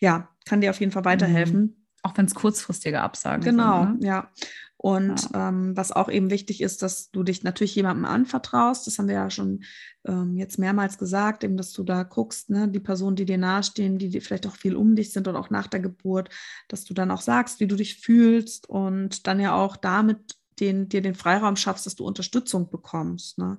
ja, 0.00 0.28
kann 0.46 0.60
dir 0.60 0.70
auf 0.70 0.80
jeden 0.80 0.92
Fall 0.92 1.04
weiterhelfen. 1.04 1.60
Mhm. 1.60 1.76
Auch 2.02 2.16
wenn 2.16 2.26
es 2.26 2.34
kurzfristige 2.34 3.00
Absagen 3.00 3.42
genau, 3.42 3.82
sind. 3.82 4.00
Genau, 4.00 4.00
ne? 4.00 4.06
ja. 4.06 4.30
Und 4.78 5.32
ja. 5.32 5.48
ähm, 5.48 5.76
was 5.76 5.90
auch 5.90 6.08
eben 6.08 6.30
wichtig 6.30 6.60
ist, 6.60 6.82
dass 6.82 7.10
du 7.10 7.22
dich 7.22 7.42
natürlich 7.42 7.74
jemandem 7.74 8.04
anvertraust. 8.04 8.86
Das 8.86 8.98
haben 8.98 9.08
wir 9.08 9.14
ja 9.14 9.30
schon 9.30 9.64
ähm, 10.06 10.36
jetzt 10.36 10.58
mehrmals 10.58 10.98
gesagt, 10.98 11.44
eben, 11.44 11.56
dass 11.56 11.72
du 11.72 11.82
da 11.82 12.04
guckst, 12.04 12.50
ne, 12.50 12.68
die 12.68 12.78
Personen, 12.78 13.16
die 13.16 13.24
dir 13.24 13.38
nahestehen, 13.38 13.98
die, 13.98 14.10
die 14.10 14.20
vielleicht 14.20 14.46
auch 14.46 14.54
viel 14.54 14.76
um 14.76 14.94
dich 14.94 15.12
sind 15.12 15.28
und 15.28 15.36
auch 15.36 15.50
nach 15.50 15.66
der 15.66 15.80
Geburt, 15.80 16.28
dass 16.68 16.84
du 16.84 16.94
dann 16.94 17.10
auch 17.10 17.22
sagst, 17.22 17.58
wie 17.58 17.66
du 17.66 17.74
dich 17.74 17.96
fühlst 17.96 18.68
und 18.68 19.26
dann 19.26 19.40
ja 19.40 19.54
auch 19.54 19.76
damit 19.76 20.36
den, 20.60 20.88
dir 20.88 21.02
den 21.02 21.14
Freiraum 21.14 21.56
schaffst, 21.56 21.86
dass 21.86 21.96
du 21.96 22.04
Unterstützung 22.04 22.70
bekommst. 22.70 23.38
Ne? 23.38 23.58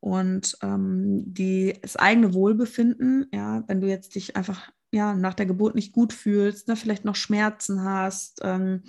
Und 0.00 0.56
ähm, 0.62 1.22
die, 1.26 1.78
das 1.82 1.96
eigene 1.96 2.34
Wohlbefinden, 2.34 3.26
ja, 3.32 3.64
wenn 3.66 3.80
du 3.80 3.88
jetzt 3.88 4.14
dich 4.14 4.36
einfach 4.36 4.70
ja, 4.92 5.14
nach 5.14 5.34
der 5.34 5.46
Geburt 5.46 5.74
nicht 5.74 5.92
gut 5.92 6.12
fühlst, 6.12 6.68
ne, 6.68 6.76
vielleicht 6.76 7.04
noch 7.04 7.16
Schmerzen 7.16 7.82
hast, 7.84 8.40
ähm, 8.42 8.82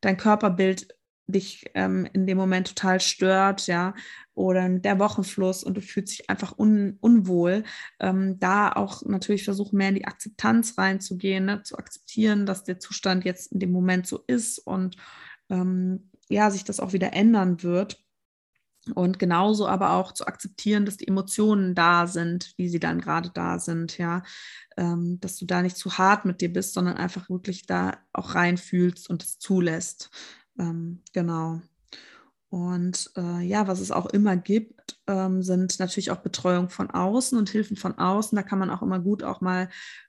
dein 0.00 0.16
Körperbild 0.16 0.88
dich 1.26 1.64
ähm, 1.74 2.08
in 2.12 2.26
dem 2.26 2.36
Moment 2.36 2.68
total 2.68 3.00
stört, 3.00 3.66
ja, 3.66 3.94
oder 4.34 4.68
der 4.68 4.98
Wochenfluss 4.98 5.62
und 5.62 5.76
du 5.76 5.80
fühlst 5.80 6.12
dich 6.12 6.30
einfach 6.30 6.58
un, 6.58 6.98
unwohl, 7.00 7.64
ähm, 8.00 8.38
da 8.40 8.72
auch 8.72 9.02
natürlich 9.04 9.44
versuchen, 9.44 9.76
mehr 9.76 9.90
in 9.90 9.94
die 9.96 10.06
Akzeptanz 10.06 10.76
reinzugehen, 10.76 11.44
ne, 11.46 11.62
zu 11.62 11.78
akzeptieren, 11.78 12.46
dass 12.46 12.64
der 12.64 12.78
Zustand 12.78 13.24
jetzt 13.24 13.52
in 13.52 13.60
dem 13.60 13.72
Moment 13.72 14.06
so 14.06 14.22
ist 14.26 14.58
und 14.58 14.96
ähm, 15.48 16.10
ja, 16.30 16.50
sich 16.50 16.64
das 16.64 16.80
auch 16.80 16.92
wieder 16.92 17.12
ändern 17.12 17.62
wird. 17.62 18.02
Und 18.94 19.18
genauso 19.18 19.68
aber 19.68 19.92
auch 19.92 20.12
zu 20.12 20.26
akzeptieren, 20.26 20.86
dass 20.86 20.96
die 20.96 21.06
Emotionen 21.06 21.74
da 21.74 22.06
sind, 22.06 22.54
wie 22.56 22.68
sie 22.68 22.80
dann 22.80 23.00
gerade 23.00 23.30
da 23.34 23.58
sind, 23.58 23.98
ja. 23.98 24.22
Ähm, 24.76 25.18
dass 25.20 25.36
du 25.36 25.44
da 25.44 25.60
nicht 25.60 25.76
zu 25.76 25.98
hart 25.98 26.24
mit 26.24 26.40
dir 26.40 26.50
bist, 26.50 26.72
sondern 26.72 26.96
einfach 26.96 27.28
wirklich 27.28 27.66
da 27.66 27.98
auch 28.12 28.34
reinfühlst 28.34 29.10
und 29.10 29.22
es 29.22 29.38
zulässt. 29.38 30.10
Ähm, 30.58 31.02
genau. 31.12 31.60
Und 32.48 33.12
äh, 33.16 33.42
ja, 33.42 33.68
was 33.68 33.80
es 33.80 33.92
auch 33.92 34.06
immer 34.06 34.36
gibt, 34.36 34.98
ähm, 35.06 35.42
sind 35.42 35.78
natürlich 35.78 36.10
auch 36.10 36.18
Betreuung 36.18 36.68
von 36.68 36.90
außen 36.90 37.38
und 37.38 37.48
Hilfen 37.48 37.76
von 37.76 37.96
außen. 37.98 38.34
Da 38.34 38.42
kann 38.42 38.58
man 38.58 38.70
auch 38.70 38.82
immer 38.82 38.98
gut 38.98 39.22
auch 39.22 39.40
mal 39.40 39.68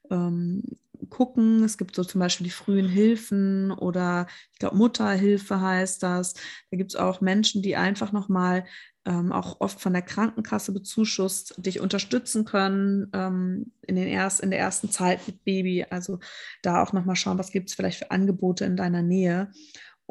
ähm, 0.10 0.64
gucken. 1.10 1.64
Es 1.64 1.78
gibt 1.78 1.96
so 1.96 2.04
zum 2.04 2.20
Beispiel 2.20 2.46
die 2.46 2.52
frühen 2.52 2.88
Hilfen 2.88 3.72
oder 3.72 4.28
ich 4.54 4.60
glaube 4.60 4.78
Mutterhilfe 4.78 5.62
heißt 5.62 6.04
das. 6.04 6.34
Da 6.70 6.78
gibt 6.78 6.92
es 6.92 6.96
auch 6.96 7.22
Menschen, 7.22 7.62
die 7.62 7.76
einfach 7.76 8.12
nochmal 8.12 8.66
ähm, 9.06 9.32
auch 9.32 9.60
oft 9.62 9.82
von 9.82 9.94
der 9.94 10.04
Krankenkasse 10.04 10.72
bezuschusst, 10.74 11.56
dich 11.58 11.80
unterstützen 11.80 12.46
können 12.46 13.10
ähm, 13.14 13.72
in, 13.82 13.96
den 13.96 14.08
erst, 14.08 14.42
in 14.42 14.52
der 14.52 14.60
ersten 14.60 14.92
Zeit 14.92 15.26
mit 15.28 15.44
Baby. 15.44 15.86
Also 15.90 16.20
da 16.62 16.84
auch 16.84 16.94
nochmal 16.94 17.16
schauen, 17.16 17.40
was 17.40 17.52
gibt 17.52 17.70
es 17.70 17.76
vielleicht 17.76 17.98
für 18.00 18.12
Angebote 18.12 18.66
in 18.66 18.76
deiner 18.76 19.02
Nähe. 19.02 19.52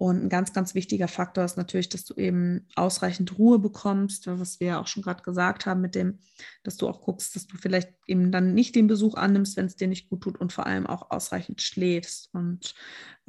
Und 0.00 0.24
ein 0.24 0.28
ganz, 0.30 0.54
ganz 0.54 0.74
wichtiger 0.74 1.08
Faktor 1.08 1.44
ist 1.44 1.58
natürlich, 1.58 1.90
dass 1.90 2.06
du 2.06 2.14
eben 2.14 2.66
ausreichend 2.74 3.38
Ruhe 3.38 3.58
bekommst, 3.58 4.28
was 4.28 4.58
wir 4.58 4.68
ja 4.68 4.80
auch 4.80 4.86
schon 4.86 5.02
gerade 5.02 5.22
gesagt 5.22 5.66
haben, 5.66 5.82
mit 5.82 5.94
dem, 5.94 6.20
dass 6.62 6.78
du 6.78 6.88
auch 6.88 7.02
guckst, 7.02 7.36
dass 7.36 7.46
du 7.46 7.58
vielleicht 7.58 7.90
eben 8.06 8.32
dann 8.32 8.54
nicht 8.54 8.74
den 8.76 8.86
Besuch 8.86 9.14
annimmst, 9.16 9.58
wenn 9.58 9.66
es 9.66 9.76
dir 9.76 9.88
nicht 9.88 10.08
gut 10.08 10.22
tut 10.22 10.40
und 10.40 10.54
vor 10.54 10.64
allem 10.64 10.86
auch 10.86 11.10
ausreichend 11.10 11.60
schläfst. 11.60 12.30
Und 12.32 12.74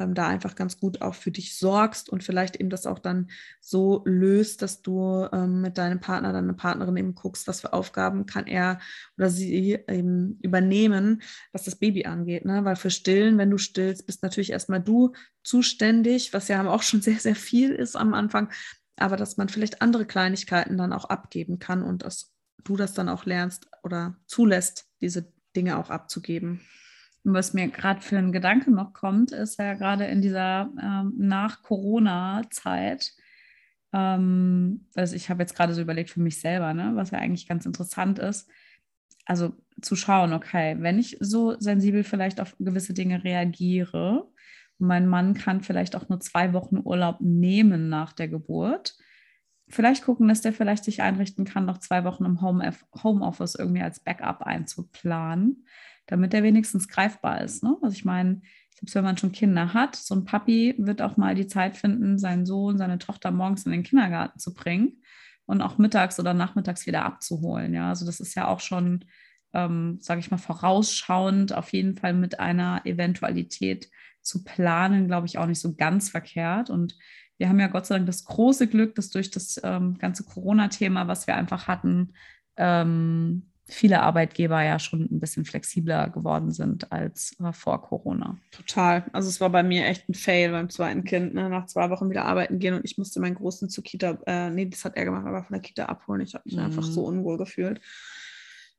ähm, 0.01 0.13
da 0.13 0.27
einfach 0.27 0.55
ganz 0.55 0.77
gut 0.79 1.01
auch 1.01 1.15
für 1.15 1.31
dich 1.31 1.57
sorgst 1.57 2.09
und 2.09 2.23
vielleicht 2.23 2.55
eben 2.55 2.69
das 2.69 2.85
auch 2.85 2.99
dann 2.99 3.29
so 3.59 4.01
löst, 4.05 4.61
dass 4.61 4.81
du 4.81 5.27
ähm, 5.31 5.61
mit 5.61 5.77
deinem 5.77 5.99
Partner, 5.99 6.33
deiner 6.33 6.53
Partnerin 6.53 6.97
eben 6.97 7.15
guckst, 7.15 7.47
was 7.47 7.61
für 7.61 7.73
Aufgaben 7.73 8.25
kann 8.25 8.47
er 8.47 8.79
oder 9.17 9.29
sie 9.29 9.79
eben 9.87 10.39
übernehmen, 10.41 11.21
was 11.51 11.63
das 11.63 11.75
Baby 11.75 12.05
angeht. 12.05 12.45
Ne? 12.45 12.65
Weil 12.65 12.75
für 12.75 12.89
Stillen, 12.89 13.37
wenn 13.37 13.51
du 13.51 13.57
stillst, 13.57 14.05
bist 14.05 14.23
natürlich 14.23 14.51
erstmal 14.51 14.81
du 14.81 15.13
zuständig, 15.43 16.33
was 16.33 16.47
ja 16.47 16.67
auch 16.67 16.83
schon 16.83 17.01
sehr, 17.01 17.19
sehr 17.19 17.35
viel 17.35 17.71
ist 17.71 17.95
am 17.95 18.13
Anfang, 18.13 18.51
aber 18.97 19.17
dass 19.17 19.37
man 19.37 19.49
vielleicht 19.49 19.81
andere 19.81 20.05
Kleinigkeiten 20.05 20.77
dann 20.77 20.93
auch 20.93 21.05
abgeben 21.05 21.59
kann 21.59 21.83
und 21.83 22.03
dass 22.03 22.31
du 22.63 22.77
das 22.77 22.93
dann 22.93 23.09
auch 23.09 23.25
lernst 23.25 23.67
oder 23.83 24.15
zulässt, 24.27 24.85
diese 25.01 25.31
Dinge 25.55 25.77
auch 25.77 25.89
abzugeben. 25.89 26.61
Was 27.23 27.53
mir 27.53 27.67
gerade 27.67 28.01
für 28.01 28.17
ein 28.17 28.31
Gedanke 28.31 28.71
noch 28.71 28.93
kommt, 28.93 29.31
ist 29.31 29.59
ja 29.59 29.75
gerade 29.75 30.05
in 30.05 30.21
dieser 30.21 30.71
ähm, 30.81 31.13
Nach-Corona-Zeit, 31.17 33.13
Ähm, 33.93 34.87
also 34.95 35.15
ich 35.15 35.29
habe 35.29 35.43
jetzt 35.43 35.55
gerade 35.55 35.73
so 35.73 35.81
überlegt 35.81 36.09
für 36.11 36.21
mich 36.21 36.39
selber, 36.39 36.73
ne, 36.73 36.91
was 36.95 37.11
ja 37.11 37.19
eigentlich 37.19 37.47
ganz 37.47 37.65
interessant 37.65 38.19
ist. 38.19 38.49
Also 39.25 39.53
zu 39.81 39.95
schauen, 39.95 40.33
okay, 40.33 40.77
wenn 40.79 40.99
ich 40.99 41.17
so 41.19 41.55
sensibel 41.59 42.03
vielleicht 42.03 42.39
auf 42.41 42.55
gewisse 42.59 42.93
Dinge 42.93 43.23
reagiere, 43.23 44.27
mein 44.77 45.07
Mann 45.07 45.33
kann 45.35 45.61
vielleicht 45.61 45.95
auch 45.95 46.09
nur 46.09 46.19
zwei 46.21 46.53
Wochen 46.53 46.79
Urlaub 46.83 47.17
nehmen 47.21 47.89
nach 47.89 48.13
der 48.13 48.27
Geburt. 48.29 48.95
Vielleicht 49.69 50.03
gucken, 50.03 50.27
dass 50.27 50.41
der 50.41 50.53
vielleicht 50.53 50.83
sich 50.83 51.01
einrichten 51.01 51.45
kann, 51.45 51.65
noch 51.65 51.77
zwei 51.77 52.03
Wochen 52.03 52.25
im 52.25 52.41
Homeoffice 52.41 53.55
irgendwie 53.55 53.83
als 53.83 53.99
Backup 53.99 54.41
einzuplanen, 54.41 55.65
damit 56.11 56.33
der 56.33 56.43
wenigstens 56.43 56.89
greifbar 56.89 57.41
ist. 57.41 57.63
Ne? 57.63 57.77
Also 57.81 57.95
ich 57.95 58.03
meine, 58.03 58.41
selbst 58.75 58.95
wenn 58.95 59.05
man 59.05 59.17
schon 59.17 59.31
Kinder 59.31 59.73
hat, 59.73 59.95
so 59.95 60.13
ein 60.13 60.25
Papi 60.25 60.75
wird 60.77 61.01
auch 61.01 61.15
mal 61.15 61.35
die 61.35 61.47
Zeit 61.47 61.77
finden, 61.77 62.19
seinen 62.19 62.45
Sohn, 62.45 62.77
seine 62.77 62.97
Tochter 62.97 63.31
morgens 63.31 63.65
in 63.65 63.71
den 63.71 63.83
Kindergarten 63.83 64.37
zu 64.37 64.53
bringen 64.53 65.01
und 65.45 65.61
auch 65.61 65.77
mittags 65.77 66.19
oder 66.19 66.33
nachmittags 66.33 66.85
wieder 66.85 67.05
abzuholen. 67.05 67.73
Ja, 67.73 67.89
also 67.89 68.05
das 68.05 68.19
ist 68.19 68.35
ja 68.35 68.47
auch 68.47 68.59
schon, 68.59 69.05
ähm, 69.53 69.99
sage 70.01 70.19
ich 70.19 70.31
mal, 70.31 70.37
vorausschauend, 70.37 71.53
auf 71.53 71.71
jeden 71.71 71.95
Fall 71.95 72.13
mit 72.13 72.41
einer 72.41 72.81
Eventualität 72.85 73.89
zu 74.21 74.43
planen, 74.43 75.07
glaube 75.07 75.27
ich, 75.27 75.37
auch 75.37 75.47
nicht 75.47 75.61
so 75.61 75.75
ganz 75.75 76.09
verkehrt. 76.09 76.69
Und 76.69 76.97
wir 77.37 77.47
haben 77.47 77.59
ja 77.59 77.67
Gott 77.67 77.85
sei 77.85 77.95
Dank 77.95 78.07
das 78.07 78.25
große 78.25 78.67
Glück, 78.67 78.95
dass 78.95 79.11
durch 79.11 79.31
das 79.31 79.61
ähm, 79.63 79.97
ganze 79.97 80.25
Corona-Thema, 80.25 81.07
was 81.07 81.25
wir 81.25 81.37
einfach 81.37 81.69
hatten, 81.69 82.11
ähm, 82.57 83.50
viele 83.65 84.01
Arbeitgeber 84.01 84.61
ja 84.61 84.79
schon 84.79 85.01
ein 85.11 85.19
bisschen 85.19 85.45
flexibler 85.45 86.09
geworden 86.09 86.51
sind 86.51 86.91
als 86.91 87.35
äh, 87.39 87.53
vor 87.53 87.81
Corona. 87.81 88.37
Total. 88.51 89.05
Also 89.13 89.29
es 89.29 89.39
war 89.39 89.49
bei 89.49 89.63
mir 89.63 89.85
echt 89.85 90.09
ein 90.09 90.13
Fail 90.13 90.51
beim 90.51 90.69
zweiten 90.69 91.03
Kind, 91.03 91.33
ne? 91.33 91.49
nach 91.49 91.67
zwei 91.67 91.89
Wochen 91.89 92.09
wieder 92.09 92.25
arbeiten 92.25 92.59
gehen 92.59 92.73
und 92.73 92.85
ich 92.85 92.97
musste 92.97 93.19
meinen 93.19 93.35
Großen 93.35 93.69
zur 93.69 93.83
Kita, 93.83 94.17
äh, 94.25 94.49
nee, 94.49 94.65
das 94.65 94.83
hat 94.83 94.97
er 94.97 95.05
gemacht, 95.05 95.25
aber 95.25 95.43
von 95.43 95.53
der 95.53 95.61
Kita 95.61 95.85
abholen. 95.85 96.21
Ich 96.21 96.33
habe 96.33 96.43
mich 96.45 96.55
mhm. 96.55 96.63
einfach 96.63 96.83
so 96.83 97.05
unwohl 97.05 97.37
gefühlt. 97.37 97.79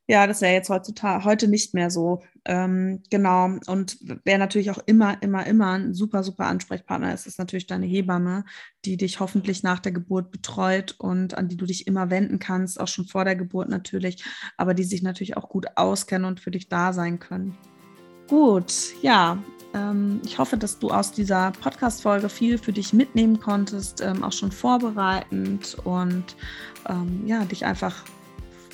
Ja, 0.09 0.27
das 0.27 0.41
wäre 0.41 0.53
jetzt 0.53 0.69
heutzutage 0.69 1.25
heute 1.25 1.49
nicht 1.49 1.75
mehr 1.75 1.91
so. 1.91 2.23
Ähm, 2.45 3.03
genau. 3.09 3.45
Und 3.67 3.99
wer 4.25 4.39
natürlich 4.39 4.71
auch 4.73 4.81
immer, 4.87 5.23
immer, 5.23 5.47
immer 5.47 5.73
ein 5.73 5.95
super, 5.95 6.25
super 6.25 6.47
Ansprechpartner 6.47 7.15
ist, 7.15 7.27
ist 7.27 7.39
natürlich 7.39 7.69
deine 7.69 7.87
Hebamme, 7.87 8.45
die 8.85 8.97
dich 8.97 9.21
hoffentlich 9.21 9.63
nach 9.63 9.79
der 9.79 9.93
Geburt 9.93 10.33
betreut 10.33 10.97
und 10.99 11.35
an 11.35 11.49
die 11.49 11.57
du 11.57 11.67
dich 11.67 11.87
immer 11.87 12.11
wenden 12.11 12.41
kannst, 12.41 12.81
auch 12.81 12.89
schon 12.89 13.07
vor 13.07 13.25
der 13.25 13.37
Geburt 13.37 13.69
natürlich, 13.69 14.25
aber 14.57 14.75
die 14.75 14.85
sich 14.85 15.03
natürlich 15.03 15.37
auch 15.37 15.49
gut 15.49 15.67
auskennen 15.77 16.27
und 16.27 16.41
für 16.41 16.51
dich 16.51 16.69
da 16.69 16.93
sein 16.93 17.21
können. 17.21 17.57
Gut, 18.29 18.73
ja, 19.03 19.39
ähm, 19.73 20.21
ich 20.25 20.39
hoffe, 20.39 20.57
dass 20.57 20.81
du 20.81 20.91
aus 20.91 21.13
dieser 21.13 21.53
Podcast-Folge 21.53 22.29
viel 22.29 22.59
für 22.59 22.73
dich 22.73 22.93
mitnehmen 22.93 23.39
konntest, 23.39 24.01
ähm, 24.01 24.25
auch 24.25 24.33
schon 24.33 24.51
vorbereitend 24.51 25.77
und 25.85 26.37
ähm, 26.89 27.23
ja, 27.27 27.45
dich 27.45 27.65
einfach 27.65 28.05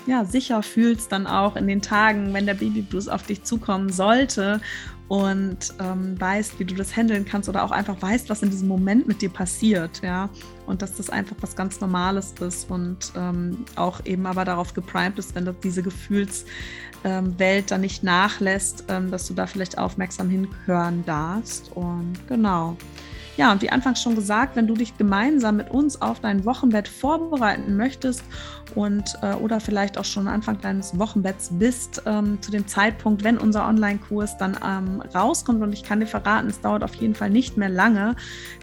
ja, 0.09 0.25
sicher 0.25 0.63
fühlst 0.63 1.13
dann 1.13 1.27
auch 1.27 1.55
in 1.55 1.69
den 1.69 1.83
Tagen, 1.83 2.33
wenn 2.33 2.47
der 2.47 2.55
Babyblues 2.55 3.09
auf 3.09 3.25
dich 3.25 3.45
zukommen 3.45 3.93
sollte 3.93 4.61
und 5.09 5.75
ähm, 5.81 6.19
weißt, 6.19 6.59
wie 6.59 6.65
du 6.65 6.75
das 6.75 6.97
handeln 6.97 7.27
kannst 7.27 7.49
oder 7.49 7.63
auch 7.63 7.71
einfach 7.71 8.01
weißt, 8.01 8.31
was 8.31 8.43
in 8.43 8.51
diesem 8.51 8.69
Moment 8.69 9.07
mit 9.07 9.21
dir 9.21 9.29
passiert, 9.29 10.01
ja, 10.03 10.31
und 10.67 10.81
dass 10.81 10.97
das 10.97 11.11
einfach 11.11 11.37
was 11.41 11.57
ganz 11.57 11.81
Normales 11.81 12.35
ist 12.41 12.71
und 12.71 13.13
ähm, 13.17 13.67
auch 13.77 14.05
eben 14.07 14.25
aber 14.25 14.47
darauf 14.47 14.73
geprimed 14.73 15.19
ist, 15.19 15.35
wenn 15.35 15.45
du 15.45 15.53
diese 15.53 15.83
Gefühlswelt 15.83 16.47
ähm, 17.05 17.65
dann 17.67 17.81
nicht 17.83 18.03
nachlässt, 18.03 18.85
ähm, 18.89 19.11
dass 19.11 19.27
du 19.29 19.35
da 19.35 19.47
vielleicht 19.47 19.77
aufmerksam 19.77 20.31
hinhören 20.31 21.05
darfst 21.05 21.71
und 21.75 22.15
genau. 22.29 22.79
Ja, 23.39 23.53
und 23.53 23.63
wie 23.63 23.71
anfangs 23.71 24.03
schon 24.03 24.17
gesagt, 24.17 24.57
wenn 24.57 24.67
du 24.67 24.75
dich 24.75 24.99
gemeinsam 24.99 25.59
mit 25.59 25.71
uns 25.71 26.03
auf 26.03 26.19
dein 26.19 26.45
Wochenbett 26.45 26.89
vorbereiten 26.89 27.77
möchtest 27.77 28.25
und 28.75 29.19
äh, 29.23 29.35
oder 29.35 29.61
vielleicht 29.61 29.99
auch 29.99 30.05
schon 30.05 30.29
Anfang 30.29 30.61
deines 30.61 30.99
Wochenbetts 30.99 31.51
bist, 31.53 32.03
ähm, 32.07 32.41
zu 32.41 32.51
dem 32.51 32.67
Zeitpunkt, 32.67 33.25
wenn 33.25 33.39
unser 33.39 33.67
Online-Kurs 33.67 34.37
dann 34.39 34.57
ähm, 34.65 35.03
rauskommt 35.15 35.63
und 35.63 35.73
ich 35.73 35.83
kann 35.83 36.01
dir 36.01 36.07
verraten, 36.07 36.49
es 36.49 36.61
dauert 36.61 36.83
auf 36.83 36.95
jeden 36.95 37.15
Fall 37.15 37.31
nicht 37.31 37.57
mehr 37.57 37.69
lange, 37.69 38.17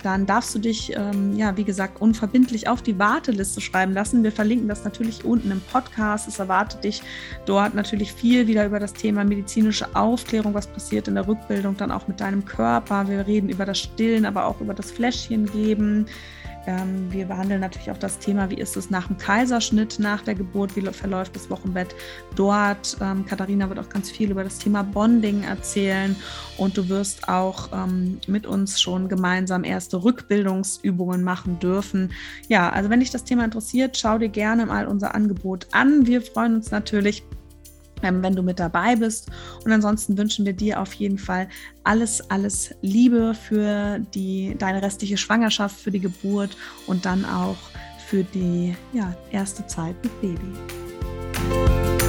dann 0.03 0.25
darfst 0.25 0.53
du 0.55 0.59
dich, 0.59 0.95
ähm, 0.95 1.37
ja, 1.37 1.57
wie 1.57 1.63
gesagt, 1.63 2.01
unverbindlich 2.01 2.67
auf 2.67 2.81
die 2.81 2.97
Warteliste 2.99 3.61
schreiben 3.61 3.93
lassen. 3.93 4.23
Wir 4.23 4.31
verlinken 4.31 4.67
das 4.67 4.83
natürlich 4.83 5.25
unten 5.25 5.51
im 5.51 5.61
Podcast. 5.61 6.27
Es 6.27 6.39
erwartet 6.39 6.83
dich 6.83 7.01
dort 7.45 7.75
natürlich 7.75 8.13
viel 8.13 8.47
wieder 8.47 8.65
über 8.65 8.79
das 8.79 8.93
Thema 8.93 9.23
medizinische 9.23 9.95
Aufklärung, 9.95 10.53
was 10.53 10.67
passiert 10.67 11.07
in 11.07 11.15
der 11.15 11.27
Rückbildung, 11.27 11.77
dann 11.77 11.91
auch 11.91 12.07
mit 12.07 12.19
deinem 12.19 12.45
Körper. 12.45 13.07
Wir 13.07 13.25
reden 13.25 13.49
über 13.49 13.65
das 13.65 13.79
Stillen, 13.79 14.25
aber 14.25 14.45
auch 14.45 14.61
über 14.61 14.73
das 14.73 14.91
Fläschchen 14.91 15.45
geben. 15.45 16.05
Ähm, 16.67 17.11
wir 17.11 17.25
behandeln 17.25 17.61
natürlich 17.61 17.91
auch 17.91 17.97
das 17.97 18.19
Thema, 18.19 18.49
wie 18.49 18.55
ist 18.55 18.75
es 18.75 18.89
nach 18.89 19.07
dem 19.07 19.17
Kaiserschnitt, 19.17 19.99
nach 19.99 20.21
der 20.21 20.35
Geburt, 20.35 20.75
wie 20.75 20.81
verläuft 20.81 21.35
das 21.35 21.49
Wochenbett 21.49 21.95
dort. 22.35 22.97
Ähm, 23.01 23.25
Katharina 23.25 23.69
wird 23.69 23.79
auch 23.79 23.89
ganz 23.89 24.09
viel 24.09 24.31
über 24.31 24.43
das 24.43 24.57
Thema 24.57 24.83
Bonding 24.83 25.43
erzählen 25.43 26.15
und 26.57 26.77
du 26.77 26.89
wirst 26.89 27.27
auch 27.27 27.69
ähm, 27.73 28.19
mit 28.27 28.45
uns 28.45 28.81
schon 28.81 29.09
gemeinsam 29.09 29.63
erste 29.63 30.03
Rückbildungsübungen 30.03 31.23
machen 31.23 31.59
dürfen. 31.59 32.11
Ja, 32.47 32.69
also 32.69 32.89
wenn 32.89 32.99
dich 32.99 33.11
das 33.11 33.23
Thema 33.23 33.45
interessiert, 33.45 33.97
schau 33.97 34.17
dir 34.17 34.29
gerne 34.29 34.65
mal 34.65 34.87
unser 34.87 35.15
Angebot 35.15 35.67
an. 35.71 36.05
Wir 36.05 36.21
freuen 36.21 36.55
uns 36.55 36.71
natürlich 36.71 37.23
wenn 38.23 38.35
du 38.35 38.43
mit 38.43 38.59
dabei 38.59 38.95
bist. 38.95 39.29
Und 39.63 39.71
ansonsten 39.71 40.17
wünschen 40.17 40.45
wir 40.45 40.53
dir 40.53 40.81
auf 40.81 40.93
jeden 40.93 41.17
Fall 41.17 41.47
alles, 41.83 42.29
alles 42.29 42.73
Liebe 42.81 43.33
für 43.33 43.99
die, 44.13 44.55
deine 44.57 44.81
restliche 44.81 45.17
Schwangerschaft, 45.17 45.79
für 45.79 45.91
die 45.91 45.99
Geburt 45.99 46.55
und 46.87 47.05
dann 47.05 47.25
auch 47.25 47.57
für 48.07 48.23
die 48.23 48.75
ja, 48.93 49.15
erste 49.31 49.65
Zeit 49.67 49.95
mit 50.03 50.21
Baby. 50.21 52.04